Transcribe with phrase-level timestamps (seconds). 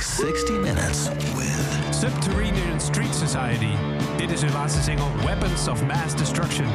[0.00, 3.76] 60 Minutes with Subterranean Street Society.
[4.16, 6.66] Dit is hun laatste single Weapons of Mass Destruction.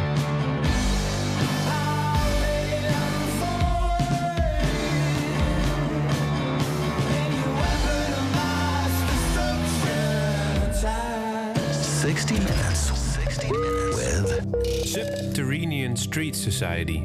[11.72, 12.92] Sixty Minutes.
[13.14, 17.02] 60 Minutes with Subterranean Street Society.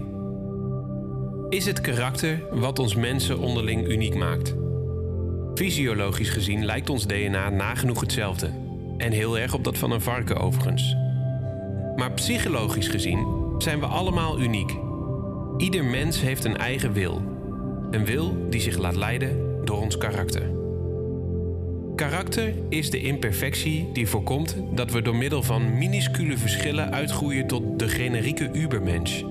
[1.48, 4.54] Is het karakter wat ons mensen onderling uniek maakt?
[5.60, 8.50] Fysiologisch gezien lijkt ons DNA nagenoeg hetzelfde.
[8.96, 10.96] En heel erg op dat van een varken overigens.
[11.96, 13.26] Maar psychologisch gezien
[13.58, 14.74] zijn we allemaal uniek.
[15.56, 17.22] Ieder mens heeft een eigen wil.
[17.90, 20.42] Een wil die zich laat leiden door ons karakter.
[21.96, 27.78] Karakter is de imperfectie die voorkomt dat we door middel van minuscule verschillen uitgroeien tot
[27.78, 29.22] de generieke ubermensch.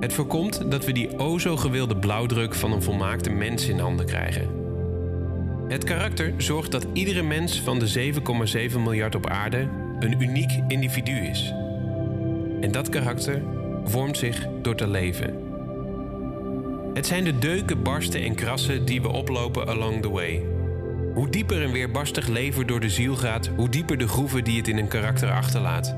[0.00, 4.06] Het voorkomt dat we die o zo gewilde blauwdruk van een volmaakte mens in handen
[4.06, 4.59] krijgen.
[5.70, 8.12] Het karakter zorgt dat iedere mens van de
[8.70, 9.68] 7,7 miljard op aarde
[9.98, 11.54] een uniek individu is.
[12.60, 13.42] En dat karakter
[13.84, 15.34] vormt zich door te leven.
[16.94, 20.42] Het zijn de deuken, barsten en krassen die we oplopen along the way.
[21.14, 24.68] Hoe dieper een weerbarstig leven door de ziel gaat, hoe dieper de groeven die het
[24.68, 25.96] in een karakter achterlaat.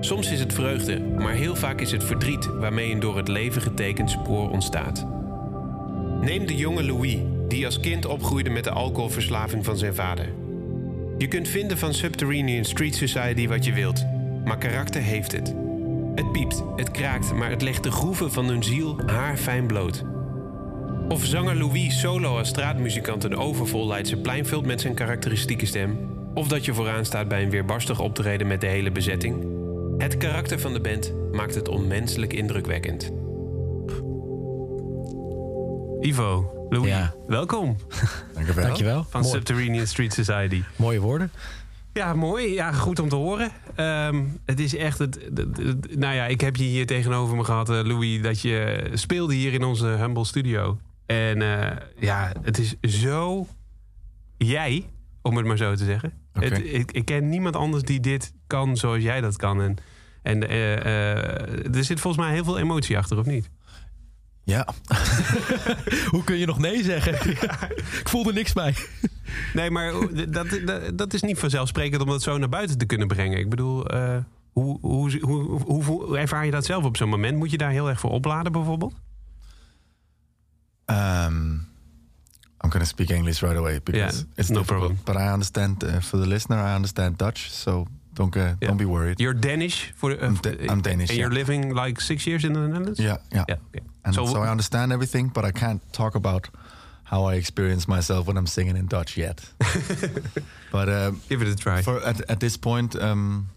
[0.00, 3.62] Soms is het vreugde, maar heel vaak is het verdriet waarmee een door het leven
[3.62, 5.06] getekend spoor ontstaat.
[6.20, 10.28] Neem de jonge Louis, die als kind opgroeide met de alcoholverslaving van zijn vader.
[11.18, 14.04] Je kunt vinden van Subterranean Street Society wat je wilt,
[14.44, 15.54] maar karakter heeft het.
[16.14, 20.04] Het piept, het kraakt, maar het legt de groeven van hun ziel haarfijn bloot.
[21.08, 25.98] Of zanger Louis solo als straatmuzikant een overvol Leidse plein vult met zijn karakteristieke stem.
[26.34, 29.46] Of dat je vooraan staat bij een weerbarstig optreden met de hele bezetting.
[29.98, 33.12] Het karakter van de band maakt het onmenselijk indrukwekkend.
[36.00, 37.14] Ivo, Louis, Ja.
[37.26, 37.76] welkom
[38.34, 38.64] Dankjewel.
[38.64, 39.06] Dankjewel.
[39.10, 39.32] van Mooi.
[39.34, 40.62] Subterranean Street Society.
[40.76, 41.30] Mooie woorden.
[41.92, 42.52] Ja, mooi.
[42.52, 43.50] Ja, goed om te horen.
[43.74, 47.44] Ehm, het is echt het, het- het- Nou ja, ik heb je hier tegenover me
[47.44, 50.78] gehad, eh, Louis, dat je speelde hier in onze Humble Studio.
[51.06, 53.46] En eh, ja, het is zo
[54.36, 54.84] jij,
[55.22, 56.12] om het maar zo te zeggen.
[56.32, 59.62] Het, ik, ik ken niemand anders die dit kan zoals jij dat kan.
[59.62, 59.76] En,
[60.22, 63.50] en eh, eh, er zit volgens mij heel veel emotie achter, of niet?
[64.44, 64.66] Ja,
[66.10, 67.14] Hoe kun je nog nee zeggen?
[68.00, 68.74] Ik voelde niks bij.
[69.54, 69.92] Nee, maar
[70.28, 73.38] dat, dat, dat is niet vanzelfsprekend om dat zo naar buiten te kunnen brengen.
[73.38, 74.16] Ik bedoel, eh,
[74.52, 77.36] hoe, hoe, hoe, hoe, hoe ervaar je dat zelf op zo'n moment?
[77.38, 78.94] Moet je daar heel erg voor opladen bijvoorbeeld?
[80.86, 81.66] um,
[82.60, 84.98] I'm going to speak English right away because Yeah, it's no problem.
[85.04, 88.86] But I understand uh, for the listener, I understand Dutch, so don't get, don't be
[88.86, 89.18] worried.
[89.20, 89.92] You're Danish?
[89.94, 92.98] For, uh, I'm Da- I'm Danish, And you're living like six years in the Netherlands?
[92.98, 93.44] Yeah, yeah.
[93.48, 93.82] Yeah, okay.
[94.04, 96.48] And So- so, I understand everything, but I can't talk about
[97.04, 99.40] how I experience myself when I'm singing in Dutch yet.
[100.72, 101.82] but um, Give it a try.
[101.82, 103.48] for at, at this point, um,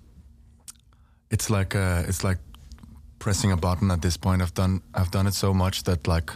[1.29, 2.39] it's like uh, it's like
[3.19, 3.91] pressing a button.
[3.91, 6.31] At this point, I've done I've done it so much that like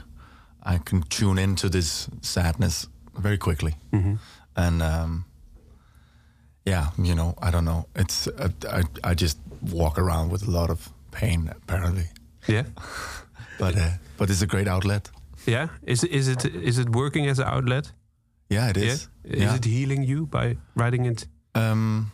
[0.63, 2.88] I can tune into this sadness
[3.21, 4.16] very quickly, Mm-hmm.
[4.55, 5.25] and um,
[6.66, 7.85] yeah, you know, I don't know.
[7.95, 12.05] It's uh, I I just walk around with a lot of pain apparently,
[12.47, 12.63] Yeah?
[13.61, 15.11] but uh, but it's a great outlet.
[15.47, 15.67] Yeah?
[15.88, 17.94] Is, is, it, is it working as an outlet?
[18.49, 18.91] Yeah, it Yeah?
[18.94, 19.09] is.
[19.23, 19.55] Is yeah.
[19.55, 22.11] it healing you by writing it Um,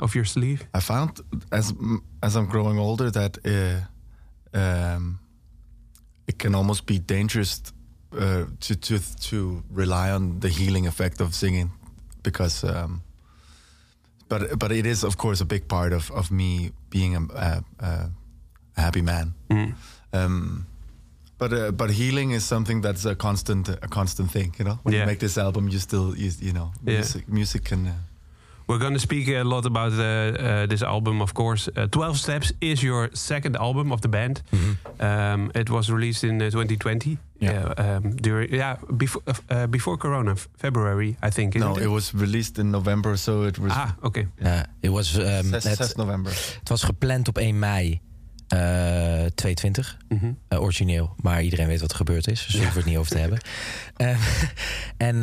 [0.00, 0.58] off your sleeve?
[0.74, 1.10] I found
[1.50, 1.72] as
[2.22, 3.78] as I'm growing older that uh,
[4.52, 5.18] um,
[6.26, 7.62] it can almost be dangerous
[8.12, 8.98] uh, to to
[9.30, 11.70] to rely on the healing effect of singing
[12.22, 12.66] because.
[12.66, 13.00] Um,
[14.28, 17.62] but but it is of course a big part of, of me being a, a,
[18.76, 19.34] a happy man.
[20.12, 20.66] Um,
[21.38, 24.54] but uh, but healing is something that's a constant a constant thing.
[24.58, 25.00] You know, when Yeah.
[25.02, 26.94] you make this album, you still you, you know Yeah.
[26.96, 27.86] music music can.
[27.86, 27.90] Uh,
[28.66, 31.70] We're going to speak a lot about uh, uh, this album, of course.
[31.76, 34.42] Uh, 12 Steps is your second album of the band.
[34.98, 37.18] Um, it was released in uh, 2020.
[37.40, 37.74] Yeah.
[37.78, 41.54] Uh, um, during, yeah, before, uh, before Corona, February, I think.
[41.54, 44.28] No, it was released in November, so it was Ah, oké.
[44.38, 46.32] Ja, het, was, ehm, 6, 6 november.
[46.58, 48.00] het was gepland op 1 mei
[48.48, 49.96] eh 2020.
[50.08, 50.32] Mhm.
[50.48, 52.44] Eh, origineel, maar iedereen weet wat er gebeurd is.
[52.44, 53.38] Dus daar hoeven we het niet over te hebben.
[53.96, 54.16] Eh,
[55.08, 55.20] en,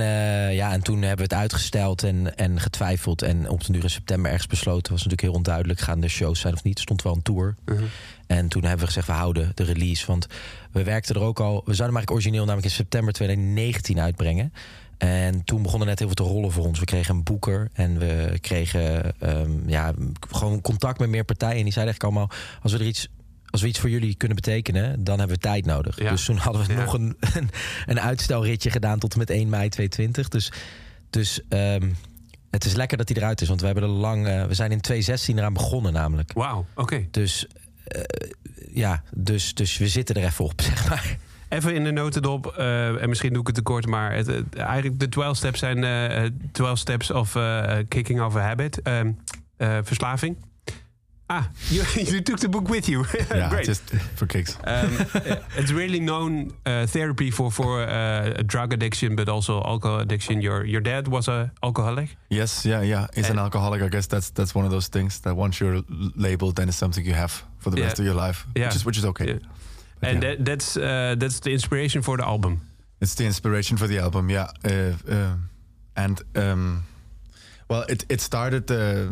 [0.54, 3.22] ja, en toen hebben we het uitgesteld en, en getwijfeld.
[3.22, 4.92] En op de duur in september ergens besloten.
[4.92, 5.80] was natuurlijk heel onduidelijk.
[5.80, 6.76] Gaan er shows zijn of niet?
[6.78, 7.56] Er stond wel een tour.
[7.66, 7.84] Mhm.
[8.28, 10.06] En toen hebben we gezegd, we houden de release.
[10.06, 10.28] Want
[10.72, 11.62] we werkten er ook al...
[11.66, 14.54] We zouden maar origineel namelijk in september 2019 uitbrengen.
[15.02, 16.80] En toen begon er net heel veel te rollen voor ons.
[16.80, 19.94] We kregen een boeker en we kregen ehm, ja,
[20.30, 21.58] gewoon contact met meer partijen.
[21.58, 23.08] En die zeiden eigenlijk allemaal, als we er iets...
[23.50, 26.00] Als we iets voor jullie kunnen betekenen, dan hebben we tijd nodig.
[26.02, 26.10] Ja.
[26.10, 26.80] Dus toen hadden we Ja.
[26.84, 27.50] nog een, een,
[27.86, 30.28] een uitstelritje gedaan tot en met 1 mei 2020.
[30.28, 30.52] Dus
[31.10, 31.90] Dus ehm,
[32.50, 33.48] het is lekker dat hij eruit is.
[33.48, 34.28] Want we hebben er lang.
[34.28, 36.34] eh, we zijn in 2016 eraan begonnen, namelijk.
[36.34, 37.08] Wauw, oké.
[37.12, 37.48] Dus
[37.84, 38.02] eh,
[38.74, 41.18] ja, dus, dus we zitten er even op, zeg maar.
[41.54, 44.56] Even in de notendop, eh, en misschien doe ik het te kort, maar het, het-
[44.56, 48.82] eigenlijk de 12 steps zijn eh, 12 steps of eh, kicking off a habit.
[48.82, 49.12] Ehm,
[49.58, 50.36] eh, verslaving.
[51.26, 53.06] Ah, you, you took the book with you.
[53.30, 53.66] Yeah, Great.
[53.66, 53.82] just
[54.16, 54.56] for kicks.
[54.68, 54.90] Um,
[55.56, 60.42] it's really known uh, therapy for for uh, drug addiction, but also alcohol addiction.
[60.42, 62.16] Your your dad was a alcoholic.
[62.28, 63.06] Yes, yeah, yeah.
[63.14, 63.82] He's an alcoholic.
[63.82, 65.84] I guess that's that's one of those things that once you're
[66.16, 67.86] labeled, then it's something you have for the Yeah.
[67.88, 68.66] rest of your life, Yeah.
[68.68, 69.26] which is which is okay.
[69.28, 69.40] Yeah.
[70.02, 70.30] But And yeah.
[70.36, 72.60] that, that's uh, that's the inspiration for the album.
[73.00, 74.48] It's the inspiration for the album, yeah.
[74.66, 75.36] Uh, uh,
[75.96, 76.84] and um,
[77.70, 79.08] well, it it started uh,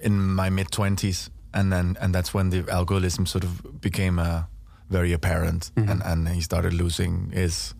[0.00, 4.42] in my mid twenties, and then and that's when the alcoholism sort of became uh,
[4.90, 7.74] very apparent, and and he started losing his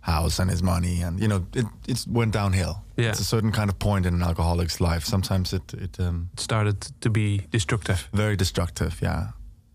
[0.00, 2.82] house and his money, and you know it it went downhill.
[2.96, 3.10] Yeah.
[3.10, 5.00] It's a certain kind of point in an alcoholic's life.
[5.04, 8.08] Sometimes it it um, It started to be destructive.
[8.12, 9.26] very destructive yeah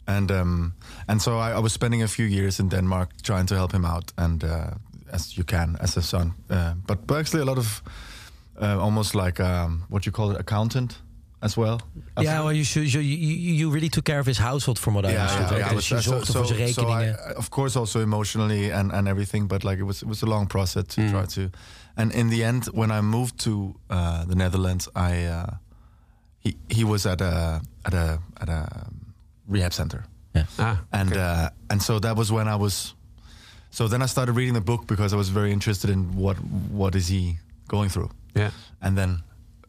[0.05, 0.73] and um
[1.07, 3.85] and so I, I was spending a few years in denmark trying to help him
[3.85, 4.49] out and uh
[5.11, 7.81] as you can as a son uh, but, but actually a lot of
[8.61, 11.01] uh, almost like um what you call it accountant
[11.39, 11.77] as well
[12.21, 15.15] Yeah, well, you, should, you, you, really took care of his household, from what I
[15.15, 15.51] understood.
[15.51, 15.71] right?
[15.71, 17.19] I Dus je zorgde voor zijn so rekeningen.
[17.29, 20.25] I, of course also emotionally and, and everything but like it was it was a
[20.25, 21.49] long process to try to
[21.95, 23.51] and in the end when I moved to
[23.89, 25.45] uh, the Netherlands I uh,
[26.39, 28.67] he he was at a at a at a
[29.47, 30.03] rehab center
[30.57, 31.21] Ah, and okay.
[31.21, 32.95] uh, and so that was when I was.
[33.69, 36.37] So then I started reading the book because I was very interested in what
[36.71, 37.37] what is he
[37.67, 38.51] going through, yeah.
[38.81, 39.23] and then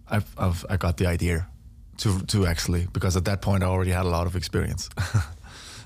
[0.09, 1.47] I've, I've I got the idea
[1.99, 4.88] to to actually because at that point I already had a lot of experience.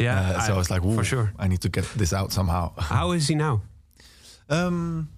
[0.00, 1.32] Yeah, Uh, so I, was like, for sure.
[1.40, 2.70] I need to get this out somehow.
[2.78, 3.62] How is he now?
[4.48, 5.08] Um,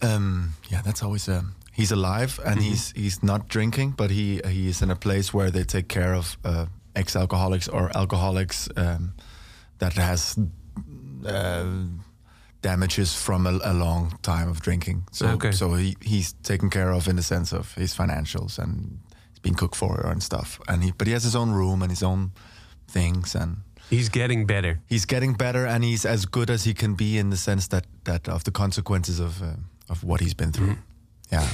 [0.00, 4.68] um, yeah, that's always um, he's alive and he's he's not drinking, but he he
[4.68, 9.12] is in a place where they take care of uh, ex-alcoholics or alcoholics um,
[9.78, 10.38] that has
[11.26, 11.64] uh,
[12.62, 15.02] damages from a, a long time of drinking.
[15.12, 15.52] So Okay.
[15.52, 18.98] so he he's taken care of in the sense of his financials and
[19.30, 20.60] he's been cooked for and stuff.
[20.68, 22.30] And he but he has his own room and his own
[22.88, 23.56] things and
[23.90, 24.78] He's getting better.
[24.88, 27.84] he's getting better and he's as good as he can be in the sense that
[28.04, 29.56] that of the consequences of uh,
[29.88, 30.76] of what he's been through.
[31.32, 31.48] Yeah.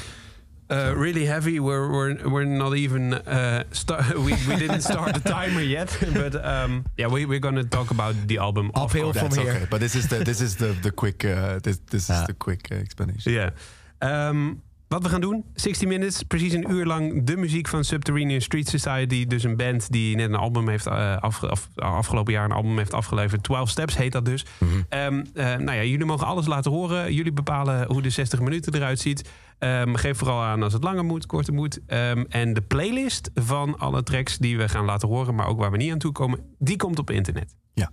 [0.71, 1.59] Uh, really heavy.
[1.59, 3.63] We're we're we're not even uh.
[4.25, 8.15] We, we didn't start the timer yet, but um, yeah, we we're gonna talk about
[8.27, 8.69] the album.
[8.73, 9.51] of Uphill from here.
[9.55, 9.67] okay.
[9.71, 12.21] But this is the this is the the quick uh, this this Ja.
[12.21, 13.33] is the quick uh, explanation.
[13.33, 13.51] Ja.
[13.99, 14.53] Ehm,
[14.89, 18.69] wat we gaan doen, 60 Minutes, precies een uur lang de muziek van Subterranean Street
[18.69, 19.27] Society.
[19.27, 22.93] Dus een band die net een album heeft afge- af- afgelopen jaar een album heeft
[22.95, 23.43] afgeleverd.
[23.43, 24.45] 12 Steps heet dat dus.
[24.89, 27.15] Eh, nou ja, jullie mogen alles laten horen.
[27.15, 29.29] Jullie bepalen hoe de 60 minuten eruit ziet.
[29.59, 31.81] Ehm, geef vooral aan als het langer moet, korter moet.
[31.87, 35.71] Ehm, en de playlist van alle tracks die we gaan laten horen, maar ook waar
[35.71, 37.55] we niet aan toe komen, die komt op internet.
[37.73, 37.91] Ja.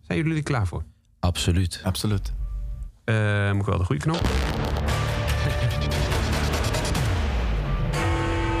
[0.00, 0.84] Zijn jullie er klaar voor?
[1.20, 1.80] Absoluut.
[1.84, 2.32] Absoluut.
[3.04, 4.20] Eh, moet ik wel de goede knop?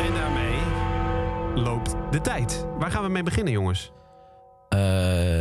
[0.06, 0.58] en daarmee
[1.54, 2.66] loopt de tijd.
[2.78, 3.92] Waar gaan we mee beginnen, jongens?
[4.74, 4.78] Uh,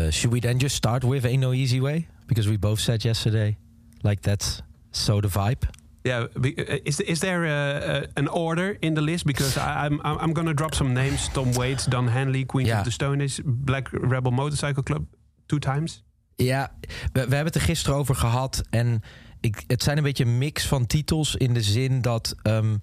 [0.10, 2.08] should we then just start with Ain't No Easy Way?
[2.25, 3.58] Because we both said yesterday,
[4.02, 5.81] like that's so the vibe.
[6.03, 9.25] Yeah, be- uh, is is there uh, uh, an order in the list?
[9.25, 12.77] Because I, I'm I'm I'm gonna drop some names: Tom Waits, Don Henley, Queens Ja.
[12.77, 15.03] of the Stone Age, Black Rebel Motorcycle Club,
[15.46, 16.03] two times.
[16.36, 18.62] Ja, we, we hebben het er gisteren over gehad.
[18.70, 19.01] En
[19.39, 22.75] ik, het zijn een beetje een mix van titels in de zin dat ehm,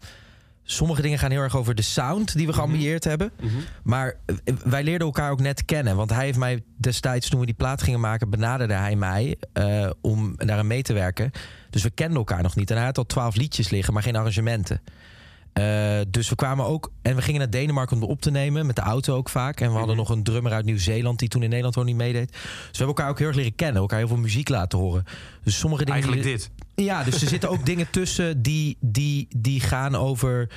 [0.62, 3.32] sommige dingen gaan heel erg over de sound die we geambieerd hebben.
[3.82, 5.96] Maar eh, wij leerden elkaar ook net kennen.
[5.96, 9.90] Want hij heeft mij destijds, toen we die plaat gingen maken, benaderde hij mij eh,
[10.00, 11.30] om daaraan mee te werken.
[11.70, 12.70] Dus we kenden elkaar nog niet.
[12.70, 14.80] En hij had al twaalf liedjes liggen, maar geen arrangementen.
[15.58, 16.92] Eh, dus we kwamen ook.
[17.02, 18.66] En we gingen naar Denemarken om op te nemen.
[18.66, 19.60] Met de auto ook vaak.
[19.60, 21.18] En we hadden nog een drummer uit Nieuw-Zeeland.
[21.18, 22.30] die toen in Nederland gewoon niet meedeed.
[22.32, 23.80] Dus we hebben elkaar ook heel erg leren kennen.
[23.80, 25.04] Elkaar heel veel muziek laten horen.
[25.42, 26.02] Dus sommige dingen.
[26.02, 26.50] Eigenlijk dit.
[26.74, 30.48] Ja, dus er zitten ook dingen tussen die, die, die gaan over.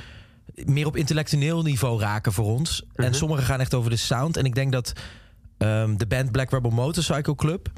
[0.65, 2.83] meer op intellectueel niveau raken voor ons.
[2.93, 3.07] Mhm.
[3.07, 4.37] En sommige gaan echt over de sound.
[4.37, 4.93] En ik denk dat
[5.57, 7.69] ehm, de band Black Rebel Motorcycle Club.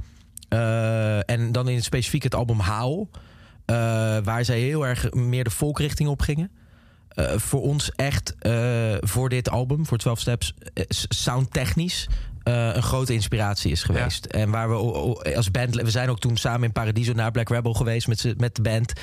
[0.50, 3.08] Eh, en dan in het specifiek het album Howl.
[3.66, 3.75] eh,
[4.24, 6.52] waar zij heel erg meer de folkrichting op gingen.
[7.10, 8.36] eh, voor ons echt
[9.00, 10.54] voor dit album, voor 12 Steps,
[11.10, 12.08] soundtechnisch
[12.44, 14.25] een grote inspiratie is geweest.
[14.25, 14.75] En waar we
[15.36, 18.56] als band, we zijn ook toen samen in Paradiso naar Black Rebel geweest met, met
[18.56, 18.94] de band.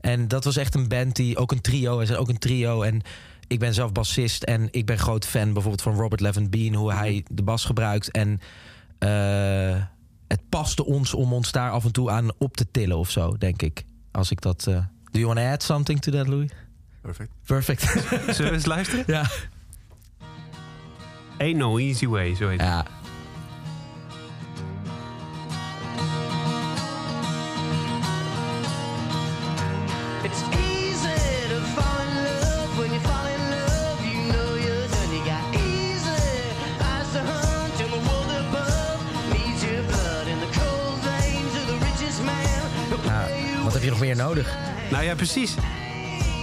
[0.00, 2.82] En dat was echt een band die ook een trio, zijn ook een trio.
[2.82, 3.02] En
[3.46, 6.92] ik ben zelf bassist en ik ben groot fan bijvoorbeeld van Robert Levin Bean, hoe
[6.92, 8.10] hij de bas gebruikt.
[8.10, 8.40] En
[10.30, 13.36] het paste ons om ons daar af en toe aan op te tillen of zo,
[13.38, 13.84] denk ik.
[14.10, 14.74] Als ik dat eh,
[15.10, 16.50] Do you want to add something to that, Louis?
[17.00, 17.30] Perfect.
[17.44, 17.80] Perfect.
[18.36, 19.04] Zullen we eens luisteren?
[19.06, 19.30] ja.
[21.38, 22.86] Ain't no easy way, zo heet ja.
[44.16, 44.54] Meer nodig?
[44.90, 45.54] Nou ja, precies.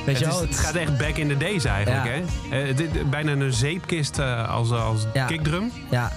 [0.05, 2.12] Weet je Het, is- het gaat echt back in the days eigenlijk, Ja.
[2.50, 2.67] hè?
[2.69, 5.25] Eh, dit, bijna een zeepkist eh, als, als Ja.
[5.25, 5.71] kickdrum.
[5.91, 6.12] Ja.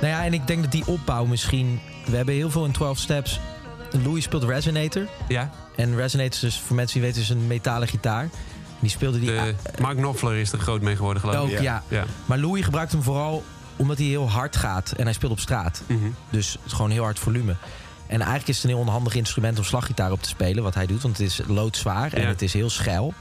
[0.00, 1.80] Nou ja, en ik denk dat die opbouw misschien...
[2.06, 3.40] We hebben heel veel in 12 Steps.
[4.04, 5.06] Louis speelt Resonator.
[5.28, 8.28] Ja, En Resonator is dus, voor mensen die weten, is een metalen gitaar.
[8.80, 11.60] Die speelde die de, Mark Knopfler is er groot mee geworden, geloof ook, ik.
[11.60, 11.82] ja.
[11.88, 12.04] Ja.
[12.26, 13.44] Maar Louis gebruikt hem vooral
[13.76, 14.92] omdat hij heel hard gaat.
[14.96, 15.82] En hij speelt op straat.
[15.86, 15.98] Mhm.
[16.30, 17.54] Dus het is gewoon heel hard volume.
[18.06, 20.86] En eigenlijk is het een heel onhandig instrument om slaggitaar op te spelen, wat hij
[20.86, 21.02] doet.
[21.02, 22.28] Want het is loodzwaar en Ja.
[22.28, 23.14] het is heel schel.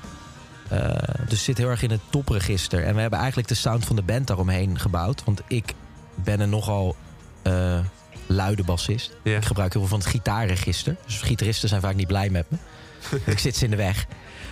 [0.69, 0.79] Eh,
[1.19, 2.83] dus het zit heel erg in het topregister.
[2.83, 5.23] En we hebben eigenlijk de sound van de band daaromheen gebouwd.
[5.23, 5.73] Want ik
[6.15, 6.95] ben een nogal
[7.41, 7.79] eh,
[8.27, 9.11] luide bassist.
[9.23, 9.37] Ja.
[9.37, 10.95] Ik gebruik heel veel van het gitaarregister.
[11.05, 12.57] Dus gitaristen zijn vaak niet blij met me.
[13.31, 14.05] ik zit ze in de weg.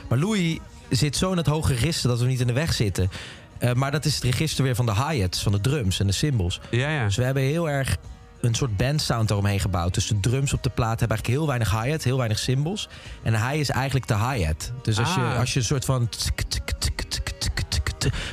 [0.10, 0.58] Maar Louis
[0.90, 3.10] zit zo in het hoge register dat we niet in de weg zitten.
[3.58, 6.14] Eh, maar dat is het register weer van de hi-hats, van de drums en de
[6.14, 6.60] cymbals.
[6.70, 7.06] Ja, ja.
[7.06, 7.98] Dus we hebben heel erg
[8.42, 9.94] een soort bandsound eromheen gebouwd.
[9.94, 12.90] Dus de drums op de plaat hebben eigenlijk heel weinig hi-hat, heel weinig cymbals.
[13.24, 14.72] En hij is eigenlijk de hi-hat.
[14.82, 15.40] Dus als, je, Ah.
[15.40, 16.10] als je een soort van...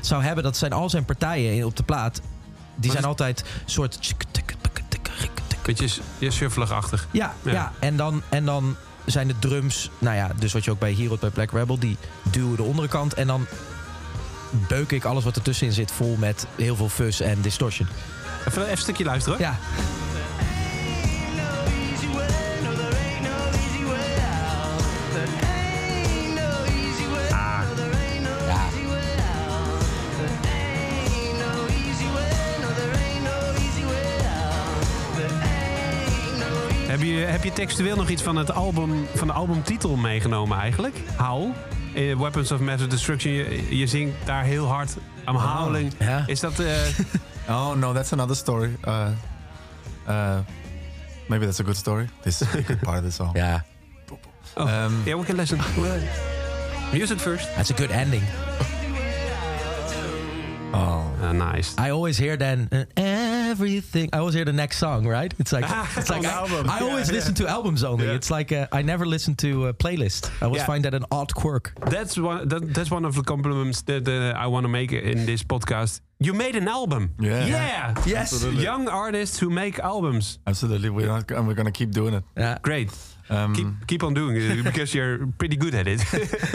[0.00, 2.20] zou hebben, dat zijn al zijn partijen op de plaat.
[2.76, 4.14] Die zijn altijd een soort...
[5.62, 7.06] Beetje shuffelig-achtig.
[7.10, 7.52] Ja, Ja.
[7.52, 7.72] ja.
[7.78, 9.90] En, dan, en dan zijn de drums...
[9.98, 11.78] Nou ja, dus wat je ook bij Hero bij Black Rebel...
[11.78, 13.46] die duwen de onderkant en dan
[14.68, 17.88] beuk ik alles wat ertussenin zit vol met heel veel fuzz en distortion.
[18.48, 19.38] Even, even een stukje luisteren.
[19.38, 19.58] Ja.
[27.30, 27.60] Ah.
[36.88, 40.96] Heb je, heb je textueel nog iets van, het album, van de albumtitel meegenomen eigenlijk?
[41.16, 41.50] Howl.
[41.92, 43.32] In Weapons of Mass Destruction.
[43.32, 44.96] Je, je zingt daar heel hard.
[45.28, 45.92] I'm howling.
[45.98, 46.24] Ja.
[46.26, 46.58] Is dat...
[46.58, 46.66] eh,
[47.48, 48.76] Oh no, that's another story.
[48.84, 49.14] Uh,
[50.06, 50.42] uh,
[51.28, 52.08] maybe that's a good story.
[52.22, 53.34] This is a good part of the song.
[53.36, 53.60] ja.
[54.56, 54.66] oh.
[54.68, 55.58] Um, yeah, we can listen.
[56.92, 57.44] Music first.
[57.56, 58.22] That's a good ending.
[60.70, 61.74] Oh, Ah, nice.
[61.78, 62.84] I always hear then uh,
[63.48, 64.08] everything.
[64.12, 65.34] I always hear the next song, right?
[65.38, 65.64] It's like
[65.96, 66.70] it's like On the I, album.
[66.70, 68.06] I always Yeah, listen to albums only.
[68.06, 68.16] Yeah.
[68.18, 70.30] It's like uh, I never listen to a playlist.
[70.40, 70.66] I always Yeah.
[70.72, 71.72] find that an odd quirk.
[71.90, 72.48] That's one.
[72.48, 76.00] That, that's one of the compliments that uh, I want to make in this podcast.
[76.20, 77.10] You made an album.
[77.20, 77.46] Yeah.
[77.46, 77.94] Yeah.
[78.06, 78.32] Yes.
[78.32, 78.62] Absolutely.
[78.64, 80.38] Young artists who make albums.
[80.46, 80.90] absolutely.
[80.90, 82.24] We're not, and we're gonna keep doing it.
[82.36, 82.58] Ja.
[82.62, 82.90] Great.
[83.30, 85.98] Um, Keep keep on doing it because you're pretty good at it.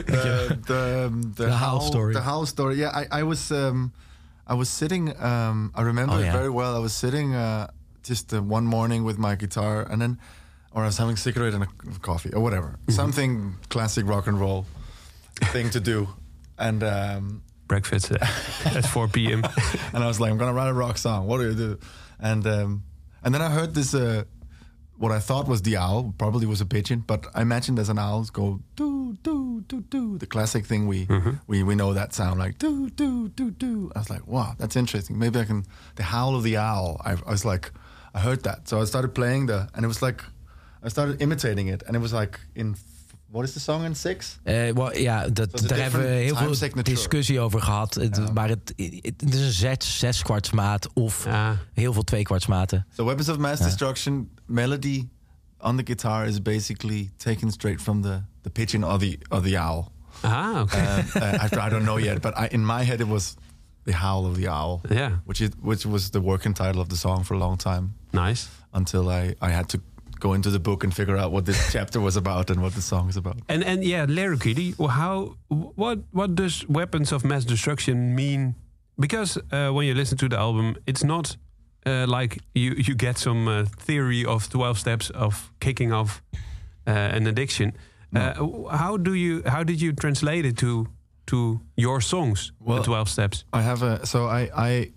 [0.08, 2.14] the the um, the, The Howl story.
[2.14, 2.76] The Howl story.
[2.82, 3.92] Yeah, I, I was um,
[4.48, 5.10] I was sitting.
[5.22, 6.76] Um, I remember Oh, it very well.
[6.76, 7.68] I was sitting uh,
[8.04, 10.20] just uh, one morning with my guitar, and then,
[10.72, 12.92] or I was having a cigarette and a coffee or whatever, Mm-hmm.
[12.92, 14.66] something classic rock and roll
[15.52, 16.08] thing to do,
[16.58, 16.84] and.
[16.84, 19.42] Um, Breakfast at 4 p.m.
[19.94, 21.26] and I was like, I'm gonna write a rock song.
[21.28, 21.80] What do you do?
[22.20, 22.84] And um,
[23.24, 24.26] and then I heard this, uh,
[24.98, 27.98] what I thought was the owl, probably was a pigeon, but I imagined as an
[27.98, 31.08] owl go do do do do, the classic thing we
[31.48, 33.90] we we know that sound like do do do do.
[33.96, 35.18] I was like, wow, that's interesting.
[35.18, 35.64] Maybe I can
[35.96, 36.98] the howl of the owl.
[37.06, 37.72] I, I was like,
[38.16, 40.24] I heard that, so I started playing the, and it was like,
[40.86, 42.76] I started imitating it, and it was like in.
[43.36, 44.40] What is the song in six?
[44.44, 46.96] Eh, wel, ja, dat, So daar hebben we heel veel signature.
[46.96, 47.98] discussie over gehad.
[48.12, 48.32] Ja.
[48.34, 51.58] Maar het, het, is een zes, zeskwartsmaat of Ja.
[51.74, 52.86] heel veel tweekwartsmaten.
[52.96, 55.10] So Weapons of Mass Destruction melody
[55.60, 59.58] on the guitar is basically taken straight from the, the pigeon or the or the
[59.58, 59.92] owl.
[60.24, 60.80] Ah, okay.
[60.80, 63.36] Um, uh, I, I don't know yet, but I, in my head it was
[63.86, 65.18] the howl of the owl, yeah.
[65.26, 68.50] which is which was the working title of the song for a long time Nice.
[68.74, 69.82] until I, I had to
[70.20, 72.82] go into the book and figure out what this chapter was about and what the
[72.82, 73.38] song is about.
[73.50, 78.56] And and yeah, lyrically, how what what does Weapons of Mass Destruction mean?
[78.98, 81.36] Because uh, when you listen to the album, it's not
[81.86, 86.22] uh, like you you get some uh, theory of twelve steps of kicking off
[86.88, 87.74] uh, an addiction.
[88.16, 88.34] Uh,
[88.78, 90.88] how do you how did you translate it to
[91.26, 92.52] to your songs?
[92.60, 93.46] Well- the twelve steps.
[93.54, 94.92] I have a so I I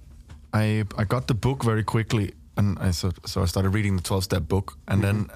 [0.53, 4.03] I I got the book very quickly and I so so I started reading the
[4.03, 5.29] 12 step book and then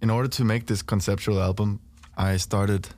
[0.00, 1.80] in order to make this conceptual album
[2.16, 2.88] I started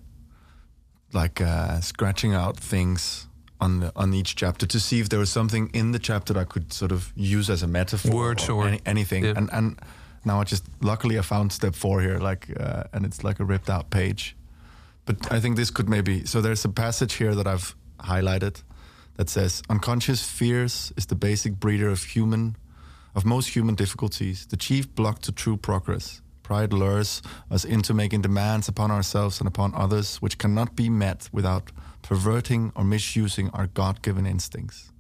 [1.13, 3.29] like uh, scratching out things
[3.61, 6.45] on the, on each chapter to see if there was something in the chapter I
[6.45, 9.35] could sort of use as a metaphor Words or- any, anything yeah.
[9.37, 9.79] and and
[10.25, 13.45] now I just luckily I found step 4 here like uh, and it's like a
[13.45, 14.37] ripped out page
[15.07, 16.27] but I think this could maybe.
[16.27, 18.63] So there's a passage here that I've highlighted
[19.15, 22.57] that says, "Unconscious fears is the basic breeder of human,
[23.15, 28.23] of most human difficulties, the chief block to true progress." Pride lures us into making
[28.23, 31.73] demands upon ourselves and upon others, which cannot be met without
[32.07, 34.93] perverting or misusing our God given instincts.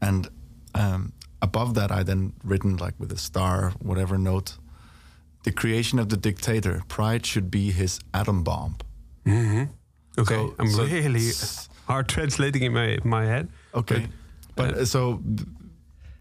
[0.00, 0.28] And
[0.74, 4.58] um, above that, I then written like with a star, whatever note,
[5.44, 6.82] the creation of the dictator.
[6.88, 8.76] Pride should be his atom bomb.
[9.26, 9.68] Okay,
[10.34, 11.30] So- I'm so- really
[11.86, 13.48] hard translating in my my head.
[13.72, 14.08] Okay,
[14.56, 15.20] but uh, so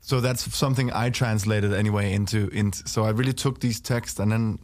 [0.01, 2.87] so that's something I translated anyway into into.
[2.87, 4.59] So I really took these texts, and then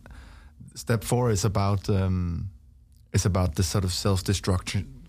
[0.75, 2.49] step four is about um,
[3.13, 5.00] is about this sort of self destruction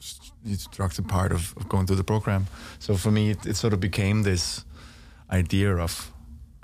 [0.45, 2.47] destructive part of, of going through the program.
[2.79, 4.65] So for me, it, it sort of became this
[5.31, 6.13] idea of.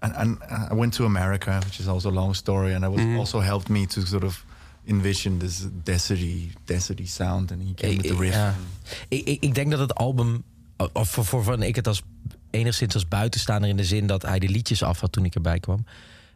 [0.01, 0.39] And, and
[0.71, 3.69] I went to America, which is also a long story, and it was also helped
[3.69, 4.45] me to sort of
[4.87, 7.51] envision this deserty, deserty sound.
[7.51, 8.35] And he came with the riff.
[8.35, 8.55] Ja.
[9.09, 10.45] Ik, ik, ik denk dat het album,
[10.93, 12.03] of voor, voor van ik het als
[12.51, 15.61] enigszins als buitenstaander in de zin dat hij de liedjes af had toen ik erbij
[15.61, 15.85] kwam.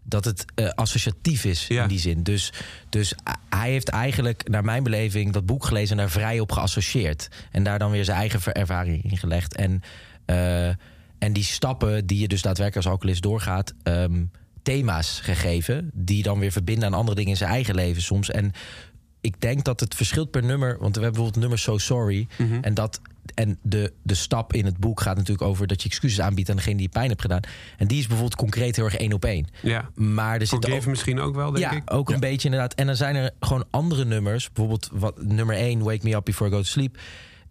[0.05, 1.83] Dat het eh, associatief is Ja.
[1.83, 2.23] in die zin.
[2.23, 2.53] Dus,
[2.89, 3.15] dus
[3.49, 7.29] hij heeft eigenlijk, naar mijn beleving, dat boek gelezen en daar vrij op geassocieerd.
[7.51, 9.55] En daar dan weer zijn eigen ervaring in gelegd.
[9.57, 9.83] En,
[10.25, 10.69] eh,
[11.19, 14.25] en die stappen die je dus daadwerkelijk als alcoholist doorgaat, ehm,
[14.63, 15.91] thema's gegeven.
[15.95, 18.31] Die dan weer verbinden aan andere dingen in zijn eigen leven soms.
[18.31, 18.53] En
[19.21, 20.69] ik denk dat het verschilt per nummer.
[20.79, 22.27] Want we hebben bijvoorbeeld nummer So Sorry.
[22.61, 23.01] En, dat,
[23.35, 26.57] en de, de stap in het boek gaat natuurlijk over dat je excuses aanbiedt aan
[26.57, 27.41] degene die je pijn hebt gedaan.
[27.77, 29.47] En die is bijvoorbeeld concreet heel erg één op één.
[29.63, 29.91] Ja.
[29.95, 31.93] Maar er zit ook, misschien ook wel, denk ja, ik.
[31.93, 32.75] ook een beetje inderdaad.
[32.75, 34.47] En dan zijn er gewoon andere nummers.
[34.47, 36.99] Bijvoorbeeld wat, nummer 1, Wake Me Up Before I Go To Sleep.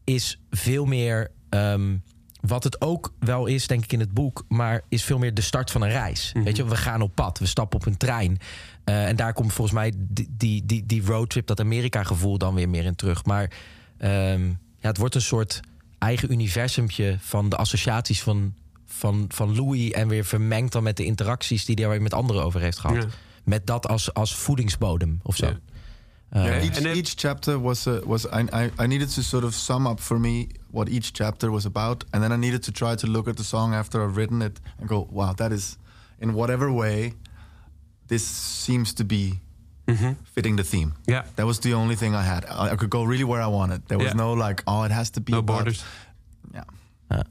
[0.04, 1.32] Is veel meer...
[1.50, 1.98] ehm,
[2.42, 4.46] wat het ook wel is, denk ik, in het boek...
[4.48, 6.32] maar is veel meer de start van een reis.
[6.44, 8.38] Weet je, we gaan op pad, we stappen op een trein.
[8.84, 12.38] Eh, en daar komt volgens mij die, die, die, die roadtrip, dat Amerika-gevoel...
[12.38, 13.25] dan weer meer in terug.
[13.25, 13.51] Maar
[13.98, 15.59] ehm, ja, het wordt een soort
[15.97, 17.17] eigen universumpje...
[17.20, 18.53] van de associaties van,
[18.85, 19.91] van, van Louis...
[19.91, 21.65] en weer vermengd dan met de interacties...
[21.65, 23.09] die hij weer met anderen over heeft gehad Ja.
[23.44, 25.46] met dat als, als voedingsbodem of zo.
[25.46, 25.59] Ja.
[26.29, 26.51] Eh, Ja.
[26.51, 29.53] each, And then- each chapter was uh, was I, I I needed to sort of
[29.53, 32.96] sum up for me what each chapter was about, and then I needed to try
[32.96, 35.77] to look at the song after I've written it and go, wow, that is
[36.20, 37.13] in whatever way
[38.07, 38.24] this
[38.63, 39.39] seems to be
[40.33, 40.91] fitting the theme.
[41.07, 42.46] Yeah, That was the only thing I had.
[42.46, 43.81] I, I could go really where I wanted.
[43.87, 44.17] There was Yeah.
[44.17, 45.83] no like, oh, it has to be No about- borders.
[46.53, 46.63] Yeah.
[47.09, 47.24] Uh,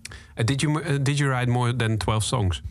[0.45, 2.63] did you uh, did you write more than 12 songs?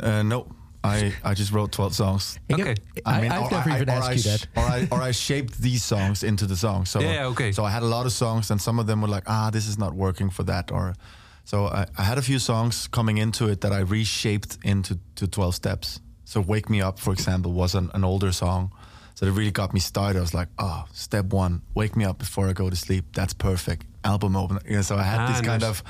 [0.00, 0.46] Uh, no,
[0.84, 2.38] I I just wrote twelve songs.
[2.46, 2.72] ik heb- Oké.
[3.06, 4.46] I, I've or never I- even or asked I you that.
[4.54, 6.90] or I or I shaped these songs into the songs.
[6.90, 7.52] So Yeah, yeah, okay.
[7.52, 9.66] So I had a lot of songs, and some of them were like, ah, this
[9.66, 10.92] is not working for that, or
[11.44, 15.26] so I, I had a few songs coming into it that I reshaped into to
[15.26, 16.00] twelve steps.
[16.24, 18.70] So "Wake Me Up," for example, was an, an older song,
[19.18, 20.18] so it really got me started.
[20.18, 23.04] I was like, oh, step one, wake me up before I go to sleep.
[23.12, 23.82] That's perfect.
[24.04, 24.60] Album opener.
[24.68, 25.70] Yeah, so I had Ah, this kind nice.
[25.70, 25.82] of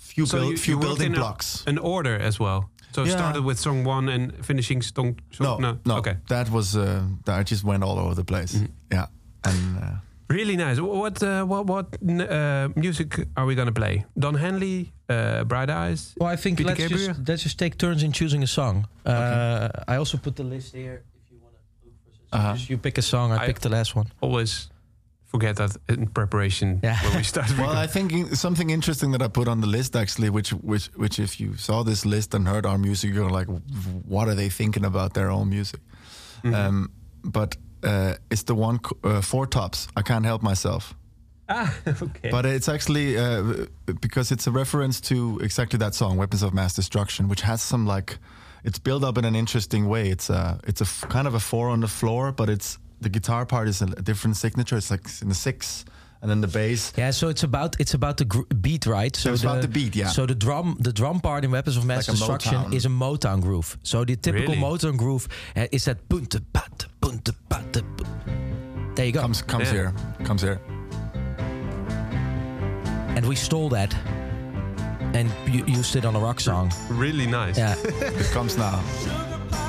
[0.00, 1.64] few So build, you, few you building in a- blocks.
[1.66, 2.60] an order as well.
[2.92, 3.16] So it Yeah.
[3.16, 5.16] started with song one and finishing song.
[5.32, 6.16] song no, no, Okay.
[6.28, 6.82] that was uh,
[7.24, 8.54] that I just went all over the place.
[8.56, 8.72] Mm-hmm.
[8.92, 9.06] Yeah,
[9.44, 9.78] and.
[9.78, 9.90] Uh,
[10.30, 10.80] Really nice.
[10.80, 14.04] What uh, what what uh, music are we gonna play?
[14.16, 16.14] Don Henley, uh, Bright Eyes.
[16.16, 17.08] Well, I think Peter let's Gabriel?
[17.14, 18.86] just, let's just take turns in choosing a song.
[19.04, 22.23] Uh, I also put the list here if you want to look for some.
[22.34, 22.56] Uh-huh.
[22.68, 24.06] You pick a song, I, I- pick the last one.
[24.20, 24.68] Always
[25.26, 26.96] forget that in preparation Yeah.
[27.02, 27.50] when we start.
[27.58, 27.70] well.
[27.70, 31.40] I think something interesting that I put on the list actually, which which which if
[31.40, 33.48] you saw this list and heard our music, you're like,
[34.08, 35.80] what are they thinking about their own music?
[36.44, 36.90] Um,
[37.22, 39.88] but uh, it's the one uh, four tops.
[39.96, 40.94] I can't help myself.
[41.48, 42.30] ah, okay.
[42.30, 43.66] But it's actually uh,
[44.00, 47.86] because it's a reference to exactly that song, "Weapons of Mass Destruction," which has some
[47.96, 48.18] like
[48.64, 50.08] it's built up in an interesting way.
[50.10, 53.08] It's a it's a f- kind of a four on the floor, but it's the
[53.10, 54.76] guitar part is a, a different signature.
[54.78, 55.84] It's like in the six,
[56.22, 56.92] and then the bass.
[56.96, 59.14] Yeah, so it's about it's about the gr- beat, right?
[59.16, 60.08] So it's about the beat, yeah.
[60.08, 62.74] So the drum the drum part in Weapons of Mass Like Destruction Motown.
[62.74, 63.76] is a Motown groove.
[63.82, 64.66] So the typical Really?
[64.66, 67.72] Motown groove uh, is that punte pat punte pat.
[67.72, 68.04] pu-
[68.94, 69.20] There you go.
[69.20, 69.72] comes comes Yeah.
[69.72, 69.92] here,
[70.24, 70.58] comes here.
[73.16, 73.94] and we stole that
[75.14, 76.72] and u- used it on a rock song.
[76.90, 77.58] really nice.
[77.60, 77.74] Yeah,
[78.20, 78.78] It comes now.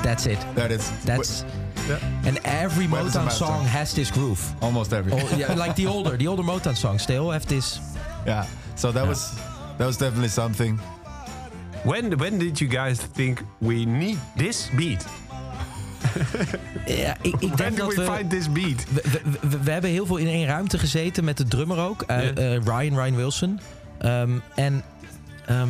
[0.02, 0.38] that's it.
[0.54, 1.44] That is That's
[1.88, 4.40] yeah, and every Motown song has this groove.
[4.60, 5.12] almost every.
[5.12, 7.78] Oh, yeah, like the older, the older Motown songs, they all have this.
[8.26, 8.44] Yeah.
[8.74, 9.30] So that was
[9.78, 10.80] that was definitely something.
[11.84, 15.04] When when did you guys think we need this beat?
[16.86, 18.84] Ja, ik, ik When denk dat we we, find this beat?
[18.92, 22.02] we, we- we- we hebben heel veel in één ruimte gezeten met de drummer ook,
[22.02, 22.32] eh, Ja.
[22.32, 23.60] eh, Ryan Ryan Wilson.
[23.98, 24.82] Ehm, en
[25.46, 25.68] ehm,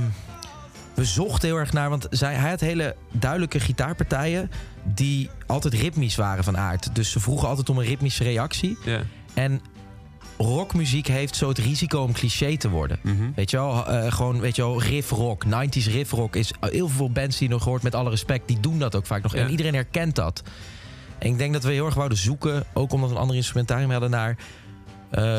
[0.94, 4.50] we zochten heel erg naar, want zij, hij had hele duidelijke gitaarpartijen
[4.84, 6.94] die altijd ritmisch waren van aard.
[6.94, 8.78] Dus ze vroegen altijd om een ritmische reactie.
[8.84, 9.00] Ja.
[9.34, 9.60] En
[10.38, 12.98] rockmuziek heeft zo het risico om cliché te worden.
[13.34, 16.88] Weet je wel, Eh, gewoon, weet je wel, riff rock, 90s riff rock is heel
[16.88, 19.34] veel bands die je nog hoort met alle respect, die doen dat ook vaak nog.
[19.34, 19.40] Ja.
[19.40, 20.42] En iedereen herkent dat.
[21.18, 23.90] En ik denk dat we heel erg wouden zoeken, ook omdat we een ander instrumentarium
[23.90, 24.36] hadden, naar
[25.10, 25.38] eh,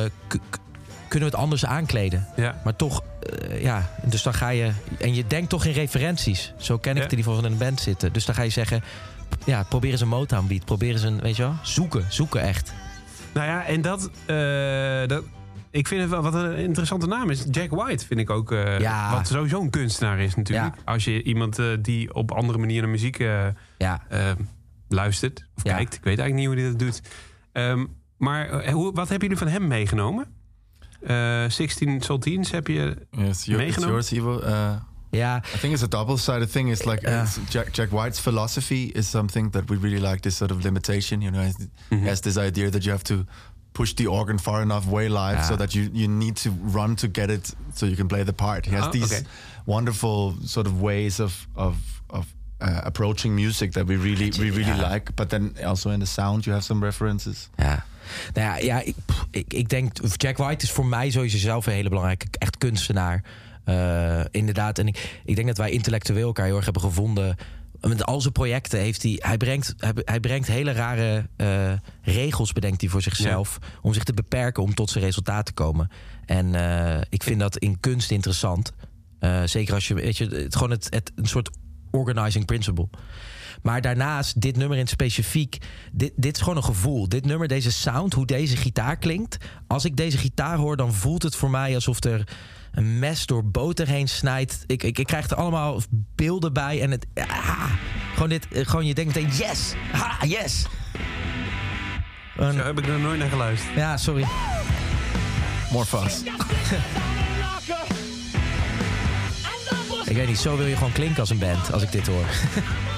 [1.07, 2.27] kunnen we het anders aankleden.
[2.35, 2.61] Ja.
[2.63, 4.71] Maar toch, eh, ja, dus dan ga je.
[4.99, 6.53] En je denkt toch in referenties.
[6.57, 7.03] Zo ken ik Ja.
[7.03, 8.13] het in ieder geval van een band zitten.
[8.13, 8.83] Dus dan ga je zeggen.
[9.45, 10.65] Ja, probeer eens een Motown beat.
[10.65, 12.05] Probeer eens een, weet je wel, zoeken.
[12.09, 12.73] Zoeken echt.
[13.33, 15.23] Nou ja, en dat, eh, dat...
[15.71, 17.45] Ik vind het wel wat een interessante naam is.
[17.51, 18.51] Jack White vind ik ook...
[18.51, 19.11] eh, Ja.
[19.11, 20.75] Wat sowieso een kunstenaar is natuurlijk.
[20.75, 20.81] Ja.
[20.85, 23.17] Als je iemand die op andere manieren naar muziek
[23.77, 24.01] Ja,
[24.89, 25.93] luistert of kijkt.
[25.93, 27.01] Ik weet eigenlijk niet hoe hij dat doet.
[27.51, 27.85] Ehm,
[28.17, 30.27] maar hoe, wat hebben jullie van hem meegenomen?
[31.01, 32.95] Eh 16 Saltines heb je...
[33.11, 33.89] Yes, your, it's Meegenomen?
[33.89, 34.39] yours, Ivo.
[34.39, 34.75] Uh,
[35.09, 36.69] ja, I think it's a double-sided thing.
[36.69, 37.23] It's like Yeah.
[37.23, 40.19] it's Jack, Jack White's philosophy is something that we really like.
[40.21, 43.03] This sort of limitation, you know, he has- he has this idea that you have
[43.03, 43.25] to
[43.73, 45.47] push the organ far enough way live Yeah.
[45.47, 48.33] so that you you need to run to get it so you can play the
[48.33, 48.65] part.
[48.65, 49.25] He has Oh, these okay.
[49.65, 51.75] wonderful sort of ways of of
[52.09, 52.25] of
[52.59, 54.91] uh, approaching music that we really we really yeah.
[54.93, 55.11] like.
[55.15, 57.49] But then also in the sound, you have some references.
[57.59, 57.83] ja.
[58.33, 58.95] Nou ja, ja ik,
[59.31, 63.23] ik, ik denk, Jack White is voor mij sowieso zelf een hele belangrijke, echt kunstenaar.
[63.67, 64.79] Eh, inderdaad.
[64.79, 67.35] En ik, ik denk dat wij intellectueel elkaar heel erg hebben gevonden.
[67.81, 69.15] Met al zijn projecten heeft hij.
[69.19, 73.57] Hij brengt, hij, hij brengt hele rare eh, regels, bedenkt hij voor zichzelf.
[73.81, 75.91] Om zich te beperken om tot zijn resultaat te komen.
[76.25, 78.73] En eh, ik vind dat in kunst interessant.
[79.45, 79.93] Zeker als je.
[79.93, 81.49] Weet je het, gewoon het, het, een soort
[81.91, 82.87] organizing principle.
[83.61, 85.57] Maar daarnaast, dit nummer in specifiek,
[85.91, 87.09] dit, dit is gewoon een gevoel.
[87.09, 89.37] Dit nummer, deze sound, hoe deze gitaar klinkt.
[89.67, 92.23] Als ik deze gitaar hoor, dan voelt het voor mij alsof er
[92.71, 94.63] een mes door boter heen snijdt.
[94.65, 95.81] Ik, ik, ik krijg er allemaal
[96.15, 96.81] beelden bij.
[96.81, 97.71] En het, ah,
[98.13, 100.65] gewoon, dit, eh, gewoon je denkt meteen, yes, ha, yes.
[102.37, 103.75] Een- Daar heb ik er nooit naar geluisterd.
[103.75, 104.25] ja, sorry.
[105.71, 106.23] More fast.
[110.05, 112.25] Ik weet niet, zo wil je gewoon klinken als een band, als ik dit hoor.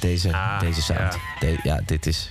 [0.00, 1.00] deze, Ah, deze sound.
[1.00, 1.18] ja.
[1.40, 2.30] De- ja, dit is...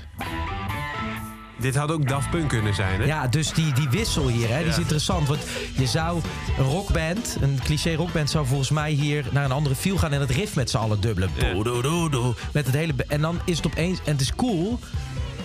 [1.58, 3.06] Dit had ook Daft Punk kunnen zijn, hè?
[3.06, 5.28] Ja, dus die, die wissel hier, hè, die is interessant.
[5.28, 5.40] Want
[5.78, 6.22] je zou
[6.58, 8.30] een rockband, een cliché rockband...
[8.30, 10.12] zou volgens mij hier naar een andere feel gaan...
[10.14, 11.30] en het riff met z'n allen dubbelen.
[11.38, 11.54] Ja.
[11.54, 12.36] Boedoedoedoe.
[12.54, 12.94] Met het hele...
[13.08, 14.00] En dan is het opeens...
[14.06, 14.80] En het is cool,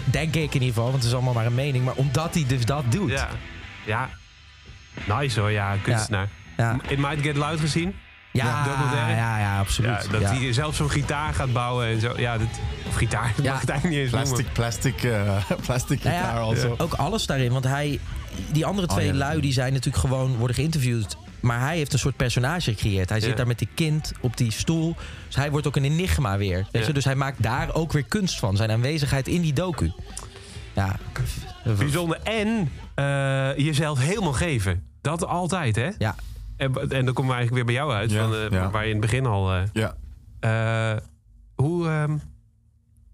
[0.04, 0.82] denk ik in ieder geval...
[0.84, 1.84] want het is allemaal maar een mening...
[1.84, 3.10] maar omdat hij dus dat doet.
[3.10, 3.28] Ja.
[3.86, 4.10] Ja.
[5.18, 6.28] Nice hoor, ja, kunstenaar.
[6.56, 6.76] Ja.
[6.88, 7.94] It Might Get Loud gezien?
[8.32, 9.14] Ja, documentaire.
[9.14, 9.90] ja, ja, absoluut.
[10.04, 10.34] Ja, dat Ja.
[10.34, 12.12] hij zelf zo'n gitaar gaat bouwen en zo.
[12.16, 12.46] Ja, dat,
[12.88, 13.50] of gitaar, dat Ja.
[13.52, 14.52] mag het eigenlijk niet eens noemen.
[14.52, 15.02] Plastic, plastic,
[15.50, 16.74] uh, plastic Nou ja, guitar also.
[16.78, 18.00] Ook alles daarin, want hij...
[18.52, 19.18] Die andere twee Oh, ja.
[19.18, 21.16] lui die zijn natuurlijk gewoon worden geïnterviewd...
[21.40, 23.08] maar hij heeft een soort personage gecreëerd.
[23.08, 23.24] Hij Ja.
[23.24, 24.96] zit daar met die kind op die stoel.
[25.26, 26.56] Dus hij wordt ook een enigma weer.
[26.56, 26.86] Weet Ja.
[26.86, 26.92] je?
[26.92, 28.56] Dus hij maakt daar ook weer kunst van.
[28.56, 29.92] Zijn aanwezigheid in die docu.
[30.74, 30.96] Ja,
[31.78, 32.18] Bijzonder.
[32.22, 34.84] En eh, jezelf helemaal geven.
[35.00, 35.88] Dat altijd, hè?
[35.98, 36.14] ja.
[36.60, 38.10] En, en dan komen we eigenlijk weer bij jou uit.
[38.10, 38.70] Ja, van, eh, ja.
[38.70, 39.52] Waar je in het begin al...
[39.52, 39.92] eh, Yeah.
[40.94, 41.00] eh,
[41.54, 42.18] hoe, ehm,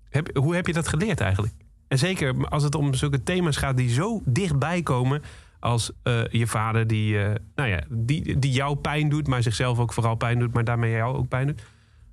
[0.09, 1.55] heb, hoe heb je dat geleerd eigenlijk?
[1.89, 5.23] En zeker als het om zulke thema's gaat die zo dichtbij komen...
[5.61, 5.93] als
[6.31, 7.17] je vader die,
[7.55, 9.27] nou ja, die, die jou pijn doet...
[9.27, 11.63] maar zichzelf ook vooral pijn doet, maar daarmee jou ook pijn doet.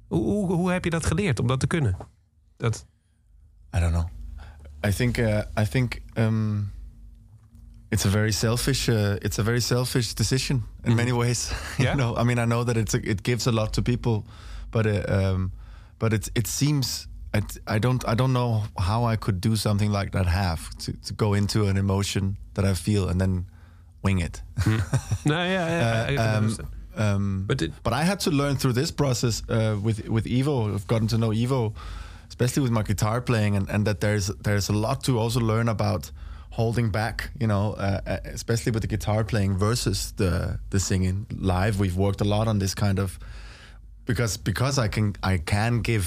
[0.08, 1.98] Hoe, hoe, hoe heb je dat geleerd om dat te kunnen?
[2.58, 2.86] Dat,
[3.76, 4.08] I don't know.
[4.86, 5.18] I think
[5.60, 6.72] I think um,
[7.94, 11.52] it's a very selfish uh, it's a very selfish decision in many ways.
[11.78, 11.96] you Yeah?
[11.98, 14.24] know, I mean, I know that it's a, it gives a lot to people,
[14.72, 15.52] but uh, um,
[16.00, 19.94] but it it seems it, I don't I don't know how I could do something
[20.00, 20.26] like that.
[20.26, 23.46] half to to go into an emotion that I feel and then
[24.04, 24.44] wing it.
[25.26, 25.36] No.
[25.36, 25.70] Yeah.
[25.70, 26.56] ja, Uh, ik kan um,
[26.96, 30.74] um, But it- but I had to learn through this process uh, with with Evo.
[30.74, 31.72] I've gotten to know Evo,
[32.28, 35.68] especially with my guitar playing, and, and that there's there's a lot to also learn
[35.70, 36.12] about
[36.58, 37.30] holding back.
[37.40, 41.80] You know, uh, uh, especially with the guitar playing versus the the singing live.
[41.80, 43.18] We've worked a lot on this kind of
[44.06, 46.06] because because I can I can give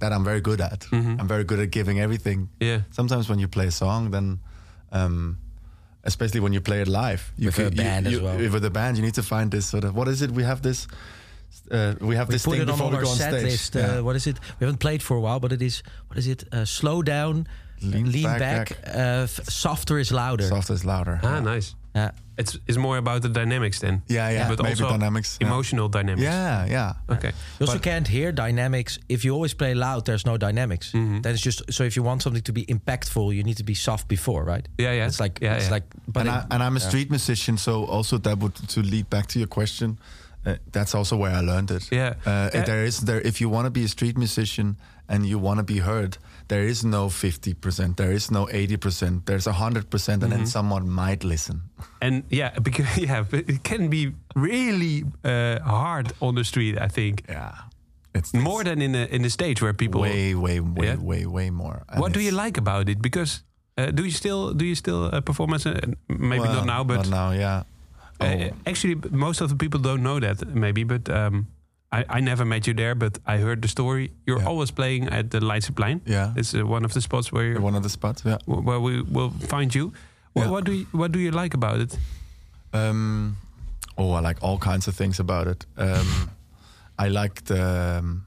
[0.00, 0.86] that I'm very good at.
[0.92, 2.48] I'm very good at giving everything.
[2.60, 2.80] Yeah.
[2.90, 4.38] Sometimes when you play a song, then.
[4.92, 5.36] Um,
[6.04, 8.38] Especially when you play it live, you With a can- you- band as you- well.
[8.52, 10.30] With a band, you need to find this sort of what is it?
[10.30, 10.86] We have this.
[11.70, 13.32] Uh, we have We this put thing it on before we our go on set
[13.32, 13.44] stage.
[13.44, 13.76] list.
[13.76, 14.00] Uh, Yeah.
[14.00, 14.36] What is it?
[14.58, 16.44] We haven't played for a while, but it is what is it?
[16.52, 17.46] Uh, slow down,
[17.80, 20.46] lean, Lean back, back, uh, softer is louder.
[20.48, 21.20] Softer is louder.
[21.22, 21.74] ah, nice.
[21.94, 22.10] Ja.
[22.36, 24.02] It's it's more about the dynamics then.
[24.06, 25.48] Yeah, yeah, But maybe also dynamics, yeah.
[25.48, 26.22] emotional dynamics.
[26.22, 26.92] Yeah, yeah.
[27.08, 27.32] Okay.
[27.58, 30.04] You also But- can't hear dynamics if you always play loud.
[30.04, 30.92] There's no dynamics.
[30.92, 31.20] Mm-hmm.
[31.22, 33.74] Then it's just so if you want something to be impactful, you need to be
[33.74, 34.68] soft before, right?
[34.78, 35.06] Yeah, yeah.
[35.08, 35.74] It's like Yeah, it's yeah.
[35.74, 35.86] like.
[36.06, 39.08] But and, it- I, and I'm a street musician, so also that would to lead
[39.10, 39.98] back to your question.
[40.46, 41.88] Uh, that's also where I learned it.
[41.90, 42.14] Yeah.
[42.24, 42.64] Uh, Yeah.
[42.64, 44.76] There is there if you want to be a street musician
[45.08, 46.18] and you want to be heard,
[46.48, 47.96] there is no fifty percent.
[47.96, 49.24] There is no eighty percent.
[49.26, 50.48] There's a hundred percent, and then Mm-hmm.
[50.58, 51.60] someone might listen.
[52.00, 56.76] And yeah, because yeah, but it can be really uh, hard on the street.
[56.78, 57.52] I think Yeah.
[58.14, 60.00] It's more than in the in the stage where people.
[60.00, 60.96] way, way, way, Yeah?
[60.96, 61.82] way, way more.
[61.88, 63.00] And What do you like about it?
[63.00, 63.42] Because
[63.76, 65.72] uh, do you still do you still uh, perform as a
[66.08, 67.30] maybe well, not now, but not now.
[67.32, 67.62] Yeah.
[68.20, 71.46] Oh, Uh, actually, most of the people don't know that, maybe, but um,
[71.90, 74.10] I, I never met you there, but I heard the story.
[74.26, 74.48] You're Yeah.
[74.48, 76.00] always playing at the Leidseplein.
[76.06, 76.32] yeah.
[76.36, 78.22] It's uh, one of the spots where One of the spots.
[78.24, 78.38] Yeah.
[78.46, 79.92] where we will find you.
[80.34, 80.50] What, Yeah.
[80.50, 81.98] what do you, what do you like about it?
[82.72, 83.36] Um,
[83.96, 85.66] oh, I like all kinds of things about it.
[85.76, 86.30] Um,
[86.98, 87.98] I like the.
[87.98, 88.24] Um,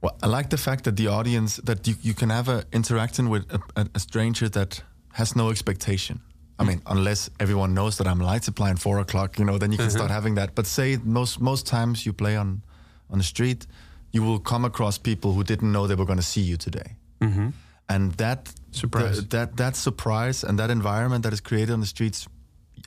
[0.00, 3.28] well, I like the fact that the audience that you, you can have a interacting
[3.30, 6.20] with a, a stranger that has no expectation.
[6.58, 9.78] I mean, unless everyone knows that I'm light supplying four o'clock, you know, then you
[9.78, 9.96] can mm-hmm.
[9.96, 10.54] start having that.
[10.54, 12.62] But say most most times you play on
[13.10, 13.66] on the street,
[14.12, 16.96] you will come across people who didn't know they were going to see you today,
[17.20, 17.48] mm-hmm.
[17.88, 19.26] and that Surprise.
[19.28, 22.28] that that surprise and that environment that is created on the streets,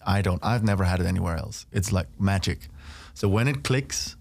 [0.06, 0.44] I don't.
[0.44, 1.66] I've never had it anywhere else.
[1.72, 2.70] It's like magic.
[3.14, 4.16] So when it clicks,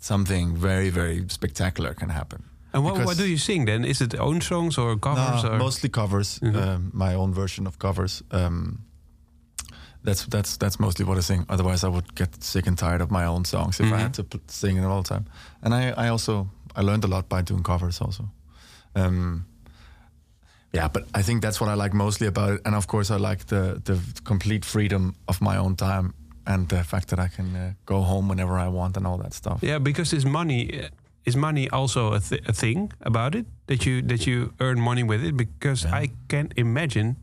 [0.00, 2.42] something very very spectacular can happen.
[2.72, 3.84] And what, what do you sing then?
[3.84, 5.44] Is it own songs or covers?
[5.44, 5.58] no, or?
[5.58, 6.40] mostly covers.
[6.42, 8.22] Um, my own version of covers.
[8.30, 8.84] Um,
[10.04, 11.46] that's that's that's mostly what I sing.
[11.48, 14.24] Otherwise, I would get sick and tired of my own songs if I had to
[14.48, 15.26] sing it all the time.
[15.62, 18.28] And I, I also I learned a lot by doing covers also.
[18.94, 19.46] Um,
[20.72, 22.60] yeah, but I think that's what I like mostly about it.
[22.64, 26.14] And of course, I like the the complete freedom of my own time
[26.46, 29.34] and the fact that I can uh, go home whenever I want and all that
[29.34, 29.62] stuff.
[29.62, 30.88] Yeah, because is money uh,
[31.24, 35.02] is money also a, th- a thing about it that you that you earn money
[35.02, 35.36] with it?
[35.36, 37.16] Because I can't imagine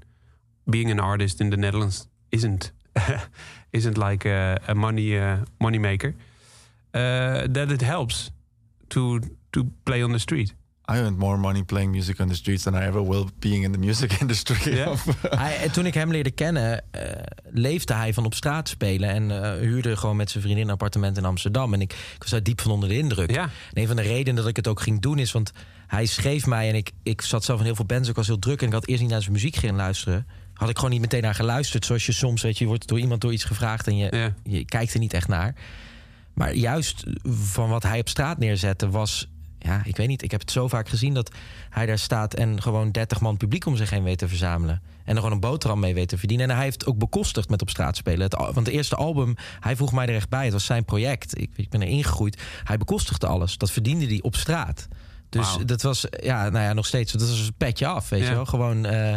[0.70, 2.72] being an artist in the Netherlands isn't
[3.72, 6.14] isn't like a, a money uh, money maker.
[6.94, 8.32] Uh, that it helps
[8.90, 10.54] to to play on the street.
[10.92, 13.72] I earned more money playing music on the streets than I ever will being in
[13.72, 14.88] the music industry.
[15.30, 17.02] Hij, en toen ik hem leerde kennen, eh,
[17.50, 19.10] leefde hij van op straat spelen.
[19.10, 21.74] En eh, huurde gewoon met zijn vriendin een appartement in Amsterdam.
[21.74, 23.32] En ik, ik was daar diep van onder de indruk.
[23.32, 23.44] Ja.
[23.44, 25.32] En een van de redenen dat ik het ook ging doen is...
[25.32, 25.52] want
[25.88, 28.10] hij schreef mij en ik, ik zat zelf in heel veel bands.
[28.10, 30.28] Ik was heel druk en ik had eerst niet naar zijn muziek gaan luisteren.
[30.54, 31.86] Had ik gewoon niet meteen naar geluisterd.
[31.86, 33.88] Zoals je soms, weet je, je wordt door iemand door iets gevraagd...
[33.88, 34.34] en je, Ja.
[34.44, 35.56] je kijkt er niet echt naar.
[36.34, 39.28] Maar juist van wat hij op straat neerzette was...
[39.60, 40.22] Ja, ik weet niet.
[40.24, 41.32] Ik heb het zo vaak gezien dat
[41.70, 42.34] hij daar staat...
[42.34, 44.82] en gewoon 30 man publiek om zich heen weet te verzamelen.
[45.04, 46.50] En er gewoon een boterham mee weet te verdienen.
[46.50, 48.22] En hij heeft ook bekostigd met op straat spelen.
[48.22, 50.44] Het, want het eerste album, hij vroeg mij er echt bij.
[50.44, 51.38] Het was zijn project.
[51.40, 52.42] Ik, ik ben er ingegroeid.
[52.64, 53.58] Hij bekostigde alles.
[53.58, 54.88] Dat verdiende hij op straat.
[55.30, 57.12] Dus dat was, ja, nou ja, nog steeds.
[57.12, 58.28] Dat was een petje af, weet Ja.
[58.30, 58.46] je wel.
[58.46, 58.86] Gewoon...
[58.86, 59.14] eh,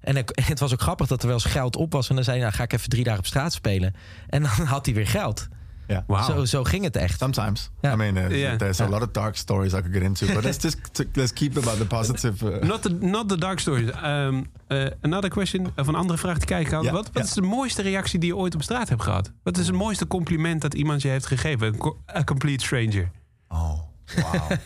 [0.00, 2.08] en het was ook grappig dat er wel eens geld op was.
[2.08, 3.94] En dan zei hij, nou ga ik even drie dagen op straat spelen.
[4.28, 5.48] En dan had hij weer geld.
[5.88, 6.02] Yeah.
[6.06, 6.22] Wauw.
[6.24, 7.18] Zo, zo ging het echt.
[7.18, 7.70] Sometimes.
[7.80, 7.94] Yeah.
[7.94, 8.56] I mean, uh, Yeah.
[8.58, 10.78] there's a lot of dark stories I could get into, but let's just
[11.12, 12.44] let's keep about the positive.
[12.46, 13.90] Uh, Not the, not the dark stories.
[14.04, 16.84] Um, uh, another question, of een andere vraag die kijken had.
[16.84, 17.22] Ja, wat wat ja.
[17.22, 19.32] is de mooiste reactie die je ooit op straat hebt gehad?
[19.42, 21.74] Wat is het mooiste compliment dat iemand je heeft gegeven?
[22.16, 23.10] A complete stranger.
[23.48, 23.78] oh,
[24.16, 24.50] wow.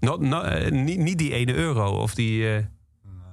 [0.00, 2.56] Not, not, niet, niet die ene euro of die...
[2.56, 2.64] eh,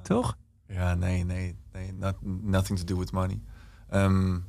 [0.03, 0.37] Toch?
[0.67, 3.39] yeah, nee, nee, nee, not, nothing to do with money.
[3.93, 4.45] Um,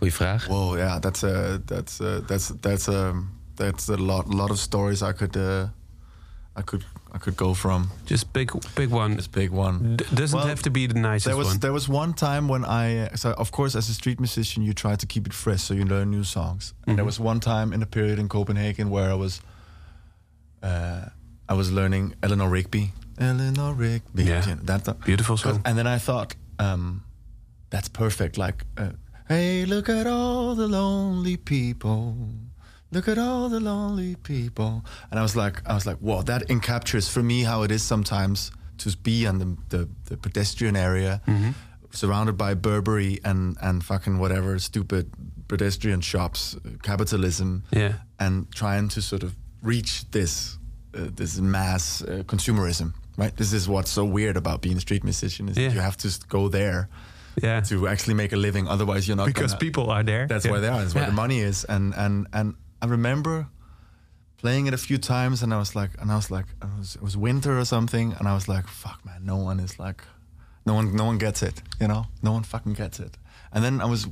[0.00, 0.40] Goeie vraag.
[0.48, 5.02] whoa, yeah, that's uh, that's uh, that's that's um, that's a lot, lot of stories
[5.02, 5.66] I could uh,
[6.56, 6.84] I could
[7.14, 7.90] I could go from.
[8.06, 9.16] Just pick, pick one.
[9.16, 9.96] This big one.
[9.96, 11.58] D- doesn't Well, have to be the nicest There was one.
[11.60, 14.96] there was one time when I so of course as a street musician you try
[14.96, 16.74] to keep it fresh so you learn new songs.
[16.86, 19.40] And there was one time in a period in Copenhagen where I was
[20.62, 21.08] uh,
[21.48, 22.92] I was learning Eleanor Rigby.
[23.18, 24.24] Eleanor Rigby.
[24.24, 24.56] Yeah.
[24.64, 25.60] that- Beautiful song.
[25.64, 27.02] And then I thought um,
[27.70, 28.36] that's perfect.
[28.36, 28.90] Like uh,
[29.28, 32.16] hey, look at all the lonely people.
[32.90, 34.84] Look at all the lonely people.
[35.10, 37.82] And I was like, I was like, whoa, that encaptures for me how it is
[37.82, 41.20] sometimes to be on the, the, the pedestrian area,
[41.90, 45.10] surrounded by Burberry and, and fucking whatever stupid
[45.48, 47.94] pedestrian shops, capitalism, Yeah.
[48.18, 50.56] and trying to sort of reach this
[50.94, 52.94] uh, this mass uh, consumerism.
[53.18, 53.36] Right.
[53.36, 55.68] This is what's so weird about being a street musician is Yeah.
[55.68, 56.88] that you have to go there
[57.42, 57.60] Yeah.
[57.62, 58.68] to actually make a living.
[58.68, 60.26] Otherwise, you're not Because gonna- people are there.
[60.26, 60.52] that's Yeah.
[60.52, 60.80] where they are.
[60.80, 61.10] That's where Yeah.
[61.10, 61.64] the money is.
[61.64, 63.46] And and and I remember
[64.38, 66.94] playing it a few times, and I was like, and I was like, it was,
[66.96, 70.02] it was winter or something, and I was like, fuck, man, no one is like,
[70.64, 71.60] no one, no one gets it.
[71.80, 73.18] You know, no one fucking gets it.
[73.52, 74.06] And then I was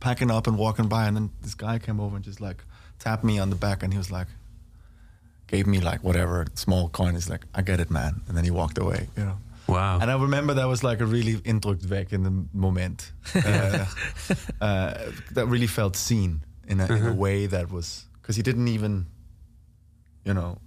[0.00, 2.64] packing up and walking by, and then this guy came over and just like
[2.98, 4.28] tapped me on the back, and he was like,
[5.46, 7.14] gave me like whatever small coin.
[7.14, 8.22] He's like, I get it, man.
[8.28, 9.08] And then he walked away.
[9.16, 9.38] You know.
[9.66, 10.00] Wauw.
[10.00, 13.12] And I remember that was like a really indrukwekkende moment.
[13.34, 13.84] Uh,
[14.60, 14.94] uh,
[15.34, 19.06] that really felt seen in a, in a way that was because he didn't even,
[20.24, 20.58] you know.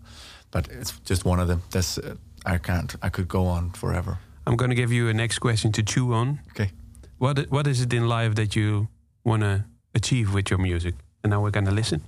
[0.52, 1.62] But it's just one of them.
[1.72, 2.96] That's uh, I can't.
[3.02, 4.18] I could go on forever.
[4.48, 6.40] I'm going to give you a next question to chew on.
[6.52, 6.72] Okay.
[7.20, 8.88] What What is it in life that you
[9.24, 10.96] want to achieve with your music?
[11.24, 12.02] And now we're going to listen.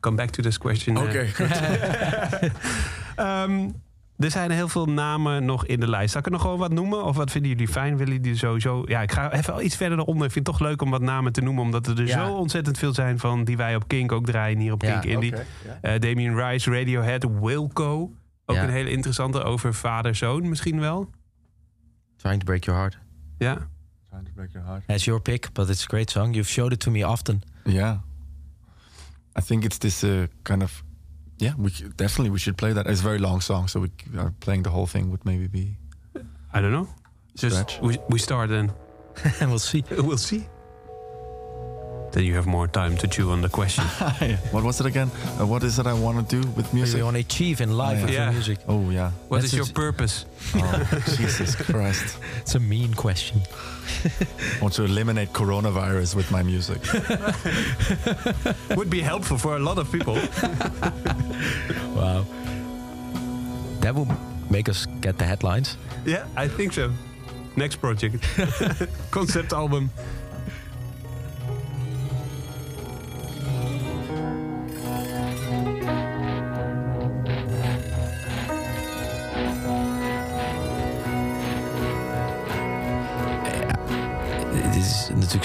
[0.00, 0.96] Come back to this question.
[0.96, 1.30] uh, Okay.
[3.18, 3.74] Ehm,
[4.22, 6.10] er zijn heel veel namen nog in de lijst.
[6.10, 7.04] Zal ik er nog gewoon wat noemen?
[7.04, 7.96] Of wat vinden jullie fijn?
[7.96, 8.82] Willen jullie sowieso...
[8.86, 10.26] Ja, ik ga even iets verder eronder.
[10.26, 11.62] Ik vind het toch leuk om wat namen te noemen.
[11.64, 12.26] Omdat er, er Ja.
[12.26, 14.58] zo ontzettend veel zijn van die wij op Kink ook draaien.
[14.58, 15.34] Hier op Ja, Kink Indie.
[15.34, 15.44] Ja.
[15.80, 18.12] Eh, Damien Rice, Radiohead, Wilco.
[18.46, 18.62] Ook Ja.
[18.64, 21.10] een hele interessante over vader-zoon misschien wel.
[22.16, 22.98] Trying to break your heart.
[23.38, 23.54] Ja.
[24.10, 24.82] Trying to break your heart.
[24.86, 26.34] That's your pick, but it's a great song.
[26.34, 27.40] You've showed it to me often.
[27.64, 27.96] Yeah.
[29.38, 30.82] I think it's this uh, kind of.
[31.42, 32.86] Yeah, we should- definitely we should play that.
[32.86, 35.48] It's a very long song, so we c- are playing the whole thing would maybe
[35.48, 35.76] be.
[36.54, 36.86] I don't know.
[37.34, 37.80] Just Stretch.
[37.80, 38.70] we, we start and
[39.40, 39.82] And we'll see.
[39.90, 40.46] we'll see.
[42.12, 43.84] Then you have more time to chew on the question.
[44.52, 45.10] what was it again?
[45.40, 46.74] Uh, what is it I want to do with music?
[46.74, 46.98] What music?
[46.98, 48.04] you want to achieve in life yeah.
[48.04, 48.30] with your Yeah.
[48.32, 48.58] music?
[48.68, 49.10] Oh yeah.
[49.28, 50.26] What That's is your purpose?
[50.54, 52.18] Oh, Jesus Christ.
[52.42, 53.40] It's a mean question.
[54.04, 54.10] I
[54.62, 56.80] want to eliminate coronavirus with my music.
[58.76, 60.16] Would be helpful for a lot of people.
[61.96, 62.24] Wow.
[63.80, 64.08] That will
[64.50, 65.76] make us get the headlines.
[66.04, 66.92] yeah, I think so.
[67.56, 68.22] Next project.
[69.10, 69.90] Concept album.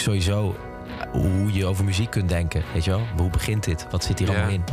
[0.07, 0.55] Sowieso
[1.11, 2.63] hoe je over muziek kunt denken.
[2.73, 3.01] Weet je wel?
[3.17, 3.87] Hoe begint dit?
[3.91, 4.33] Wat zit hier Ja.
[4.33, 4.63] allemaal in?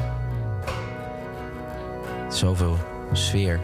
[2.28, 2.76] Zoveel
[3.12, 3.60] sfeer.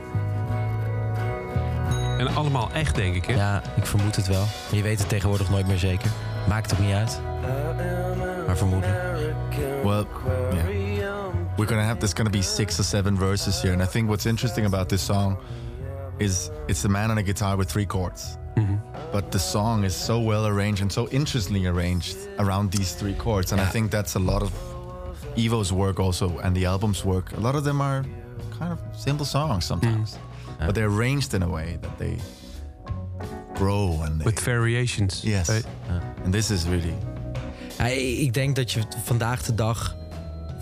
[2.18, 3.24] En allemaal echt, denk ik.
[3.24, 3.35] Hè?
[3.35, 4.40] Ja, ik vermoed het wel.
[4.40, 6.11] Maar je weet het tegenwoordig nooit meer zeker.
[6.48, 7.20] Maakt ook niet uit.
[8.46, 8.98] Maar vermoedelijk.
[9.85, 10.04] Well,
[10.52, 10.64] yeah.
[11.56, 14.24] We're gonna have there's gonna be six or seven verses here, and I think what's
[14.26, 15.37] interesting about this song
[16.16, 18.37] is it's a man on a guitar with three chords.
[19.12, 23.53] But the song is so well arranged and so interestingly arranged around these three chords,
[23.53, 23.73] and I Yeah.
[23.73, 24.51] think that's a lot of
[25.37, 27.33] Evo's work also, and the album's work.
[27.37, 28.05] A lot of them are
[28.59, 30.16] kind of simple songs sometimes,
[30.59, 32.16] but they're arranged in a way that they
[33.55, 35.23] grow and they, With variations.
[35.23, 35.66] yes, Right?
[36.25, 36.94] and this is really
[37.79, 39.96] Ja, ik denk dat je vandaag de dag,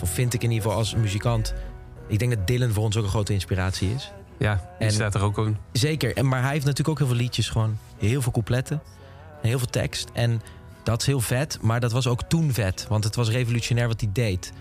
[0.02, 1.54] vind ik in ieder geval als muzikant,
[2.08, 4.12] ik denk dat Dylan voor ons ook een grote inspiratie is.
[4.38, 5.56] Ja, die En- staat er ook in.
[5.72, 8.82] Zeker, en, maar hij heeft natuurlijk ook heel veel liedjes, gewoon heel veel coupletten
[9.42, 10.10] en heel veel tekst.
[10.12, 10.40] En
[10.82, 14.00] dat is heel vet, maar dat was ook toen vet, want het was revolutionair wat
[14.00, 14.52] hij deed.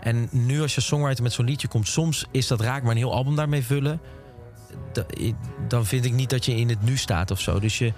[0.00, 2.96] En nu als je songwriter met zo'n liedje komt, soms is dat raak, maar een
[2.96, 4.00] heel album daarmee vullen,
[5.68, 7.60] dan vind ik niet dat je in het nu staat of zo.
[7.60, 7.92] Dus je,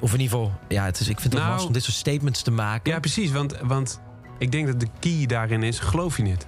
[0.00, 1.96] of in ieder geval, ja, het is, ik vind het Nou, lastig om dit soort
[1.96, 2.92] statements te maken.
[2.92, 3.30] Ja, precies.
[3.32, 4.00] Want, want
[4.38, 6.46] ik denk dat de key daarin is, geloof je niet.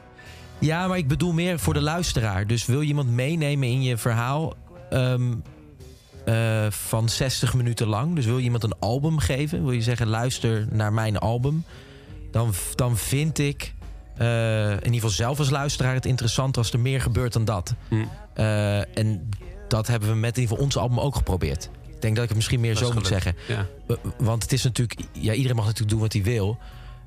[0.59, 2.47] Ja, maar ik bedoel meer voor de luisteraar.
[2.47, 4.55] Dus wil je iemand meenemen in je verhaal
[4.91, 5.33] ehm,
[6.25, 8.15] eh, van 60 minuten lang?
[8.15, 9.63] Dus wil je iemand een album geven?
[9.63, 11.65] Wil je zeggen, luister naar mijn album?
[12.31, 13.75] Dan, dan vind ik,
[14.17, 15.95] eh, in ieder geval zelf als luisteraar...
[15.95, 17.75] het interessant als er meer gebeurt dan dat.
[17.89, 18.05] Hm.
[18.35, 19.29] Eh, en
[19.69, 21.71] dat hebben we met in ieder geval ons album ook geprobeerd.
[21.87, 23.37] Ik denk dat ik het misschien meer zo moet zeggen.
[23.49, 23.67] Ja.
[24.19, 25.01] Want het is natuurlijk...
[25.13, 26.59] Ja, iedereen mag natuurlijk doen wat hij wil.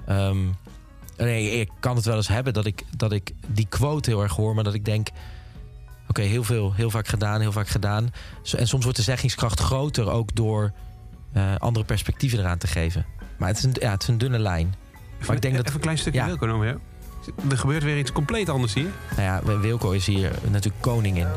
[0.06, 0.38] Ehm,
[1.18, 4.36] nee, ik kan het wel eens hebben dat ik, dat ik die quote heel erg
[4.36, 4.56] hoor...
[4.56, 5.08] maar dat ik denk...
[6.10, 8.14] Oké, heel veel, heel vaak gedaan, heel vaak gedaan.
[8.42, 10.10] Zo- En soms wordt de zeggingskracht groter...
[10.10, 10.72] ook door
[11.34, 13.06] eh, andere perspectieven eraan te geven.
[13.38, 14.76] Maar het is een, ja, het is een dunne lijn.
[15.28, 15.64] Maar ik denk dat...
[15.66, 16.26] Even een klein stukje Ja.
[16.26, 16.76] Wilco ja.
[17.50, 18.90] Er gebeurt weer iets compleet anders hier.
[19.18, 21.28] Nou ja, Wilco is hier natuurlijk koning in.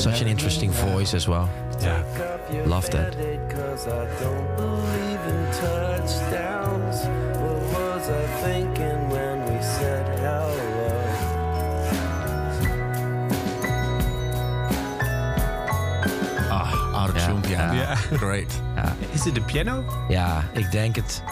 [0.00, 1.48] Such an interesting voice as well.
[1.80, 2.02] Yeah.
[2.66, 3.14] Love that.
[3.48, 6.96] Cause I don't believe in touchdowns.
[7.38, 10.56] What was I thinking when we said hello?
[16.50, 17.26] ah out of Yeah.
[17.26, 17.74] tune piano.
[17.74, 18.18] Yeah.
[18.18, 18.52] Great.
[18.76, 19.84] Ja, Is it de piano?
[20.08, 21.22] ja, ik denk het.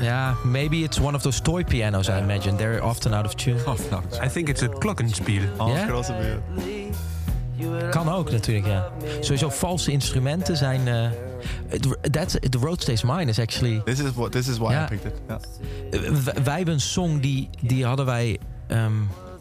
[0.00, 2.56] Ja, maybe it's one of those toy pianos, I imagine.
[2.56, 3.58] They're often out of tune.
[3.66, 4.02] Oh, no.
[4.24, 5.42] I think it's a glockenspiel.
[5.56, 5.86] Oh, Yeah?
[7.94, 8.90] Kan ook natuurlijk, ja.
[9.20, 10.88] Sowieso valse instrumenten zijn...
[10.88, 11.10] eh
[12.10, 13.82] that's, the Road Stays Mine is actually...
[13.84, 14.32] This is what.
[14.32, 14.84] This is why Ja.
[14.84, 15.20] I picked it.
[15.26, 16.44] Yeah.
[16.44, 18.38] Wij hebben een song die, die hadden wij...
[18.66, 18.92] ehm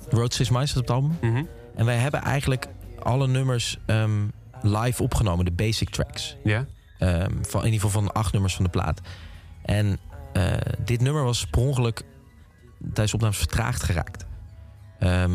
[0.09, 1.17] Road Stays Mine staat op het album.
[1.21, 1.43] Mhm.
[1.75, 2.67] En wij hebben eigenlijk
[2.99, 4.27] alle nummers ehm,
[4.61, 5.45] live opgenomen.
[5.45, 6.37] De basic tracks.
[6.43, 6.65] Ja?
[6.97, 9.01] Ehm, van, in ieder geval van acht nummers van de plaat.
[9.61, 9.99] En
[10.33, 10.51] eh,
[10.85, 12.01] dit nummer was per ongeluk
[12.79, 14.25] tijdens de opnames vertraagd geraakt.
[15.03, 15.31] Ehm,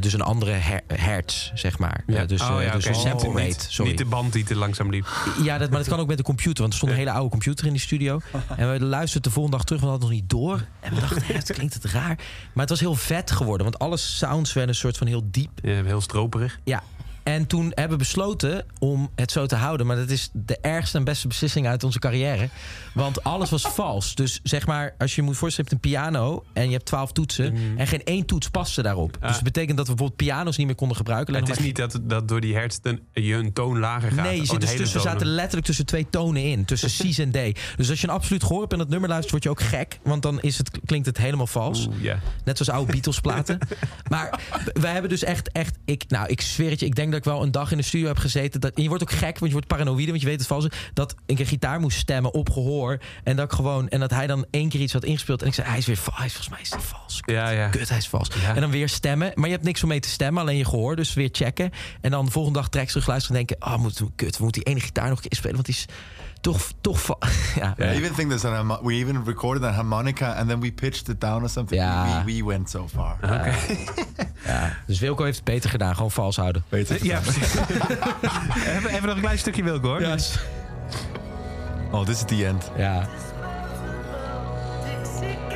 [0.00, 2.02] dus een andere her hertz, zeg maar.
[2.06, 2.24] Ja.
[2.24, 3.72] Dus Oh, eh, dus een sample Niet- rate.
[3.72, 3.90] Sorry.
[3.90, 5.06] Niet de band die te langzaam liep.
[5.42, 6.60] Ja, dat, maar dat kan ook met de computer.
[6.60, 8.20] Want er stond een hele oude computer in die studio.
[8.56, 10.66] En we luisterden de volgende dag terug, want we hadden het nog niet door.
[10.80, 12.16] En we dachten, het klinkt het raar.
[12.16, 13.62] Maar het was heel vet geworden.
[13.62, 15.50] Want alle sounds werden een soort van heel diep.
[15.62, 16.58] Ja, heel stroperig.
[16.64, 16.82] Ja.
[17.22, 19.86] En toen hebben we besloten om het zo te houden.
[19.86, 22.48] Maar dat is de ergste en beste beslissing uit onze carrière.
[22.94, 24.14] Want alles was vals.
[24.14, 26.84] Dus zeg maar, als je je moet voorstellen, je hebt een piano en je hebt
[26.84, 27.56] twaalf toetsen.
[27.76, 29.16] En geen één toets paste daarop.
[29.20, 29.26] Ah.
[29.26, 31.34] Dus dat betekent dat we bijvoorbeeld piano's niet meer konden gebruiken.
[31.34, 32.78] Het is maar- niet dat, dat door die hertz
[33.12, 34.24] je een toon lager gaat.
[34.24, 36.64] Nee, je zit dus tussen, we zaten letterlijk tussen twee tonen in.
[36.64, 37.58] Tussen C's en D.
[37.76, 39.98] Dus als je een absoluut gehoor hebt en dat nummer luistert, word je ook gek.
[40.02, 41.86] Want dan is het, klinkt het helemaal vals.
[41.86, 42.14] Oeh.
[42.44, 43.58] Net zoals oude Beatles platen.
[44.08, 44.40] maar
[44.72, 47.32] wij hebben dus echt, echt ik, nou, ik zweer het je, ik denk dat ik
[47.32, 48.60] wel een dag in de studio heb gezeten.
[48.60, 50.66] Dat, en je wordt ook gek, want je wordt paranoïde, want je weet het vals.
[50.94, 52.98] Dat ik een gitaar moest stemmen op gehoor.
[53.24, 55.42] En dat ik gewoon, en dat hij dan één keer iets had ingespeeld.
[55.42, 56.16] En ik zei, hij is weer vals.
[56.16, 57.20] Hij is, Volgens mij is hij vals.
[57.20, 57.68] Kut, Ja, ja.
[57.68, 58.28] Kut, hij is vals.
[58.42, 58.54] Ja.
[58.54, 59.32] En dan weer stemmen.
[59.34, 60.96] Maar je hebt niks om mee te stemmen, alleen je gehoor.
[60.96, 61.70] Dus weer checken.
[62.00, 64.42] En dan de volgende dag tracks terug luisteren en denken, oh, moeten we, kut, we
[64.44, 65.54] moeten die ene gitaar nog een keer spelen.
[65.54, 65.86] Want die is
[66.42, 67.18] toch, toch.
[67.56, 71.20] I even think there's an we even recorded a harmonica and then we pitched it
[71.20, 71.80] down or something.
[71.80, 72.22] Ja.
[72.24, 73.16] We, we went so far.
[74.46, 74.76] ja.
[74.86, 76.64] Dus Wilco heeft het beter gedaan, gewoon vals houden.
[76.68, 77.54] Ja, precies.
[78.76, 80.00] even, even nog een klein stukje Wilco hoor.
[81.90, 82.70] Oh, this is the end.
[82.76, 83.08] Ja.
[85.20, 85.51] Ja.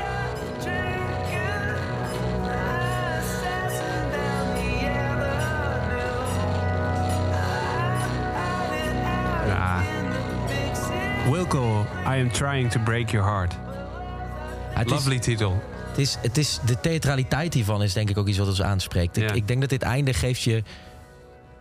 [12.20, 13.54] Am trying to break your heart.
[14.68, 15.62] Het is, Lovely titel.
[15.88, 19.16] Het is, het is, de theatraliteit hiervan is denk ik ook iets wat ons aanspreekt.
[19.16, 19.28] Ja.
[19.28, 20.62] Ik, ik denk dat dit einde geeft je...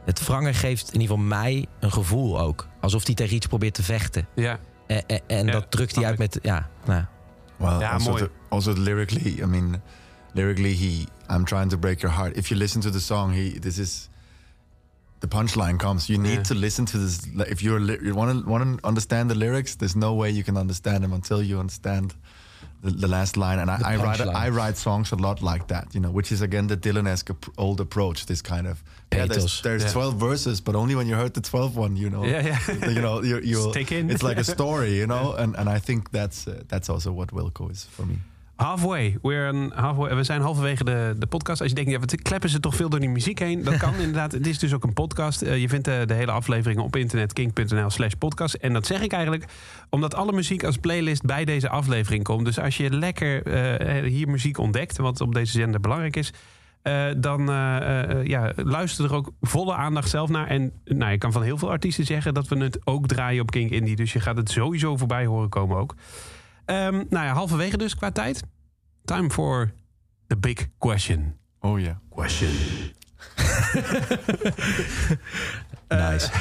[0.05, 2.67] Het wrangen geeft in ieder geval mij een gevoel ook.
[2.79, 4.27] Alsof hij tegen iets probeert te vechten.
[4.35, 4.59] Ja.
[4.87, 6.39] En, en, en Ja, dat drukt hij uit met...
[6.41, 7.03] Ja, nou,
[7.57, 8.23] Well, Ja, also, mooi.
[8.23, 9.81] the, also lyrically, I mean,
[10.33, 12.37] lyrically, he, I'm trying to break your heart.
[12.37, 14.09] If you listen to the song, he, this is,
[15.21, 16.09] the punchline comes.
[16.09, 16.43] You need Yeah.
[16.43, 17.27] to listen to this.
[17.33, 20.43] Like, If you're, you want to want to understand the lyrics, there's no way you
[20.43, 22.13] can understand them until you understand
[22.83, 23.59] the, the last line.
[23.59, 24.21] And I, I write.
[24.21, 27.79] I write songs a lot like that, you know, which is again the Dylan-esque old
[27.79, 28.25] approach.
[28.25, 29.91] This kind of yeah, there's, there's Yeah.
[29.93, 32.89] 12 verses, but only when you heard the 12th one, you know, Yeah, yeah.
[32.95, 36.47] you know, you you it's like a story, you know, and and I think that's
[36.47, 38.17] uh, that's also what Wilco is for me.
[38.55, 39.17] Halfway.
[39.21, 40.15] We're an halfway.
[40.15, 41.59] We zijn halverwege de, de podcast.
[41.61, 43.63] Als je denkt, ja, wat kleppen ze toch veel door die muziek heen?
[43.63, 44.31] Dat kan inderdaad.
[44.31, 45.41] Het is dus ook een podcast.
[45.41, 48.53] Eh, je vindt de, de hele afleveringen op internet king.nl slash podcast.
[48.53, 49.45] En dat zeg ik eigenlijk
[49.89, 52.45] omdat alle muziek als playlist bij deze aflevering komt.
[52.45, 56.33] Dus als je lekker eh, hier muziek ontdekt, wat op deze zender belangrijk is...
[56.81, 60.47] eh, dan eh, eh, ja, luister er ook volle aandacht zelf naar.
[60.47, 63.51] En nou, je kan van heel veel artiesten zeggen dat we het ook draaien op
[63.51, 63.95] Kink Indie.
[63.95, 65.95] Dus je gaat het sowieso voorbij horen komen ook.
[66.65, 68.43] Ehm, nou ja, halverwege dus qua tijd.
[69.05, 69.71] Time for
[70.27, 71.37] the big question.
[71.59, 71.95] Oh yeah.
[72.09, 72.51] Question.
[75.89, 76.29] nice.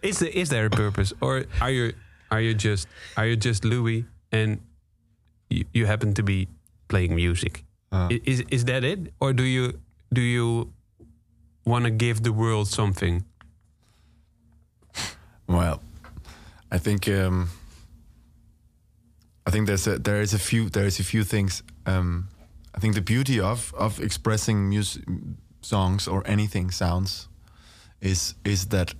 [0.00, 1.92] Is there is there a purpose, or are you
[2.30, 2.86] are you just
[3.16, 4.60] are you just Louis and
[5.48, 6.46] you, you happen to be
[6.86, 7.64] playing music?
[7.92, 9.72] Uh, I- Is is that it, or do you
[10.12, 10.72] do you
[11.64, 13.24] want to give the world something?
[15.48, 15.80] Well,
[16.70, 17.48] I think um,
[19.48, 21.62] I think there's a, there is a few there is a few things.
[21.86, 22.28] Um,
[22.74, 25.02] I think the beauty of of expressing music,
[25.62, 27.28] songs or anything sounds
[28.00, 28.94] is is that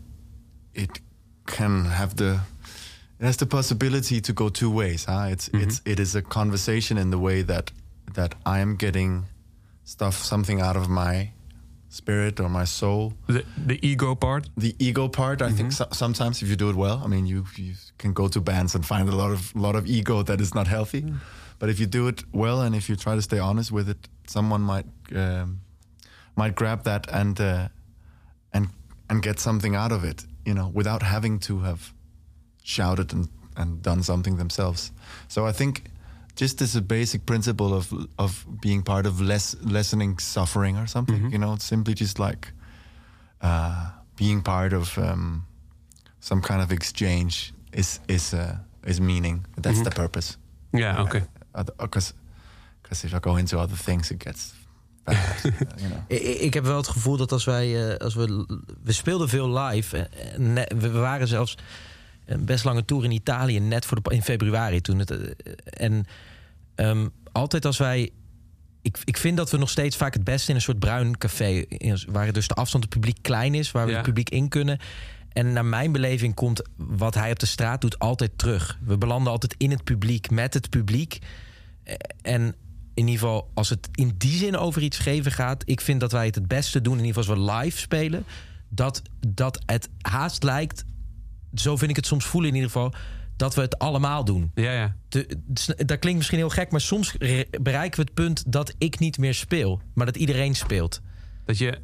[0.73, 1.01] it
[1.47, 2.41] can have the
[3.21, 5.05] it has the possibility to go two ways.
[5.05, 5.29] Huh?
[5.31, 7.71] It's it's it is a conversation in the way that
[8.15, 9.27] that I am getting
[9.85, 11.33] stuff something out of my
[12.01, 13.13] spirit or my soul.
[13.27, 14.45] The the ego part.
[14.65, 17.41] the ego part i think so- sometimes if you do it well i mean you
[17.65, 20.53] you can go to bands and find a lot of lot of ego that is
[20.55, 21.03] not healthy.
[21.61, 24.09] But if you do it well and if you try to stay honest with it
[24.27, 24.87] someone might
[25.23, 25.49] um,
[26.37, 27.69] might grab that and uh,
[28.53, 28.65] and
[29.11, 30.19] and get something out of it
[30.49, 31.81] you know without having to have
[32.63, 34.93] shouted and and done something themselves.
[35.29, 35.73] So i think
[36.41, 41.31] just as a basic principle of of being part of less lessening suffering or something
[41.31, 42.53] you know it's simply just like
[43.43, 45.45] uh, being part of um,
[46.21, 48.41] some kind of exchange is is uh,
[48.85, 49.47] is meaning.
[49.61, 50.37] That's the purpose.
[50.71, 51.01] Yeah.
[51.03, 51.23] Okay.
[51.77, 52.15] Because
[52.83, 54.53] because if I go into other things, it gets
[55.05, 55.17] bad.
[55.45, 56.03] you know.
[56.11, 58.47] I- I- Ik heb wel het gevoel dat als wij, eh, als we,
[58.83, 59.97] we speelden veel live.
[59.97, 61.57] eh, en ne- we waren zelfs
[62.27, 65.11] een best lange tour in Italië, net voor de, in februari toen het.
[65.11, 65.31] eh,
[65.65, 66.05] En
[66.79, 68.11] ehm, altijd als wij.
[68.83, 71.49] Ik, ik vind dat we nog steeds vaak het beste in een soort bruin café,
[71.69, 73.97] in- waar dus de afstand het publiek klein is, waar we Ja.
[73.97, 74.79] het publiek in kunnen.
[75.33, 78.79] En naar mijn beleving komt wat hij op de straat doet altijd terug.
[78.85, 81.19] We belanden altijd in het publiek, met het publiek.
[81.85, 82.43] Eh, En
[82.95, 86.13] in ieder geval, als het in die zin over iets geven gaat, ik vind dat
[86.13, 88.25] wij het het beste doen, in ieder geval als we live spelen,
[88.69, 90.85] dat, dat het haast lijkt,
[91.55, 92.93] zo vind ik het soms voelen in ieder geval,
[93.39, 94.51] dat we het allemaal doen.
[94.55, 94.97] Ja, ja.
[95.09, 95.27] De,
[95.77, 99.19] dat klinkt misschien heel gek, maar soms re- bereiken we het punt dat ik niet
[99.19, 101.01] meer speel, maar dat iedereen speelt.
[101.45, 101.79] Dat je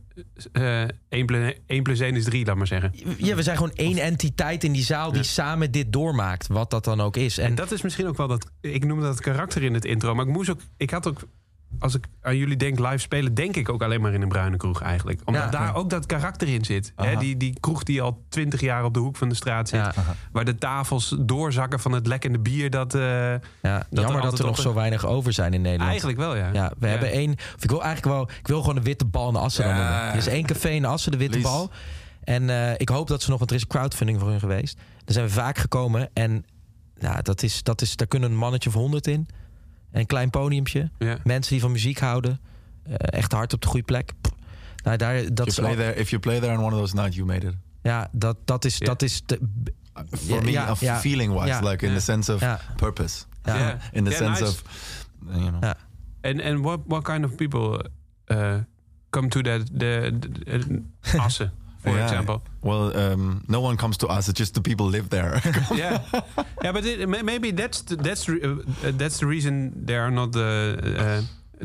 [0.52, 2.92] eh 1, plus, 1 plus 1 is 3, laat maar zeggen.
[3.18, 5.26] Ja, we zijn gewoon één entiteit in die zaal die Ja.
[5.26, 7.38] samen dit doormaakt, wat dat dan ook is.
[7.38, 8.50] En En dat is misschien ook wel dat.
[8.60, 10.14] Ik noemde dat karakter in het intro.
[10.14, 10.60] Maar ik moest ook.
[10.76, 11.20] Ik had ook.
[11.78, 14.56] Als ik aan jullie denk live spelen, denk ik ook alleen maar in een bruine
[14.56, 15.20] kroeg eigenlijk.
[15.24, 15.50] Omdat Ja.
[15.50, 16.92] daar ook dat karakter in zit.
[16.96, 19.80] Hè, die, die kroeg die al twintig jaar op de hoek van de straat zit.
[19.80, 19.92] Ja.
[20.32, 22.70] Waar de tafels doorzakken van het lekkende bier.
[22.70, 25.60] Dat, eh, ja, jammer dat altijd er nog op een- zo weinig over zijn in
[25.60, 25.88] Nederland.
[25.90, 26.50] eigenlijk wel, ja.
[26.52, 27.30] Ja, we hebben één.
[27.60, 28.28] Ik wil eigenlijk wel.
[28.38, 29.84] Ik wil gewoon een witte bal in de Assen noemen.
[29.92, 31.70] Er is één café in de Assen, de witte bal.
[32.24, 34.76] En eh, ik hoop dat ze nog, want er is crowdfunding voor hun geweest.
[34.76, 36.10] Daar zijn we vaak gekomen.
[36.12, 36.44] En
[36.98, 39.28] ja, dat is, dat is, daar kunnen een mannetje of honderd in.
[39.94, 40.90] En een klein podiumpje.
[40.98, 41.18] Ja.
[41.24, 42.40] Mensen die van muziek houden.
[42.82, 44.12] Eh, echt hard op de goede plek.
[44.20, 44.34] Pff.
[44.84, 46.80] Nou, daar, dat If is you, play there, if you play there on one of
[46.80, 47.54] those nights, you made it.
[47.82, 49.40] ja, dat, dat is, dat is de,
[50.10, 50.98] For me, ja, of ja.
[50.98, 52.42] feeling-wise, like in the sense of
[52.76, 53.24] purpose.
[53.92, 54.42] In the sense nice.
[54.42, 54.62] of,
[55.28, 55.62] you know.
[55.62, 55.76] Ja.
[56.20, 57.90] And, and what, what kind of people
[58.26, 58.56] uh,
[59.10, 61.52] come to that the, the, the Assen,
[61.84, 62.02] for Yeah.
[62.04, 62.40] example?
[62.60, 64.28] Well, um, no one comes to us.
[64.28, 65.40] It's just the people live there.
[65.74, 65.98] yeah,
[66.62, 68.56] yeah, but it, maybe that's the, that's uh,
[68.96, 70.76] that's the reason there are not the.
[70.82, 71.18] Uh,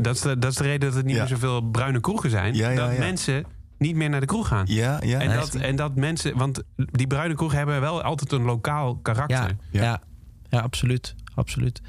[0.03, 2.75] dat is de, dat is de reden dat er niet meer zoveel bruine kroegen zijn.
[2.75, 3.45] Dat mensen
[3.77, 4.65] niet meer naar de kroeg gaan.
[4.67, 5.19] ja, ja.
[5.19, 9.37] en, dat, en dat mensen, want die bruine kroegen hebben wel altijd een lokaal karakter.
[9.37, 9.83] Ja, ja.
[9.83, 10.01] Ja.
[10.49, 11.15] ja, absoluut.
[11.35, 11.81] absoluut.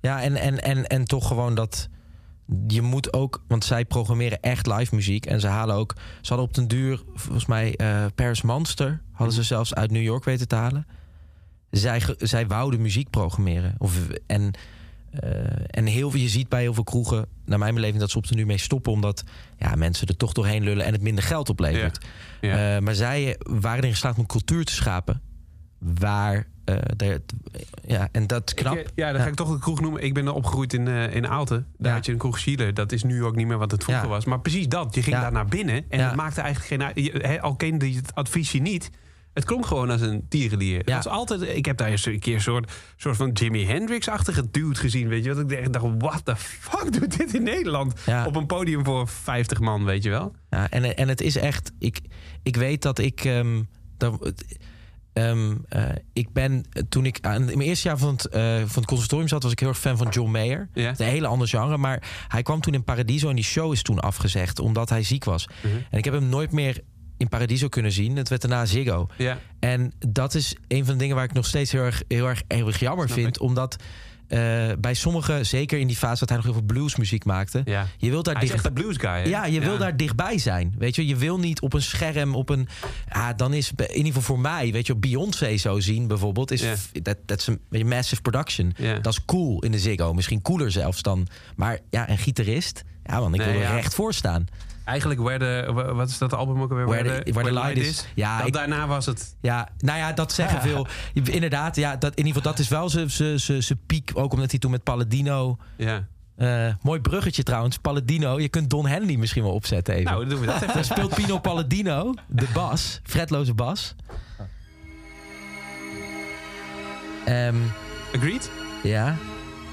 [0.00, 1.88] Ja, en, en, en, en toch gewoon dat.
[2.66, 5.26] Je moet ook, want zij programmeren echt live muziek.
[5.26, 5.94] En ze halen ook.
[6.20, 9.02] Ze hadden op den duur, volgens mij, eh Paris Monster.
[9.12, 10.86] hadden ze zelfs uit New York weten te halen.
[11.70, 13.74] Zij, zij wouden muziek programmeren.
[13.78, 14.50] Of, en,
[15.10, 15.30] eh,
[15.66, 18.26] en heel veel, je ziet bij heel veel kroegen, naar mijn beleving, dat ze op
[18.26, 18.92] den duur mee stoppen.
[18.92, 19.24] Omdat
[19.58, 22.06] ja, mensen er toch doorheen lullen en het minder geld oplevert.
[22.40, 22.76] Ja.
[22.76, 25.20] Eh, maar zij waren erin geslaagd om een cultuur te schapen.
[25.78, 26.46] Waar.
[26.64, 27.14] Eh,
[27.86, 28.76] ja, en dat is knap.
[28.76, 29.30] Ik, eh, ja, dan ga Ja.
[29.30, 30.02] ik toch een kroeg noemen.
[30.02, 31.66] Ik ben er opgegroeid in, eh in Aalten.
[31.78, 31.96] Daar Ja.
[31.96, 32.72] had je een kroeg Chile.
[32.72, 34.10] Dat is nu ook niet meer wat het vroeger Ja.
[34.10, 34.24] was.
[34.24, 34.94] Maar precies dat.
[34.94, 35.84] Je ging daar naar binnen.
[35.88, 37.04] En het maakte eigenlijk geen...
[37.04, 38.90] je- Al kende je het adviesje niet.
[39.32, 40.82] Het klonk gewoon als een tierenlier.
[40.84, 40.96] Ja.
[40.96, 44.74] was altijd, ik heb daar eens een keer een soort, soort van Jimi Hendrix-achtige dude
[44.78, 45.08] gezien.
[45.08, 45.50] Weet je wat?
[45.52, 47.94] Ik dacht, what the fuck doet dit in Nederland?
[48.26, 50.34] Op een podium voor 50 man, weet je wel?
[50.50, 51.72] Ja, en, en het is echt.
[51.78, 52.00] Ik,
[52.42, 53.24] ik weet dat ik.
[53.24, 53.62] ehm,
[53.96, 54.32] dat,
[55.12, 55.82] ehm, eh,
[56.12, 56.64] ik ben.
[56.88, 59.52] Toen ik aan in mijn eerste jaar van het, eh, van het conservatorium zat, was
[59.52, 60.68] ik heel erg fan van John Mayer.
[60.72, 60.82] Ja.
[60.82, 61.76] Het is een hele ander genre.
[61.76, 65.24] Maar hij kwam toen in Paradiso en die show is toen afgezegd omdat hij ziek
[65.24, 65.46] was.
[65.62, 65.74] Mhm.
[65.90, 66.80] En ik heb hem nooit meer
[67.16, 68.16] in Paradiso kunnen zien.
[68.16, 69.08] Het werd daarna Ziggo.
[69.16, 69.38] Ja.
[69.60, 72.42] En dat is een van de dingen waar ik nog steeds heel erg, heel erg,
[72.48, 73.36] heel erg jammer Snap vind.
[73.36, 73.42] ik.
[73.42, 73.76] Omdat
[74.32, 77.62] eh, bij sommigen, zeker in die fase dat hij nog heel veel bluesmuziek maakte.
[77.64, 77.86] ja.
[77.98, 79.22] Je wilt daar Hij is dicht echt blues guy, hè?
[79.22, 80.74] ja, je wil daar dichtbij zijn.
[80.78, 82.68] Weet je, je wil niet op een scherm, op een.
[83.12, 86.62] Ja, dan is in ieder geval voor mij, weet je, Beyoncé zo zien bijvoorbeeld, is
[86.62, 86.74] Ja.
[87.02, 88.72] dat dat is een massive production.
[88.76, 88.98] Ja.
[88.98, 91.26] Dat is cool in de Ziggo, misschien cooler zelfs dan.
[91.56, 93.74] Maar ja, een gitarist, ja, man, ik Nee, wil er ja.
[93.74, 94.46] recht voor staan.
[94.84, 95.20] Eigenlijk
[95.72, 96.86] wa- wat is dat album ook alweer?
[96.86, 98.06] Where the- Where the Light Is.
[98.14, 99.36] Ja, Dat ik- daarna was het...
[99.40, 100.86] Ja, nou ja, dat zeggen veel.
[101.12, 104.10] Inderdaad, ja, dat, in ieder geval, dat is wel zijn piek.
[104.14, 105.56] Ook omdat hij toen met Palladino.
[105.76, 106.06] Ja.
[106.36, 108.40] eh, mooi bruggetje trouwens, Palladino.
[108.40, 110.12] Je kunt Don Henley misschien wel opzetten even.
[110.12, 110.84] Nou, doen we dat even.
[110.84, 113.94] Speelt Pino Palladino de bas, fretloze bas.
[117.24, 117.56] Ehm,
[118.16, 118.50] Agreed?
[118.82, 119.16] ja.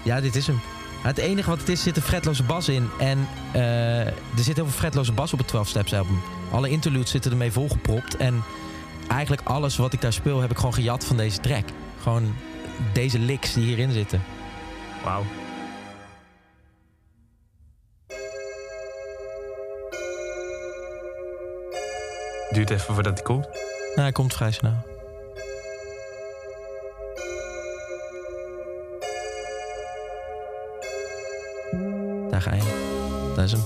[0.04, 0.60] ja, dit is hem.
[1.02, 2.90] Het enige wat het is, zit een fretloze bas in.
[3.00, 6.22] En eh, er zit heel veel fretloze bas op het 12 Steps album.
[6.52, 8.18] Alle interludes zitten ermee volgepropt.
[8.18, 8.44] En
[9.08, 11.64] eigenlijk alles wat ik daar speel, heb ik gewoon gejat van deze track.
[12.02, 12.36] Gewoon
[12.94, 14.24] deze licks die hierin zitten.
[15.04, 15.24] Wauw.
[22.50, 23.44] Duurt even voordat hij komt.
[23.44, 24.99] Nou, hij komt vrij snel.
[32.44, 32.58] daar ga
[33.44, 33.62] is hem.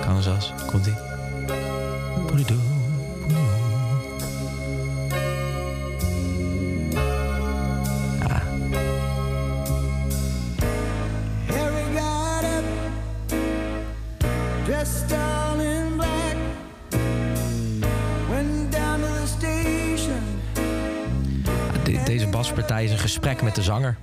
[0.00, 0.94] Kansas, komt ie.
[8.28, 8.42] Ah.
[21.84, 22.04] In.
[22.04, 23.96] Deze baspartij is een gesprek met de zanger.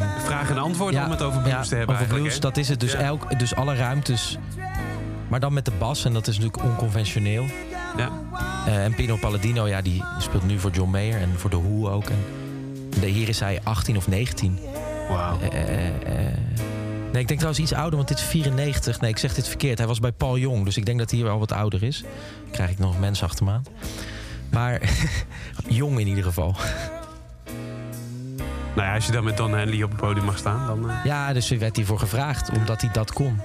[0.00, 2.80] Ehm, Vraag en antwoord om het over blues te hebben Over blues, dat is het.
[2.80, 4.38] Dus, elk, dus alle ruimtes.
[5.28, 7.46] Maar dan met de bas, en dat is natuurlijk onconventioneel.
[7.96, 8.10] Ja.
[8.66, 11.90] Eh, en Pino Palladino, ja, die speelt nu voor John Mayer en voor The Who
[11.90, 12.04] ook.
[12.04, 12.24] En
[13.00, 14.58] de, hier is hij 18 of 19.
[15.08, 15.40] Wauw.
[15.40, 15.94] Eh, eh.
[17.12, 19.00] nee, ik denk trouwens iets ouder, want dit is 94.
[19.00, 19.78] Nee, ik zeg dit verkeerd.
[19.78, 22.00] Hij was bij Paul Jong, dus ik denk dat hij hier al wat ouder is.
[22.42, 23.64] Dan krijg ik nog mensen achter me aan.
[24.50, 24.80] Maar
[25.68, 26.56] jong in ieder geval.
[28.74, 30.90] Nou ja, als je dan met Don Henley op het podium mag staan, dan...
[30.90, 33.40] eh, Ja, dus er werd hij voor gevraagd, omdat hij dat kon.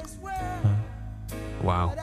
[1.62, 1.94] Wauw.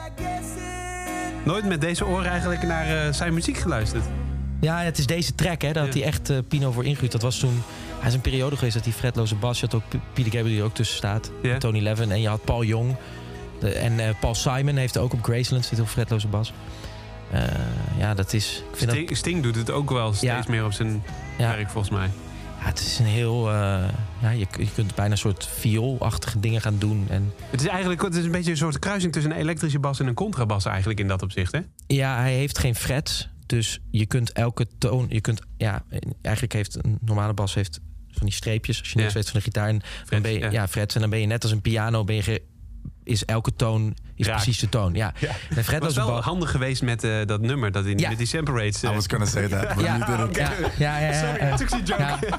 [1.43, 4.03] Nooit met deze oren eigenlijk naar eh, zijn muziek geluisterd.
[4.61, 5.67] Ja, het is deze track, hè.
[5.69, 5.85] Ja.
[5.89, 7.11] hij echt eh, Pino voor ingehuurd.
[7.11, 7.63] Dat was toen...
[7.99, 9.59] Hij is een periode geweest dat hij fretloze bas...
[9.59, 11.31] Je had ook Peter Gabriel die er ook tussen staat.
[11.59, 12.11] Tony Levin.
[12.11, 12.95] En je had Paul Jong.
[13.59, 16.53] De- en Paul Simon heeft ook op Graceland zit op fretloze bas.
[17.97, 18.63] Ja, dat is...
[18.71, 20.43] Ik vind dat, Sting, Sting doet het ook wel steeds Ja.
[20.47, 21.03] meer op zijn
[21.37, 21.47] Ja.
[21.55, 22.09] werk, volgens mij.
[22.67, 23.47] Het is een heel...
[23.49, 23.53] eh,
[24.21, 27.05] ja, je, je kunt bijna een soort vioolachtige dingen gaan doen.
[27.09, 29.99] En Het is eigenlijk het is een beetje een soort kruising tussen een elektrische bas
[29.99, 31.59] en een contrabas eigenlijk in dat opzicht, hè?
[31.87, 33.29] ja, hij heeft geen frets.
[33.45, 35.05] Dus je kunt elke toon...
[35.09, 35.83] Je kunt, ja,
[36.21, 37.79] eigenlijk heeft een normale bas heeft
[38.11, 38.79] van die streepjes.
[38.79, 39.19] Als je niks Ja.
[39.19, 39.67] weet van de gitaar.
[39.67, 40.51] En dan ben je, ja.
[40.51, 40.67] ja.
[40.67, 40.95] frets.
[40.95, 42.03] En dan ben je net als een piano...
[42.03, 42.41] Ben je
[43.05, 44.35] is elke toon is Raak.
[44.35, 44.93] precies de toon.
[44.93, 45.13] Ja.
[45.19, 45.27] Ja.
[45.29, 45.35] En
[45.65, 48.09] Het was wel handig geweest met eh, dat nummer, dat in, Ja.
[48.09, 48.83] met die sample rates.
[48.83, 48.91] eh.
[48.91, 51.83] I was gonna say that, but Ja, ja, ja, ja, ja, Sorry,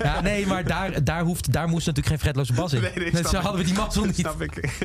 [0.02, 0.20] ja.
[0.20, 2.80] nee, maar daar, daar, hoeft, daar moest natuurlijk geen fretloze bas in.
[2.80, 3.42] Nee, nee, Dus zo ik.
[3.42, 4.14] hadden we die mazzel niet.
[4.16, 4.78] Snap ik.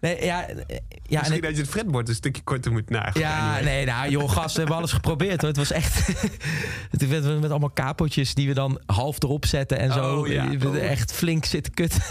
[0.00, 3.20] Nee, ja, ja, en Misschien dat je het fretboard een stukje korter moet nagen.
[3.20, 5.48] ja, nee, nou joh, gast, we hebben alles geprobeerd hoor.
[5.48, 6.06] Het was echt.
[6.90, 10.14] Het werd met allemaal kapotjes die we dan half erop zetten en zo.
[10.16, 10.18] Oh,
[10.66, 10.76] Oh.
[10.76, 12.02] Echt flink zitten kutten.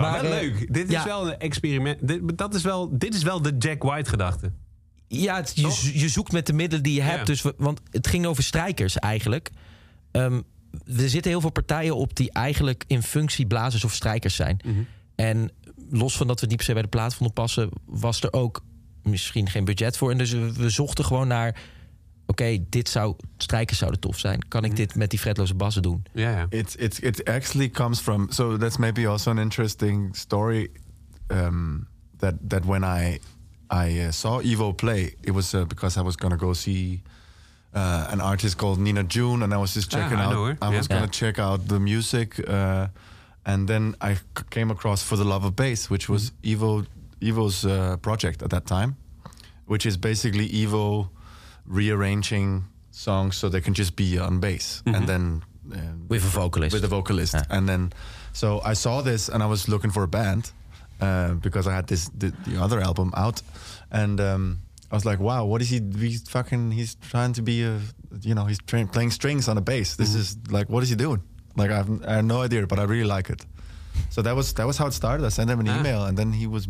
[0.00, 0.72] Maar, Maar, wel eh, leuk.
[0.72, 1.04] Dit is ja.
[1.04, 2.08] wel een experiment.
[2.08, 4.52] Dit, dat is wel, dit is wel de Jack White gedachte.
[5.08, 7.18] Ja, het- je, je zoekt met de middelen die je hebt.
[7.18, 7.24] Ja.
[7.24, 9.50] Dus want het ging over strijkers eigenlijk.
[10.10, 10.40] Ehm,
[10.96, 14.60] er zitten heel veel partijen op die eigenlijk in functie blazers of strijkers zijn.
[14.64, 14.80] Mhm.
[15.14, 15.50] En
[15.90, 18.64] los van dat we niet per se bij de plaat vonden passen, was er ook
[19.02, 20.10] misschien geen budget voor.
[20.10, 21.60] En dus we zochten gewoon naar.
[22.30, 24.48] Oké, dit zou strijkers zouden tof zijn.
[24.48, 26.02] Kan ik dit met die fretloze bassen doen?
[26.12, 26.46] Ja, ja.
[26.48, 30.70] It's it's it actually comes from so that's maybe also an interesting story
[31.28, 31.86] um,
[32.18, 33.18] that that when I
[33.72, 37.02] I uh, saw Evo play, it was uh, because I was gonna go see
[37.76, 40.32] uh, an artist called Nina June, and I was just Ah, checking I out.
[40.32, 40.76] know her, I yeah.
[40.76, 41.10] was gonna Yeah.
[41.10, 42.86] check out the music, uh,
[43.42, 44.16] and then I
[44.48, 46.84] came across for the love of bass, which was Evo
[47.20, 48.94] Evo's uh, project at that time,
[49.66, 51.08] which is basically Evo
[51.70, 55.42] rearranging songs so they can just be on bass, and then.
[55.72, 55.76] Uh,
[56.08, 56.72] With a vocalist.
[56.74, 57.34] with a vocalist.
[57.34, 57.44] Yeah.
[57.48, 57.92] And then,
[58.32, 60.50] so I saw this and I was looking for a band
[61.00, 63.42] uh, because I had this the, the other album out,
[63.90, 64.58] and um,
[64.90, 65.80] I was like, wow, what is he?
[65.98, 66.72] He's fucking.
[66.72, 67.78] He's trying to be a,
[68.22, 69.94] you know, he's tra- playing strings on a bass.
[69.96, 71.22] This is like, what is he doing?
[71.56, 73.46] Like, I've, I have no idea, but I really like it.
[74.10, 75.24] So that was that was how it started.
[75.26, 75.78] I sent him an Ah.
[75.78, 76.66] email, and then he was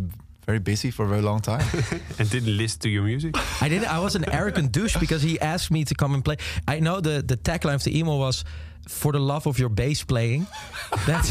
[0.47, 1.65] very busy for a very long time.
[2.19, 3.35] And didn't listen to your music.
[3.63, 3.89] I didn't.
[3.89, 6.37] I was an arrogant douche because he asked me to come and play.
[6.69, 8.45] I know the the tagline of the email was
[8.89, 10.47] "For the love of your bass playing."
[11.07, 11.31] That's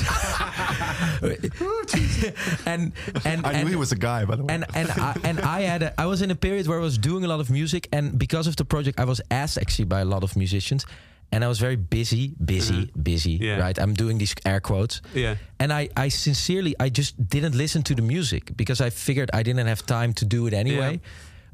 [2.66, 2.93] and
[3.26, 4.53] and I and, knew he was a guy, by the way.
[4.55, 6.97] and and I, and I had a, I was in a period where I was
[6.97, 10.01] doing a lot of music, and because of the project, I was asked actually by
[10.01, 10.86] a lot of musicians,
[11.32, 13.38] and I was very busy, busy, busy.
[13.42, 13.60] Yeah.
[13.60, 15.02] Right, I'm doing these air quotes.
[15.14, 15.36] Yeah.
[15.60, 19.44] And I, I sincerely, I just didn't listen to the music because I figured I
[19.44, 21.00] didn't have time to do it anyway.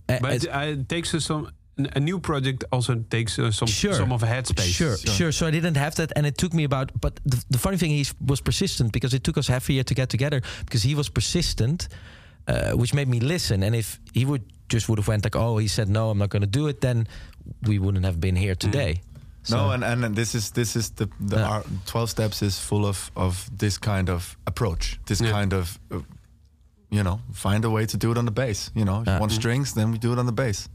[0.08, 1.48] Uh, But it's- uh, it takes us some
[1.96, 3.94] a new project also takes uh, some Sure.
[3.94, 4.74] some of a headspace.
[4.74, 6.92] Sure, sure, So I didn't have that, and it took me about.
[7.02, 9.84] But the, the funny thing, is, was persistent because it took us half a year
[9.84, 11.90] to get together because he was persistent,
[12.48, 13.62] uh, which made me listen.
[13.64, 16.30] And if he would just would have went like, oh, he said no, I'm not
[16.30, 17.08] going to do it, then
[17.68, 19.02] we wouldn't have been here today.
[19.48, 21.50] So- No, and, and this is this is the the Yeah.
[21.52, 25.00] our twelve steps is full of of this kind of approach.
[25.04, 25.32] This Yeah.
[25.40, 25.98] kind of uh,
[26.90, 28.70] you know find a way to do it on the bass.
[28.74, 29.14] You know, if Yeah.
[29.14, 30.68] you want strings, then we do it on the bass.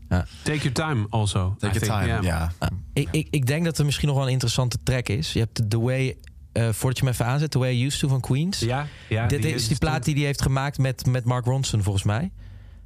[0.43, 1.55] Take your time also.
[1.59, 2.23] Take I your think, time.
[2.27, 2.51] Yeah.
[2.93, 5.33] Ik, ik, ik denk dat er misschien nog wel een interessante track is.
[5.33, 6.17] Je hebt de The Way,
[6.53, 8.59] uh, voordat je hem even aanzet, The Way I Used To van Queens.
[8.59, 9.27] Ja, ja.
[9.27, 12.31] Dit is die plaat die hij heeft gemaakt met, met Mark Ronson, volgens mij.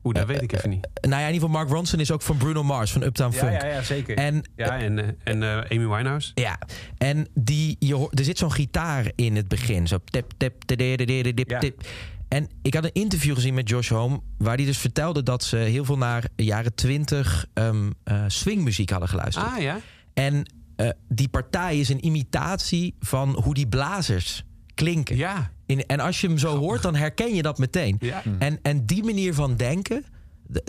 [0.05, 0.89] Oeh, dat weet ik even niet.
[1.01, 3.39] Nou ja, in ieder geval Mark Ronson is ook van Bruno Mars, van Uptown Ja,
[3.39, 3.63] Funk.
[3.63, 4.17] ja, ja, zeker.
[4.17, 6.31] En ja, en, eh, en eh, Amy Winehouse.
[6.35, 6.59] Ja,
[6.99, 9.87] en die, je er zit zo'n gitaar in het begin.
[9.87, 11.83] Zo tip, tip, tip, tip.
[12.29, 14.21] En ik had een interview gezien met Josh Home...
[14.39, 19.09] waar hij dus vertelde dat ze heel veel naar jaren twintig um, uh, swingmuziek hadden
[19.09, 19.47] geluisterd.
[19.47, 19.81] Ah, ja.
[20.15, 24.45] En uh, die partij is een imitatie van hoe die blazers
[24.75, 25.17] klinken.
[25.17, 25.51] Ja.
[25.67, 27.97] In, en als je hem zo hoort, dan herken je dat meteen.
[28.01, 28.23] Ja.
[28.39, 30.05] En, en die manier van denken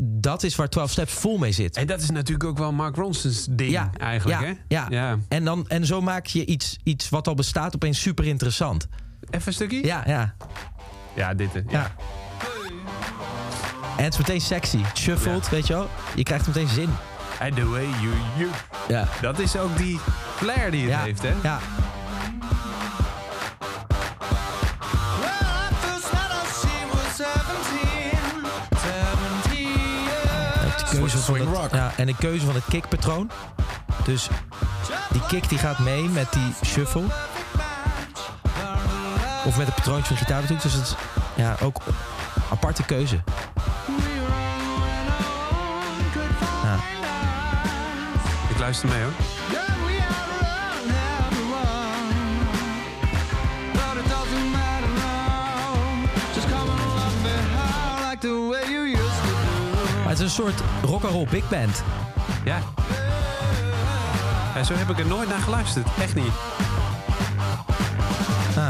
[0.03, 1.75] dat is waar 12 Steps vol mee zit.
[1.77, 4.53] En dat is natuurlijk ook wel Mark Ronson's ding Ja, eigenlijk, ja, hè?
[4.67, 4.87] ja.
[4.89, 5.17] ja.
[5.27, 8.87] En, dan, en zo maak je iets, iets wat al bestaat opeens super interessant.
[9.29, 9.85] Even een stukje?
[9.85, 10.35] Ja, ja,
[11.15, 11.53] Ja, dit.
[11.53, 11.61] hè.
[11.67, 11.95] ja.
[13.97, 14.77] En het is meteen sexy.
[14.77, 15.89] Het Shuffled, weet je wel.
[16.15, 16.89] Je krijgt meteen zin.
[17.39, 18.49] And the way you, you.
[18.87, 19.99] Ja, Dat is ook die
[20.35, 21.33] flair die het ja, heeft, hè?
[21.43, 21.59] ja.
[31.15, 31.73] Keuze van Swing het, rock.
[31.73, 33.31] ja, en de keuze van het kickpatroon.
[34.03, 34.27] Dus
[35.11, 37.03] die kick die gaat mee met die shuffle.
[39.45, 40.61] Of met het patroontje van de gitaar natuurlijk.
[40.61, 40.95] Dus het is
[41.35, 41.81] ja, ook
[42.51, 43.19] aparte keuze.
[46.63, 46.75] Ja.
[48.49, 49.44] Ik luister mee, hoor.
[60.17, 61.83] Het is een soort rock'n'roll big band.
[62.43, 62.59] Ja.
[64.55, 64.63] ja.
[64.63, 65.87] Zo heb ik er nooit naar geluisterd.
[66.01, 66.31] Echt niet.
[68.57, 68.67] Ah.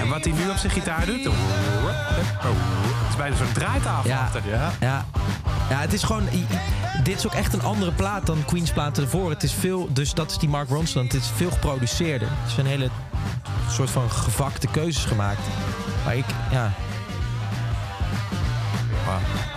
[0.00, 1.26] En wat hij nu op zijn gitaar doet...
[1.26, 4.20] Oh, het is bijna zo'n draaitafel Ja.
[4.20, 4.42] achter.
[4.46, 4.70] Ja.
[4.80, 5.04] Ja.
[5.70, 6.28] ja, het is gewoon...
[7.02, 9.30] Dit is ook echt een andere plaat dan Queen's platen ervoor.
[9.30, 9.88] Het is veel...
[9.92, 11.04] Dus dat is die Mark Ronson.
[11.04, 12.28] Het is veel geproduceerder.
[12.30, 12.90] Het zijn hele
[13.70, 15.40] soort van gevakte keuzes gemaakt.
[16.04, 16.24] Maar ik...
[16.50, 16.72] Ja...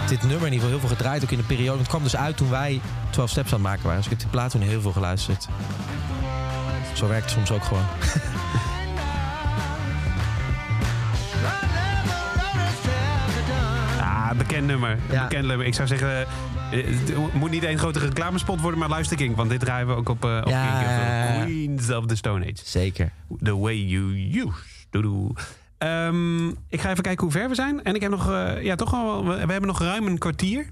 [0.07, 1.23] Dit nummer in ieder geval heel veel gedraaid.
[1.23, 1.77] Ook in de periode.
[1.79, 3.97] Het kwam dus uit toen wij 12 Steps aan het maken waren.
[3.97, 5.47] Dus ik heb die plaat toen heel veel geluisterd.
[6.93, 7.85] Zo werkt het soms ook gewoon.
[13.99, 14.97] Ah, bekend nummer.
[15.11, 15.27] Ja.
[15.27, 15.65] Bekend nummer.
[15.65, 16.19] Ik zou zeggen...
[16.19, 16.27] eh,
[16.71, 19.35] Het moet niet één grote reclamespot worden, maar luister King.
[19.35, 20.79] Want dit draaien we ook op, eh op Ja.
[20.79, 21.43] King.
[21.43, 22.53] Queens of the Stone Age.
[22.63, 23.11] Zeker.
[23.43, 24.51] The way you use.
[24.89, 25.31] Doedoe.
[25.79, 27.83] Ehm, ik ga even kijken hoe ver we zijn.
[27.83, 30.69] En ik heb nog, eh, ja, toch wel, we, we hebben nog ruim een kwartier.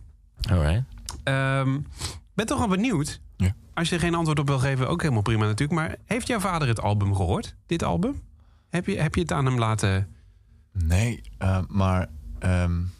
[0.49, 0.83] Alright.
[1.23, 1.77] Ehm
[2.33, 3.21] ben toch wel benieuwd.
[3.37, 3.53] Ja.
[3.73, 5.79] Als je er geen antwoord op wil geven, ook helemaal prima natuurlijk.
[5.79, 7.55] Maar heeft jouw vader het album gehoord?
[7.65, 8.21] Dit album?
[8.69, 10.07] Heb je, heb je het aan hem laten...
[10.71, 12.07] Nee, uh, maar
[12.45, 12.91] um,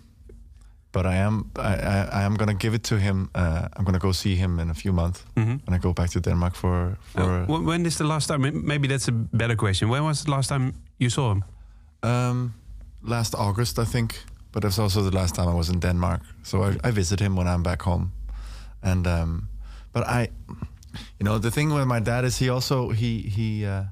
[0.92, 3.30] but I am I, I, I am gonna give it to him.
[3.36, 3.44] Uh,
[3.78, 5.58] I'm gonna go see him in a few months Mhm.
[5.66, 7.46] when I go back to Denmark for for.
[7.50, 8.62] Uh, when is the last time?
[8.64, 9.90] Maybe that's a better question.
[9.90, 11.44] When was the last time you saw him?
[12.04, 12.54] Um,
[13.02, 14.24] last August, I think.
[14.52, 16.22] But it's also the last time I was in Denmark.
[16.44, 18.12] So I, I visit him when I'm back home.
[18.82, 19.50] And um,
[19.94, 20.30] but I,
[21.20, 23.84] you know, the thing with my dad is he also he he uh,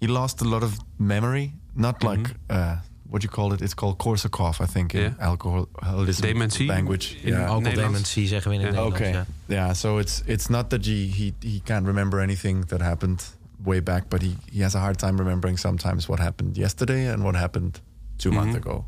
[0.00, 1.52] he lost a lot of memory.
[1.74, 2.76] Not like uh,
[3.10, 3.60] what you call it.
[3.60, 5.14] It's called Korsakoff, I think, in Yeah.
[5.18, 7.16] alcoholism Dementie language.
[7.22, 7.48] in yeah.
[7.50, 8.82] Alcoholdementie zeggen we in het Ja.
[8.82, 9.12] Okay.
[9.12, 9.24] ja.
[9.46, 9.72] Yeah.
[9.74, 14.08] So it's it's not that he he he can't remember anything that happened way back,
[14.10, 17.80] but he he has a hard time remembering sometimes what happened yesterday and what happened
[18.18, 18.58] 2 months Mhm.
[18.62, 18.84] ago.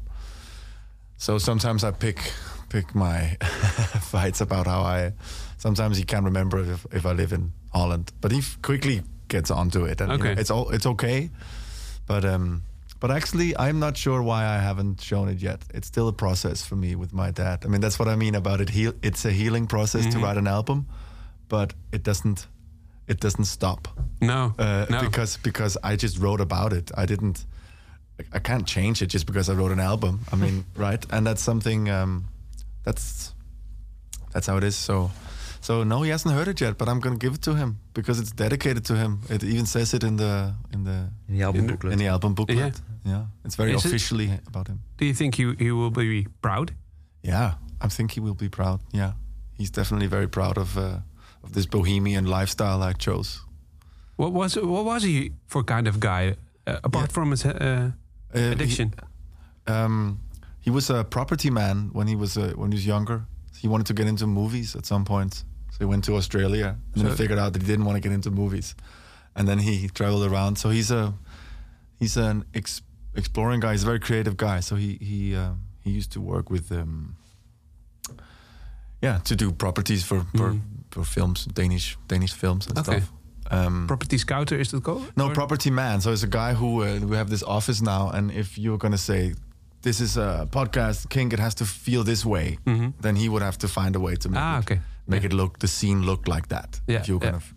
[1.16, 2.32] So sometimes I pick
[2.68, 3.36] pick my
[4.00, 5.12] fights about how I.
[5.58, 9.50] Sometimes he can't remember if, if I live in Holland, but he f- quickly gets
[9.50, 10.40] onto it, and you know, Okay.
[10.40, 11.30] it's all it's okay.
[12.06, 12.62] But um,
[13.00, 15.60] but actually, I'm not sure why I haven't shown it yet.
[15.74, 17.64] It's still a process for me with my dad.
[17.64, 18.70] I mean, that's what I mean about it.
[18.70, 20.86] Heal, it's a healing process to write an album,
[21.48, 22.46] but it doesn't
[23.10, 23.88] it doesn't stop
[24.20, 24.54] No.
[24.58, 25.00] uh, no.
[25.00, 26.90] because because I just wrote about it.
[27.02, 27.46] I didn't.
[28.34, 30.18] I can't change it just because I wrote an album.
[30.32, 31.06] I mean, right?
[31.12, 31.88] And that's something.
[31.90, 32.24] Um,
[32.84, 33.34] that's
[34.32, 34.76] that's how it is.
[34.76, 35.10] So.
[35.62, 38.22] So no, he hasn't heard it yet, but I'm gonna give it to him because
[38.22, 39.20] it's dedicated to him.
[39.28, 41.92] It even says it in the in the In die albumbooklet.
[41.92, 42.58] in the album booklet.
[42.58, 42.70] Yeah.
[43.04, 44.78] Yeah, it's very Is it- officially about him.
[44.98, 46.70] Do you think he, he will be proud?
[47.22, 47.54] Yeah,
[47.84, 48.80] I think he will be proud.
[48.92, 49.12] Yeah,
[49.58, 50.82] he's definitely very proud of uh,
[51.42, 53.40] of this bohemian lifestyle I chose.
[54.16, 56.36] What was what was he for kind of guy?
[56.66, 57.12] Uh, apart Yeah.
[57.14, 57.52] from his uh,
[58.34, 58.92] Uh, he- addiction.
[59.66, 60.18] um,
[60.64, 63.22] he was a property man when he was uh, when he was younger.
[63.62, 65.34] He wanted to get into movies at some point,
[65.70, 68.08] so he went to Australia and then he figured out that he didn't want to
[68.08, 68.74] get into movies,
[69.34, 70.56] and then he traveled around.
[70.58, 71.12] So he's a
[71.98, 72.82] he's an ex-
[73.14, 73.72] exploring guy.
[73.72, 74.60] He's a very creative guy.
[74.60, 77.16] So he he uh, he used to work with um,
[79.02, 80.60] yeah to do properties for for, Mhm.
[80.90, 82.98] For films, Danish Danish films and Okay.
[83.00, 83.12] stuff.
[83.52, 85.02] Um, Property scouter is that called?
[85.16, 86.00] no, Or- property man.
[86.00, 88.98] So it's a guy who uh, we have this office now, and if you're gonna
[88.98, 89.34] say
[89.82, 92.92] this is a podcast, King, it has to feel this way, Mhm.
[93.00, 94.80] then he would have to find a way to make Ah, it okay.
[95.06, 95.30] make Yeah.
[95.30, 96.80] it look the scene look like that.
[96.86, 97.30] Yeah, if you're yeah.
[97.30, 97.54] gonna f-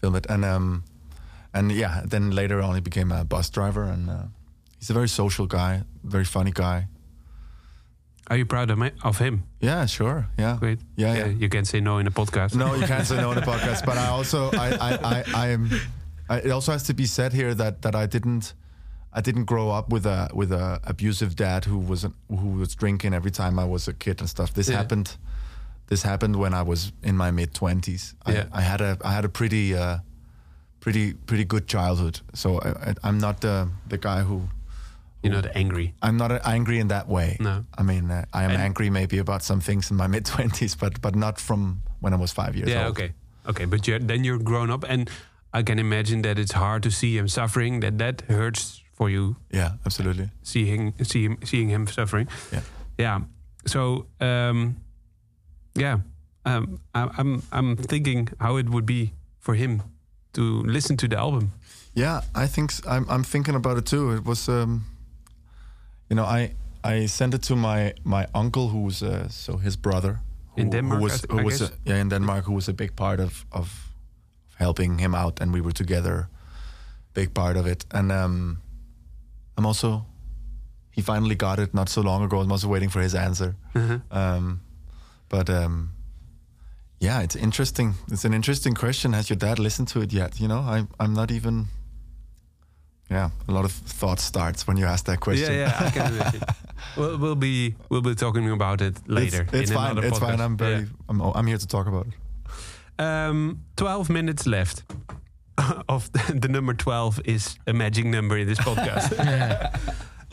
[0.00, 0.82] film it, and um,
[1.52, 4.22] and yeah, then later on he became a bus driver, and uh,
[4.78, 6.86] he's a very social guy, very funny guy.
[8.30, 9.42] Are you proud of, me, of him?
[9.60, 10.28] Yeah, sure.
[10.38, 10.56] Yeah.
[10.60, 10.78] Great.
[10.96, 11.26] Yeah, yeah.
[11.26, 12.54] You can't say no in a podcast.
[12.54, 13.84] No, you can't say no in a podcast.
[13.84, 15.68] But I also, I, I, I, I am.
[16.28, 18.54] I, it also has to be said here that that I didn't.
[19.12, 23.14] I didn't grow up with a with a abusive dad who was who was drinking
[23.14, 24.54] every time I was a kid and stuff.
[24.54, 24.76] This Yeah.
[24.76, 25.16] happened.
[25.88, 28.14] This happened when I was in my mid twenties.
[28.24, 28.44] I, Yeah.
[28.52, 29.98] I had a I had a pretty uh,
[30.78, 32.20] pretty pretty good childhood.
[32.34, 34.42] So I, I, I'm not the the guy who
[35.22, 35.92] You're not angry.
[36.02, 37.36] I'm not angry in that way.
[37.40, 37.64] No.
[37.78, 40.74] I mean uh, I am And- angry maybe about some things in my mid twenties,
[40.76, 42.98] but but not from when I was five years Yeah, old.
[42.98, 43.14] Yeah, okay.
[43.46, 45.10] Okay, but you're, then you're grown up, and
[45.52, 47.80] I can imagine that it's hard to see him suffering.
[47.80, 50.28] That that hurts for you, Yeah, absolutely.
[50.42, 52.28] seeing see him seeing him suffering.
[52.52, 52.62] Yeah.
[52.98, 53.20] Yeah.
[53.66, 54.76] So, um,
[55.74, 55.98] yeah,
[56.44, 59.82] um, I, I'm I'm thinking how it would be for him
[60.32, 61.52] to listen to the album.
[61.94, 63.04] Yeah, I think I'm.
[63.08, 64.12] I'm thinking about it too.
[64.16, 64.84] It was, um,
[66.10, 66.54] you know, I
[66.84, 70.18] I sent it to my my uncle, who's uh, so his brother
[70.56, 73.20] In Denmark, who was who was a, yeah in Denmark, who was a big part
[73.20, 73.68] of of
[74.58, 76.28] helping him out, and we were together,
[77.14, 77.86] big part of it.
[77.90, 78.58] And um,
[79.56, 80.04] I'm also,
[80.96, 82.40] he finally got it not so long ago.
[82.40, 83.54] I'm also waiting for his answer.
[84.10, 84.60] Um,
[85.28, 85.92] but um,
[86.98, 87.94] yeah, it's interesting.
[88.12, 89.12] It's an interesting question.
[89.14, 90.40] Has your dad listened to it yet?
[90.40, 91.66] You know, I I'm not even.
[93.10, 95.52] Yeah, a lot of thought starts when you ask that question.
[95.52, 96.42] Yeah, yeah, I can imagine.
[96.96, 99.42] we'll, we'll be we'll be talking about it later.
[99.42, 99.98] It's, it's in fine.
[99.98, 100.36] It's fine.
[100.36, 100.44] podcast.
[100.44, 100.74] I'm very.
[100.74, 100.84] Yeah.
[101.08, 102.14] I'm, I'm here to talk about it.
[103.04, 104.84] Um, 12 minutes left.
[105.86, 109.12] of the, the number 12 is a magic number in this podcast.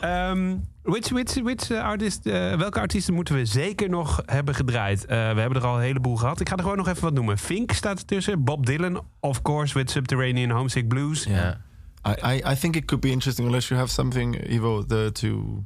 [0.00, 5.02] um, which, which, which uh, artist, uh, welke artiesten moeten we zeker nog hebben gedraaid?
[5.02, 6.40] Uh, we hebben er al een heleboel gehad.
[6.40, 7.38] Ik ga er gewoon nog even wat noemen.
[7.38, 8.44] Fink staat ertussen.
[8.44, 11.24] Bob Dylan, of course, with Subterranean Homesick Blues.
[11.24, 11.60] Ja.
[12.08, 15.64] I, I, I think it could be interesting unless you have something, Ivo, the, to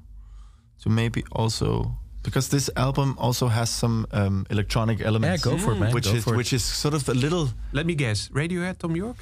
[0.83, 5.45] to maybe also because this album also has some um, electronic elements.
[5.47, 5.93] Yeah, go for it, man.
[5.93, 6.37] Which Go is for it.
[6.37, 8.31] which is sort of a little Let me guess.
[8.35, 9.17] Radiohead, Tom York?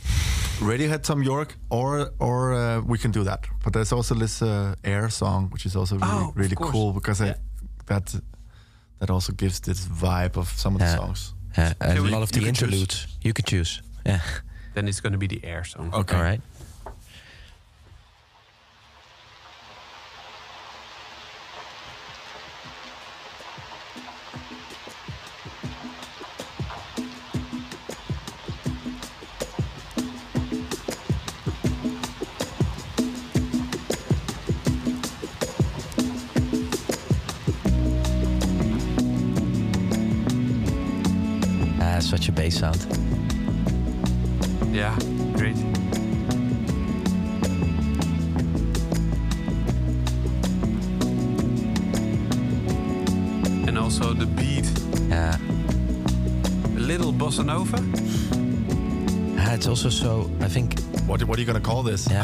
[0.61, 3.47] Radiohead, Tom York, or or uh, we can do that.
[3.65, 6.73] But there's also this uh, Air song, which is also really Oh, really course.
[6.73, 7.33] cool because Yeah.
[7.33, 7.35] I,
[7.87, 8.15] that
[8.99, 10.97] that also gives this vibe of some of the Yeah.
[10.99, 11.35] songs.
[11.59, 12.69] Yeah, and So a lot of the you can choose.
[12.69, 13.07] interludes.
[13.23, 13.83] You can choose.
[14.07, 14.21] Yeah.
[14.75, 15.91] Then it's going to be the Air song.
[15.93, 16.17] Okay.
[16.17, 16.41] All right.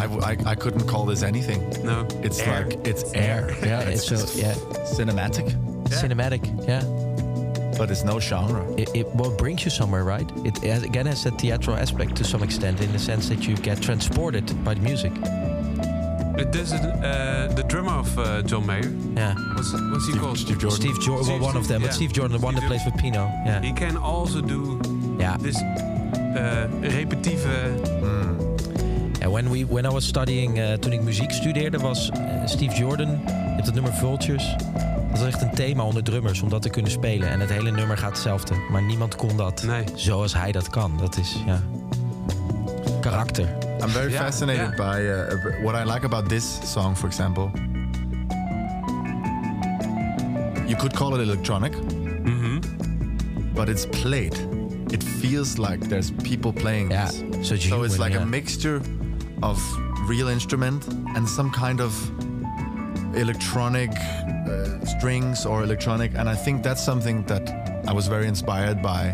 [0.07, 1.61] I, w- I, I couldn't call this anything.
[1.85, 2.67] No, It's Air.
[2.67, 3.51] like it's air.
[3.65, 4.55] Yeah, it's so yeah,
[4.97, 5.47] cinematic,
[5.89, 6.43] cinematic.
[6.67, 6.83] Yeah.
[7.79, 8.63] but it's no genre.
[8.83, 10.29] It, it well brings you somewhere, right?
[10.45, 13.57] It, has, again has a theatrical aspect to some extent, in the sense that you
[13.57, 15.13] get transported by the music.
[16.39, 18.93] It does it, uh, the drummer of uh, John Mayer.
[19.17, 19.35] Yeah.
[19.55, 20.39] What's, what's he Steve, called?
[20.39, 20.81] Steve Jordan.
[20.81, 21.89] Steve Jordan, well, Steve- one of them, yeah.
[21.89, 23.25] but Steve Jordan, the one that plays with Pino.
[23.45, 23.61] Yeah.
[23.63, 24.79] He can also do
[25.19, 25.37] Yeah.
[25.41, 27.96] this uh, repetieve.
[29.27, 32.75] En when, we, when I was studying, uh, toen ik muziek studeerde, was eh, Steve
[32.77, 34.55] Jordan, je hebt het nummer Vultures.
[35.11, 37.29] Dat was echt een thema onder drummers om dat te kunnen spelen.
[37.31, 38.55] En het hele nummer gaat hetzelfde.
[38.71, 39.85] Maar niemand kon dat Nee.
[39.95, 40.93] zoals hij dat kan.
[40.99, 41.61] Dat is, ja,
[43.01, 43.45] karakter.
[43.83, 44.93] I'm very Yeah, fascinated yeah.
[44.93, 47.51] by uh, what I like about this song, for example.
[50.67, 51.73] You could call it electronic,
[52.25, 52.61] Mhm.
[53.55, 54.47] but it's played.
[54.91, 57.23] It feels like there's people playing Ja, this.
[57.49, 58.23] so So it's like yeah.
[58.23, 58.81] a mixture
[59.43, 59.61] of
[60.09, 61.93] real instrument and some kind of
[63.17, 66.13] electronic uh, strings or electronic.
[66.15, 69.09] And I think that's something that I was very inspired by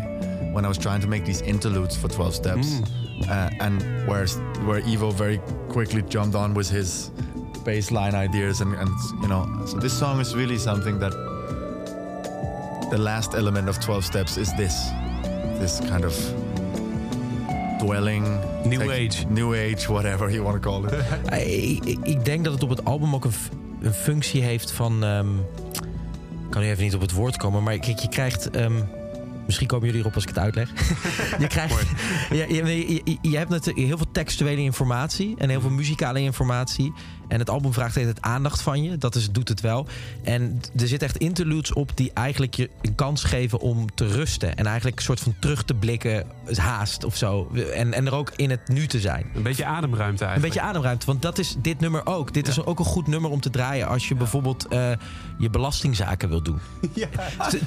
[0.51, 2.81] when I was trying to make these interludes for 12 Steps.
[3.29, 4.27] Uh, and where,
[4.65, 7.09] where Evo very quickly jumped on with his
[7.63, 8.61] baseline ideas.
[8.61, 8.89] And, and,
[9.21, 11.11] you know, so this song is really something that
[12.91, 14.89] the last element of 12 Steps is this.
[15.59, 16.13] This kind of
[17.85, 18.25] dwelling.
[18.65, 19.25] New age.
[19.29, 20.93] New age, whatever you want to call it.
[22.03, 25.03] Ik, denk dat het op het album ook een, functie heeft van.
[25.03, 25.37] ehm,
[26.45, 28.49] ik kan nu even niet op het woord komen, maar kijk, je krijgt.
[28.49, 28.73] ehm,
[29.45, 30.69] Misschien komen jullie erop als ik het uitleg.
[31.39, 31.81] je krijgt.
[32.31, 36.93] Je, je, je, je hebt natuurlijk heel veel textuele informatie en heel veel muzikale informatie.
[37.27, 38.97] En het album vraagt het aandacht van je.
[38.97, 39.87] Dat is, doet het wel.
[40.23, 44.55] En er zit echt interludes op die eigenlijk je een kans geven om te rusten.
[44.55, 46.25] En eigenlijk een soort van terug te blikken,
[46.55, 47.51] haast of zo.
[47.73, 49.25] En, en er ook in het nu te zijn.
[49.35, 50.53] Een beetje ademruimte Een eigenlijk.
[50.53, 52.33] beetje ademruimte, want dat is dit nummer ook.
[52.33, 52.61] Dit is Ja.
[52.65, 54.91] ook een goed nummer om te draaien als je bijvoorbeeld eh,
[55.37, 56.59] je belastingzaken wil doen.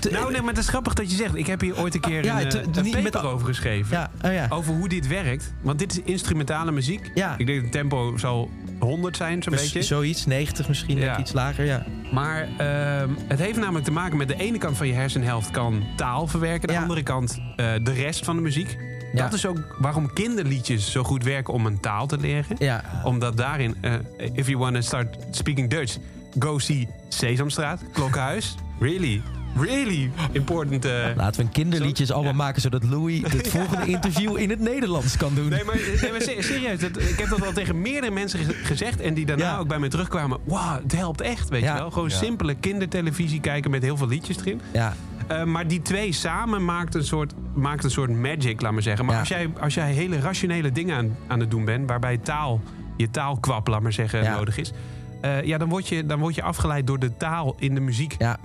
[0.01, 1.35] Te- Nou, nee, maar het is grappig dat je zegt.
[1.35, 3.97] Ik heb hier ooit een keer Ja, een, het- eh, een paper over geschreven.
[3.97, 4.47] ja, oh ja.
[4.51, 5.53] Over hoe dit werkt.
[5.61, 7.11] Want dit is instrumentale muziek.
[7.15, 9.83] Ik denk dat het tempo zal 100 zijn, zo'n beetje.
[9.83, 11.65] Zoiets, 90 misschien, net iets lager.
[11.65, 11.87] Ja.
[12.13, 15.85] Maar ehm, het heeft namelijk te maken met de ene kant van je hersenhelft kan
[15.97, 16.69] taal verwerken.
[16.69, 18.77] De andere kant eh, de rest van de muziek.
[19.13, 22.57] Dat is ook waarom kinderliedjes zo goed werken om een taal te leren.
[22.59, 22.85] Ja.
[23.05, 23.93] Omdat daarin, eh,
[24.33, 25.97] if you want to start speaking Dutch,
[26.39, 28.55] go see Sesamstraat, Klokkenhuis.
[28.81, 29.23] Really,
[29.61, 30.85] really important.
[30.85, 30.93] eh.
[31.17, 32.39] Laten we een kinderliedjes Zo- allemaal ja.
[32.39, 32.63] maken...
[32.63, 35.49] zodat Louis het volgende interview in het Nederlands kan doen.
[35.49, 38.55] Nee, maar, nee, maar se- serieus, dat, ik heb dat al tegen meerdere mensen ge-
[38.55, 39.01] gezegd...
[39.01, 39.59] en die daarna Ja.
[39.59, 40.39] ook bij mij terugkwamen.
[40.45, 41.73] Wow, het helpt echt, weet Ja.
[41.75, 41.91] je wel.
[41.91, 42.17] Gewoon Ja.
[42.17, 44.61] simpele kindertelevisie kijken met heel veel liedjes erin.
[44.73, 44.95] Ja,
[45.27, 49.05] Eh, maar die twee samen maakt een soort, maakt een soort magic, laat maar zeggen.
[49.05, 49.21] Maar Ja.
[49.21, 51.89] als, jij, als jij hele rationele dingen aan, aan het doen bent...
[51.89, 52.61] waarbij taal,
[52.97, 54.37] je taalkwap, laat maar zeggen, Ja.
[54.37, 54.73] nodig is...
[55.21, 58.15] eh, ja, dan word, je, dan word je afgeleid door de taal in de muziek.
[58.19, 58.37] ja.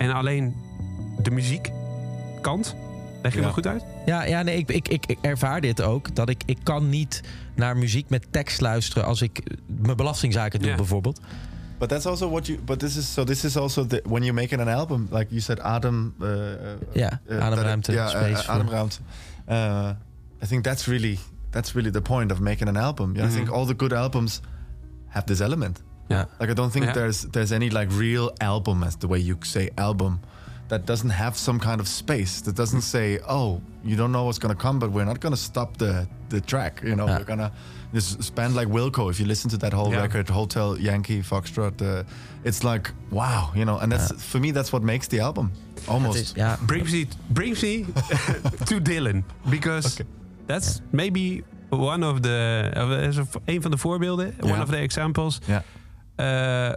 [0.00, 0.54] En alleen
[1.22, 2.74] de muziekkant.
[3.22, 3.50] Leg je Ja.
[3.50, 3.84] goed uit?
[4.06, 6.14] Ja, ja nee, ik, ik, ik, ik ervaar dit ook.
[6.14, 7.22] Dat ik, ik kan niet
[7.54, 11.20] naar muziek met tekst luisteren als ik mijn belastingzaken doe, bijvoorbeeld.
[11.78, 12.58] But that's also what you.
[12.64, 13.24] But this is so.
[13.24, 16.14] This is also the, when you're making an album, like you said, Adam.
[16.20, 16.36] Uh, uh,
[16.92, 18.98] Yeah, uh, Adam that- Ruimte, yeah, space uh, for- Adam Ruimte.
[19.48, 19.90] Uh,
[20.42, 21.18] I think that's really
[21.50, 23.16] that's really the point of making an album.
[23.16, 24.40] Yeah, I think all the good albums
[25.08, 25.82] have this element.
[26.10, 26.26] Ja.
[26.38, 26.94] Like I don't think Yeah.
[26.94, 30.18] there's there's any like real album as the way you say album
[30.68, 34.38] that doesn't have some kind of space that doesn't say oh you don't know what's
[34.38, 37.18] gonna come but we're not gonna stop the the track you know Yeah.
[37.18, 37.50] we're gonna
[37.92, 40.02] this band like Wilco if you listen to that whole Yeah.
[40.02, 42.02] record Hotel Yankee Foxtrot uh,
[42.44, 45.50] it's like wow you know and that's for me that's what makes the album
[45.88, 47.84] almost yeah is- brings me, brings me
[48.66, 49.22] to Dylan.
[49.50, 50.08] Because Okay.
[50.46, 52.70] that's maybe one of the...
[52.76, 54.34] Uh, is een van de voorbeelden.
[54.40, 55.38] One of the examples.
[55.46, 55.62] yeah
[56.20, 56.76] Uh,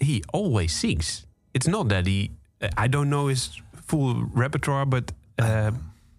[0.00, 1.26] he always sings.
[1.54, 2.30] It's not that he...
[2.76, 5.72] I don't know his full repertoire, but uh,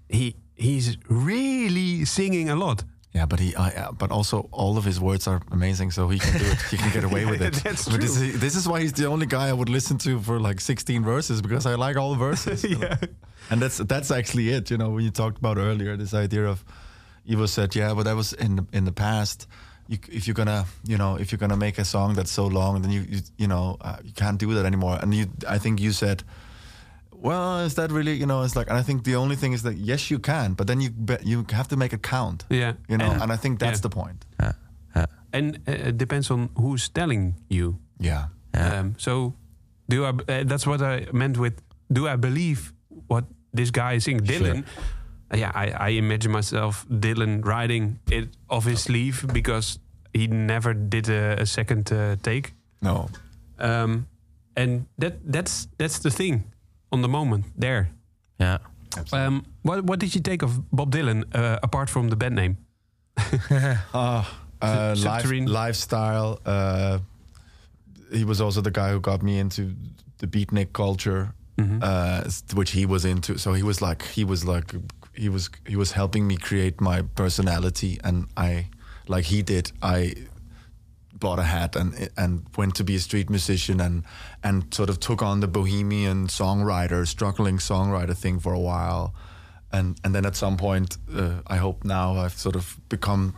[0.10, 2.84] he he's really singing a lot.
[3.14, 6.40] Yeah, but he, uh, but also all of his words are amazing, so he can
[6.40, 6.62] do it.
[6.72, 7.54] He can get away with it.
[7.64, 10.20] That's But this, is- this is why he's the only guy I would listen to
[10.20, 12.64] for like 16 verses because I like all the verses.
[12.80, 12.98] yeah.
[13.50, 14.72] And that's that's actually it.
[14.72, 16.64] You know, when you talked about earlier, this idea of
[17.32, 19.48] Ivo said, yeah, but that was in the, in the past.
[19.94, 22.82] You, if you're gonna, you know, if you're gonna make a song that's so long,
[22.82, 24.98] then you, you, you know, uh, you can't do that anymore.
[25.02, 25.26] And you,
[25.56, 26.24] I think you said,
[27.12, 29.62] well, is that really, you know, it's like, and I think the only thing is
[29.64, 32.46] that yes, you can, but then you be, you have to make it count.
[32.50, 32.74] Yeah.
[32.90, 33.82] You know, And- and I think that's yeah.
[33.82, 34.26] the point.
[34.40, 34.52] ja,
[34.96, 37.78] ja, And uh, it depends on who's telling you.
[38.00, 38.28] Yeah.
[38.54, 38.80] ja.
[38.80, 39.34] Um, so,
[39.90, 40.10] do I?
[40.10, 41.54] Uh, that's what I meant with.
[41.92, 42.74] Do I believe
[43.08, 43.24] what
[43.54, 44.64] this guy is saying, Dylan?
[45.32, 49.80] Uh, yeah, I, I imagine myself Dylan writing it off his sleeve because
[50.14, 52.54] he never did a, a second uh, take.
[52.82, 53.10] No.
[53.60, 54.08] Um,
[54.56, 56.44] and that that's that's the thing
[56.92, 57.90] on the moment there.
[58.40, 58.58] ja.
[59.12, 62.58] Um, what what did you take of Bob Dylan uh, apart from the band name?
[63.94, 64.24] Uh,
[64.62, 66.40] uh, life, lifestyle.
[66.46, 67.00] Uh,
[68.12, 69.76] he was also the guy who got me into
[70.20, 71.34] the beatnik culture,
[71.82, 73.38] uh, which he was into.
[73.38, 74.74] So he was like, he was like,
[75.14, 78.68] he was he was helping me create my personality, and I,
[79.08, 80.14] like he did, I
[81.20, 84.04] bought a hat and and went to be a street musician and
[84.44, 89.14] and sort of took on the bohemian songwriter, struggling songwriter thing for a while,
[89.72, 93.34] and and then at some point, uh, I hope now I've sort of become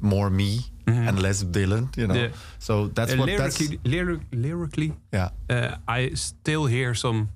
[0.00, 2.14] more me and less Dylan, you know.
[2.14, 2.28] Yeah.
[2.58, 5.30] So that's Uh, what lyrically, that's lyric, lyrically, yeah.
[5.50, 7.28] uh, I still hear some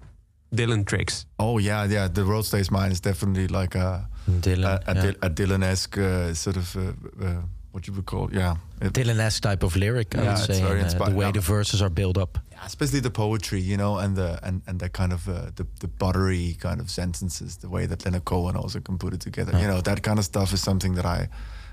[0.54, 1.26] Dylan tricks.
[1.38, 2.08] Oh yeah, yeah.
[2.12, 5.02] The road stays mine is definitely like a Dylan, a, a, ja.
[5.02, 6.80] Dil- a Dylan-esque uh, sort of uh,
[7.24, 7.42] uh,
[7.72, 8.56] what you would call yeah.
[8.80, 10.62] It- Dylan-esque type of lyric, I Yeah, would it's say.
[10.62, 11.32] very and, uh, the way Yeah.
[11.32, 12.38] the verses are built up.
[12.50, 15.64] Yeah, especially the poetry, you know, and the and and that kind of uh, the
[15.78, 19.58] the buttery kind of sentences, the way that Leonard Cohen also can put it together.
[19.60, 21.28] You know, that kind of stuff is something that I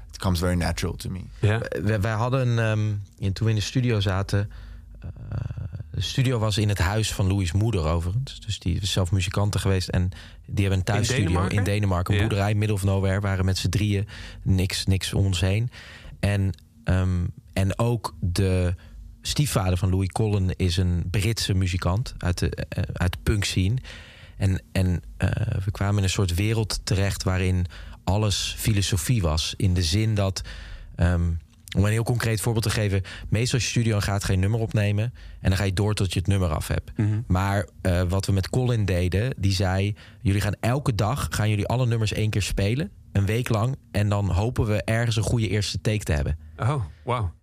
[0.10, 1.20] it comes very natural to me.
[1.40, 1.60] Ja.
[1.82, 2.80] wij, wij hadden, ehm,
[3.18, 4.50] in, toen we in de studio zaten...
[5.00, 5.10] eh,
[5.98, 8.40] de studio was in het huis van Louis' moeder overigens.
[8.40, 9.88] Dus die is zelf muzikanten geweest.
[9.90, 10.10] En
[10.46, 11.64] die hebben een thuisstudio in Denemarken?
[11.64, 12.14] Denemarken.
[12.14, 12.28] Een Ja.
[12.28, 13.20] boerderij, middle of nowhere.
[13.20, 14.08] Waren met z'n drieën.
[14.44, 15.70] Niks, niks om ons heen.
[16.20, 18.76] En, ehm, en ook de
[19.22, 23.76] stiefvader van Louis Collen is een Britse muzikant uit de, eh, uit de punk scene.
[24.38, 25.30] En, en eh,
[25.66, 27.66] we kwamen in een soort wereld terecht waarin
[28.04, 29.54] alles filosofie was.
[29.58, 30.42] In de zin dat,
[30.96, 31.32] ehm,
[31.76, 34.60] om een heel concreet voorbeeld te geven, meestal als je studio gaat, ga je nummer
[34.60, 36.92] opnemen en dan ga je door tot je het nummer af hebt.
[37.28, 41.68] Maar eh, wat we met Colin deden, die zei: jullie gaan elke dag gaan jullie
[41.68, 45.48] alle nummers één keer spelen, een week lang, en dan hopen we ergens een goede
[45.50, 46.38] eerste take te hebben.
[46.58, 47.36] Oh, wauw.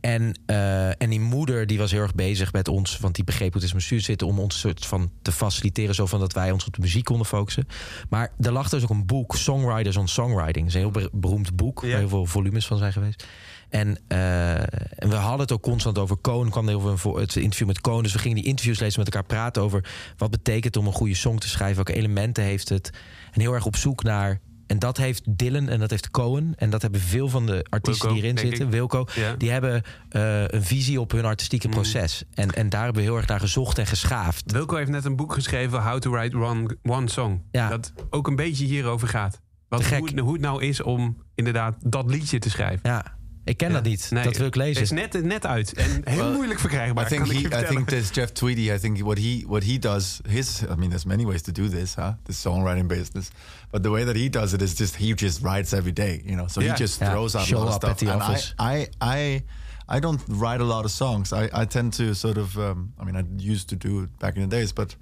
[0.00, 3.52] En, eh, en die moeder die was heel erg bezig met ons, want die begreep
[3.52, 6.50] hoe het is te zitten, om ons soort van te faciliteren, zo van dat wij
[6.50, 7.66] ons op de muziek konden focussen.
[8.08, 10.54] Maar er lag dus ook een boek, Songwriters on Songwriting.
[10.54, 13.26] Dat is een heel be- beroemd boek, waar heel veel volumes van zijn geweest.
[13.72, 16.50] En, eh, en we hadden het ook constant over Cohen.
[16.50, 18.02] kwam heel veel voor het interview met Cohen.
[18.02, 19.84] Dus we gingen die interviews lezen met elkaar praten over
[20.16, 21.76] wat betekent om een goede song te schrijven.
[21.76, 22.90] Welke elementen heeft het?
[23.32, 24.40] En heel erg op zoek naar.
[24.66, 26.52] En dat heeft Dylan en dat heeft Cohen.
[26.56, 28.66] En dat hebben veel van de artiesten Wilco, die erin zitten.
[28.66, 28.72] ik.
[28.72, 29.04] Wilco.
[29.14, 29.34] Ja.
[29.36, 31.72] Die hebben eh, een visie op hun artistieke Mm.
[31.74, 32.24] proces.
[32.34, 34.52] En, en daar hebben we heel erg naar gezocht en geschaafd.
[34.52, 37.42] Wilco heeft net een boek geschreven, How to Write One, one Song.
[37.50, 37.68] Ja.
[37.68, 39.40] Dat ook een beetje hierover gaat.
[39.68, 42.80] Wat, hoe, hoe het nou is om inderdaad dat liedje te schrijven.
[42.82, 43.74] Ja, ik ken Ja.
[43.74, 44.06] dat niet.
[44.10, 44.82] Nee, dat wil ik Het lezen.
[44.82, 47.04] is net, net uit en heel Well, moeilijk verkrijgbaar.
[47.04, 48.70] I think kan ik he, je I think there's Jeff Tweedy.
[48.72, 50.60] I think what he what he does his.
[50.62, 52.08] I mean, there's many ways to do this, huh?
[52.24, 53.30] This songwriting business,
[53.70, 56.34] but the way that he does it is just he just writes every day, you
[56.36, 56.48] know.
[56.48, 56.72] So Yeah.
[56.72, 57.10] he just Yeah.
[57.10, 58.08] throws out Show a lot of up at stuff.
[58.08, 58.54] the and office.
[58.58, 59.42] I, I,
[59.88, 61.32] I, I don't write a lot of songs.
[61.32, 62.56] I, I tend to sort of.
[62.56, 64.96] Um, I mean, I used to do it back in the days, but.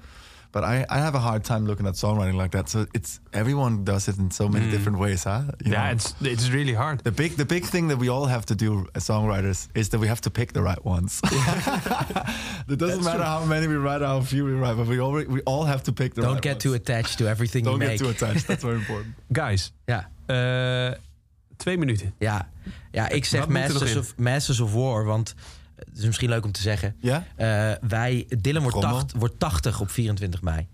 [0.53, 2.69] But I, I have a hard time looking at songwriting like that.
[2.69, 5.43] So it's everyone does it in so many different ways, huh?
[5.65, 5.93] You Ja, know?
[5.93, 6.99] it's, it's really hard.
[7.05, 10.01] The big, the big thing that we all have to do as songwriters is that
[10.01, 11.21] we have to pick the right ones.
[12.69, 15.13] it doesn't matter how many we write, or how few we write, but we all
[15.13, 16.27] we all have to pick the right ones.
[16.27, 16.63] Don't right get ones.
[16.63, 18.19] too attached to everything you Don't you get make.
[18.19, 18.47] too attached.
[18.47, 19.15] That's very important.
[19.33, 20.09] Guys, Ja.
[20.27, 20.95] eh,
[21.57, 22.15] twee minuten.
[22.19, 22.49] Ja,
[22.93, 25.35] ja ik zeg Wat moet er nog Masters of, Masters of War, want
[25.89, 26.97] het is misschien leuk om te zeggen.
[27.01, 27.25] Ja?
[27.37, 28.81] Eh, wij, Dylan wordt.
[28.81, 30.67] 80, wordt 80 op 24 mei.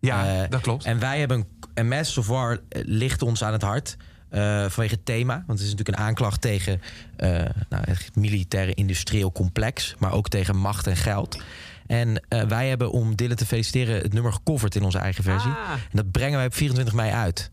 [0.00, 0.84] Ja, Eh, dat klopt.
[0.84, 3.96] En wij hebben een, en Masters of War eh, ligt ons aan het hart.
[4.28, 5.34] eh, vanwege het thema.
[5.46, 6.80] Want het is natuurlijk een aanklacht tegen
[7.16, 7.28] eh,
[7.68, 9.94] nou, het militaire industrieel complex.
[9.98, 11.42] Maar ook tegen macht en geld.
[11.86, 15.50] En eh, wij hebben om Dylan te feliciteren het nummer gecoverd in onze eigen versie.
[15.50, 15.70] Ah.
[15.72, 17.50] En dat brengen wij op 24 mei uit.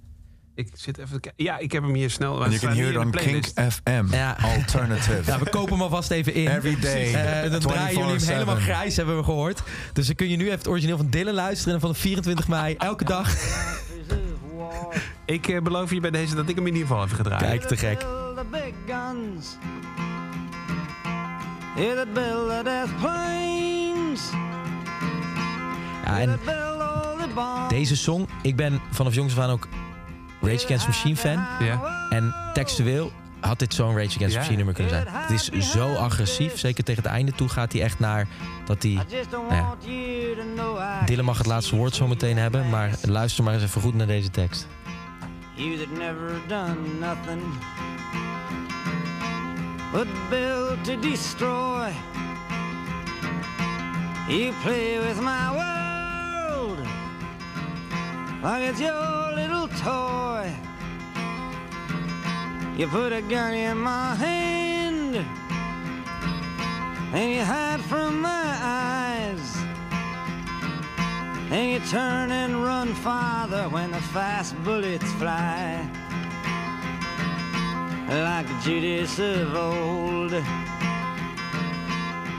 [0.60, 1.44] Ik zit even te kijken.
[1.44, 2.50] Ja, ik heb hem hier snel.
[2.50, 4.38] You can hear it on Kink FM Ja.
[4.42, 5.22] Alternative.
[5.26, 6.48] Ja, we kopen hem alvast even in.
[6.48, 7.14] Every day.
[7.14, 8.34] Eh, dan draaien jullie hem 24/7.
[8.34, 9.62] helemaal grijs, hebben we gehoord.
[9.94, 11.74] Dus dan kun je nu even het origineel van Dylan luisteren.
[11.74, 13.36] En van de 24 mei, elke dag.
[15.26, 17.48] Ik eh, beloof je bij deze dat ik hem in ieder geval even ga draaien.
[17.48, 18.06] Kijk, te gek.
[26.06, 26.40] Ja, en
[27.68, 29.68] deze song, ik ben vanaf jongs af aan ook
[30.42, 31.46] Rage Against the Machine fan.
[31.60, 32.08] Ja.
[32.10, 34.38] En textueel had dit zo'n Rage Against the Ja.
[34.38, 35.08] Machine nummer kunnen zijn.
[35.10, 38.28] Het is zo agressief, zeker tegen het einde toe gaat hij echt naar
[38.66, 39.06] dat hij...
[39.32, 41.02] Nou ja.
[41.06, 44.08] Dylan mag het laatste woord zo meteen hebben, maar luister maar eens even goed naar
[44.08, 44.68] deze tekst.
[45.54, 47.42] You that never done nothing
[49.92, 51.92] but build to destroy.
[54.28, 55.79] You play with my world
[58.42, 60.54] like it's your little toy.
[62.78, 65.16] You put a gun in my hand
[67.14, 69.58] and you hide from my eyes.
[71.52, 75.90] And you turn and run farther when the fast bullets fly.
[78.08, 80.32] Like Judas of old.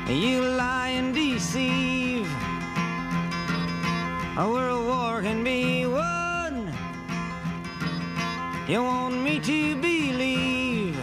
[0.09, 2.29] You lie and deceive.
[4.41, 6.73] A world war can be won.
[8.67, 10.97] You want me to believe.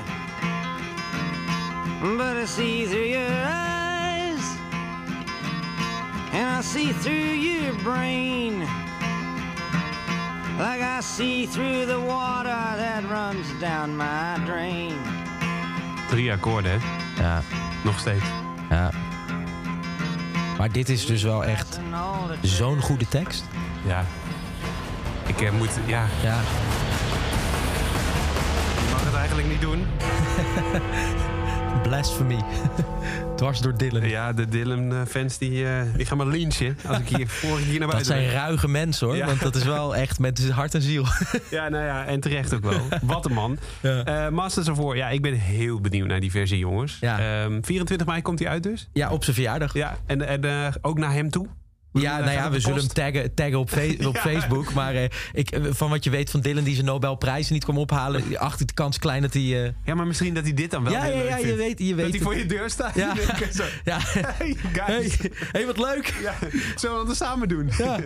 [2.17, 4.41] But I see through your eyes.
[6.33, 8.61] And I see through your brain.
[10.57, 14.95] Like I see through the water that runs down my drain.
[16.09, 16.77] Drie akkoorden, hè?
[17.23, 17.41] Ja,
[17.83, 18.25] Nog steeds.
[18.69, 18.91] ja.
[20.57, 21.79] Maar dit is dus wel echt
[22.41, 23.43] zo'n goede tekst.
[23.85, 24.05] Ja.
[25.25, 25.69] Ik eh, moet...
[25.85, 26.39] Ja, Ja,
[28.85, 29.85] ik mag het eigenlijk niet doen.
[31.87, 32.37] blasphemy.
[33.35, 34.09] Dwars door Dylan.
[34.09, 36.77] Ja, de Dylan-fans die, eh, die gaan maar lynchen.
[36.87, 38.33] Als ik hier, voor ik hier naar Dat buiten zijn ben.
[38.33, 39.15] ruige mensen hoor.
[39.15, 39.25] Ja.
[39.25, 41.05] Want dat is wel echt met hart en ziel.
[41.49, 42.81] Ja, nou ja, en terecht ook wel.
[43.01, 43.57] Wat een man.
[43.81, 44.03] Ja.
[44.03, 46.97] Eh, Masters of War, ja, ik ben heel benieuwd naar die versie, jongens.
[47.01, 47.43] Ja.
[47.43, 48.89] Ehm, 24 mei komt hij uit dus.
[48.93, 49.73] Ja, op zijn verjaardag.
[49.73, 51.47] Ja, en, en eh, ook naar hem toe.
[52.01, 53.69] Ja, nou ja, we zullen hem taggen, taggen op,
[54.07, 54.17] op.
[54.17, 54.73] Facebook.
[54.73, 55.03] Maar eh,
[55.33, 58.37] ik, eh, van wat je weet van Dylan die zijn Nobelprijs niet kwam ophalen...
[58.37, 59.65] achter de kans klein dat hij...
[59.65, 61.79] eh, Ja, maar misschien dat hij dit dan wel ja, heel ja, leuk je weet,
[61.79, 62.95] je Dat weet hij voor je deur staat.
[62.95, 63.13] Ja.
[63.51, 63.63] Zo.
[63.83, 63.97] Ja.
[64.01, 64.55] Hey, Hey,
[65.01, 65.17] guys.
[65.51, 66.13] hey, wat leuk.
[66.21, 66.33] Ja,
[66.75, 67.69] zullen we dat samen doen?
[67.77, 67.99] Ja.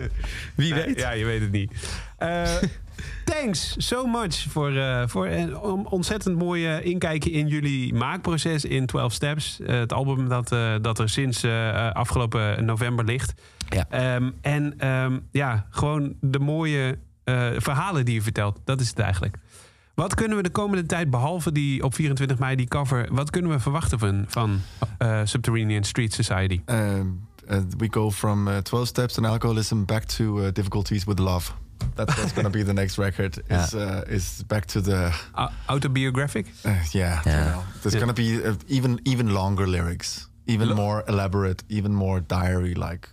[0.54, 0.98] Wie Nee, weet.
[0.98, 1.72] Ja, je weet het niet.
[2.18, 2.54] Eh,
[3.24, 8.86] thanks so much voor, eh, voor een on- ontzettend mooie inkijken in jullie maakproces in
[8.86, 9.60] 12 Steps.
[9.60, 11.44] Eh, het album dat, eh, dat er sinds
[11.92, 13.32] afgelopen november ligt.
[13.68, 13.86] Ja.
[13.90, 18.60] Ehm, en ehm, ja, gewoon de mooie eh, verhalen die je vertelt.
[18.64, 19.36] Dat is het eigenlijk.
[19.94, 23.08] Wat kunnen we de komende tijd, behalve die op 24 mei die cover...
[23.10, 24.60] wat kunnen we verwachten van, van
[24.98, 26.60] eh, Subterranean Street Society?
[26.66, 31.18] Um, uh, we go from uh, 12 steps and alcoholism back to uh, difficulties with
[31.18, 31.52] love.
[31.94, 33.42] That's what's going to be the next record.
[33.48, 35.10] Is uh, is back to the
[35.66, 36.46] autobiographic?
[36.64, 37.20] uh, yeah.
[37.24, 37.24] Yeah.
[37.24, 38.04] You know, there's Yeah.
[38.04, 43.08] going to be uh, even even longer lyrics, even more elaborate, even more diary like,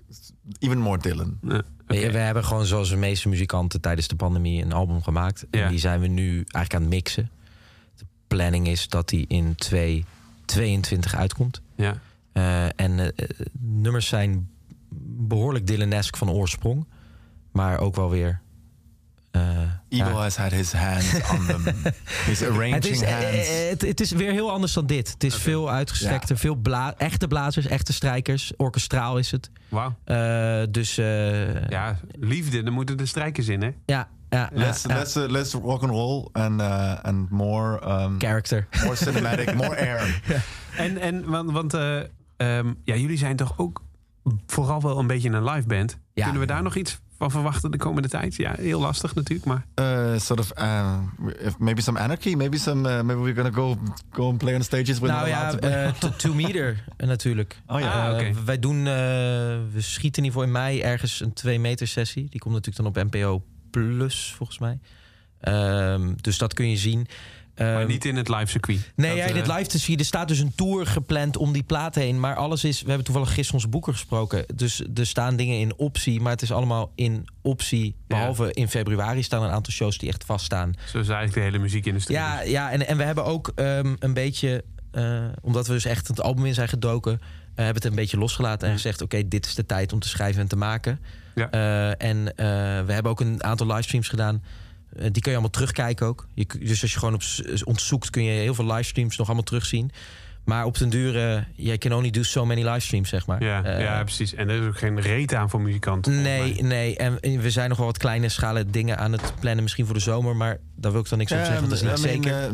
[0.59, 1.37] even more Dylan.
[1.47, 1.57] Eh.
[1.87, 5.45] We, we hebben gewoon zoals de meeste muzikanten tijdens de pandemie een album gemaakt.
[5.51, 5.63] Ja.
[5.63, 7.29] En die zijn we nu eigenlijk aan het mixen.
[7.97, 11.61] De planning is dat die in 2022 uitkomt.
[11.75, 11.99] Ja.
[12.31, 13.07] Eh, en eh,
[13.59, 14.49] nummers zijn
[15.03, 16.85] behoorlijk Dylan-esque van oorsprong.
[17.51, 18.41] Maar ook wel weer...
[19.31, 19.41] eh,
[19.87, 20.11] ja.
[20.11, 21.63] has had his hands on them.
[22.27, 23.47] He's arranging Het is, eh, hands.
[23.69, 25.11] het, het is weer heel anders dan dit.
[25.11, 28.53] Het is veel uitgestrekter, veel bla echte blazers, echte strijkers.
[28.57, 29.49] Orkestraal is het.
[29.67, 29.95] Wauw.
[30.03, 33.69] Eh, dus eh, ja, liefde, dan moeten er strijkers in, hè?
[33.85, 34.95] ja, ja, let's ja.
[34.95, 38.67] let's uh, let's rock and roll and uh, and more um, character.
[38.83, 40.21] more cinematic, more air.
[40.77, 41.97] En, en want, want eh,
[42.37, 43.81] ehm, ja, jullie zijn toch ook
[44.45, 45.97] vooral wel een beetje een live band.
[46.13, 46.23] Ja.
[46.23, 48.35] Kunnen we daar nog iets van verwachten de komende tijd?
[48.35, 49.65] Ja, heel lastig natuurlijk, maar...
[50.13, 50.97] uh, sort of uh,
[51.39, 52.33] if maybe some anarchy.
[52.35, 52.89] Maybe some.
[52.89, 53.77] Uh, maybe we're gonna go
[54.11, 54.99] go and play on stages.
[54.99, 57.61] Nou ja, to eh, to- Two Meter eh, natuurlijk.
[57.67, 57.91] oh ja.
[57.91, 58.43] Ah, Eh, oké.
[58.45, 58.83] Wij doen, eh,
[59.73, 62.27] we schieten in ieder geval in mei ergens een 2 meter sessie.
[62.29, 64.79] Die komt natuurlijk dan op NPO Plus, volgens mij.
[65.39, 67.07] Ehm, dus dat kun je zien.
[67.59, 68.91] Maar Ehm, niet in het live circuit.
[68.95, 69.97] Nee, ja, in eh, het live te zien.
[69.99, 72.19] Er staat dus een tour gepland om die plaat heen.
[72.19, 72.81] Maar alles is...
[72.81, 74.45] We hebben toevallig gisteren onze boeker gesproken.
[74.55, 76.21] Dus er staan dingen in optie.
[76.21, 77.95] Maar het is allemaal in optie.
[78.07, 80.73] Behalve in februari staan een aantal shows die echt vaststaan.
[80.85, 82.17] Zo is eigenlijk de hele muziekindustrie.
[82.17, 84.63] Ja, ja en, en we hebben ook ehm, een beetje...
[84.91, 87.13] eh, omdat we dus echt het album in zijn gedoken...
[87.13, 87.19] eh,
[87.55, 89.01] hebben we het een beetje losgelaten en gezegd...
[89.01, 90.99] oké, dit is de tijd om te schrijven en te maken.
[91.35, 91.49] Ja.
[91.51, 92.45] Eh, en eh,
[92.85, 94.43] we hebben ook een aantal livestreams gedaan...
[94.95, 96.27] Eh, die kun je allemaal terugkijken ook.
[96.33, 97.21] Je, dus als je gewoon op
[97.63, 99.91] ontzoekt, kun je heel veel livestreams nog allemaal terugzien.
[100.43, 103.43] Maar op den duur, eh je can only do so many livestreams, zeg maar.
[103.43, 104.33] Ja, Eh, ja, precies.
[104.33, 106.21] En er is ook geen reet aan voor muzikanten.
[106.21, 106.97] Nee, nee.
[106.97, 110.01] En we zijn nog wel wat kleine schalen dingen aan het plannen, misschien voor de
[110.01, 110.35] zomer.
[110.35, 112.51] Maar daar wil ik dan niks over zeggen, want dat is niet I mean, zeker.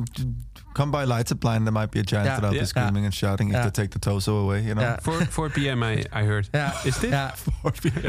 [0.75, 2.59] Come by Light Supply and there might be a giant I'll ja.
[2.59, 4.81] be screaming and shouting if they take the torso away, you know?
[4.83, 4.97] Ja.
[5.01, 5.83] 4, 4 p.m.
[5.83, 6.47] I, I heard.
[6.51, 7.09] ja, Is dit?
[7.09, 7.33] Ja,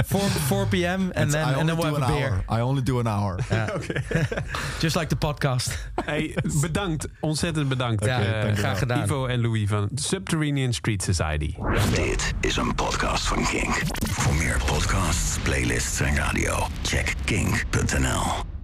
[0.05, 1.11] 4, 4 p.m.
[1.13, 2.31] en It's- then, I and then we'll have a beer.
[2.49, 2.59] hour.
[2.59, 3.39] I only do an hour.
[3.51, 3.67] Ja.
[4.85, 5.79] Just like the podcast.
[6.05, 7.07] Hey, bedankt.
[7.21, 8.05] Ontzettend bedankt.
[8.05, 9.03] Ja, Eh, graag gedaan.
[9.05, 11.55] Ivo en Louis van Subterranean Street Society.
[11.95, 13.83] Dit is een podcast van Kink.
[14.11, 18.56] Voor meer podcasts, playlists en radio, check kink.nl.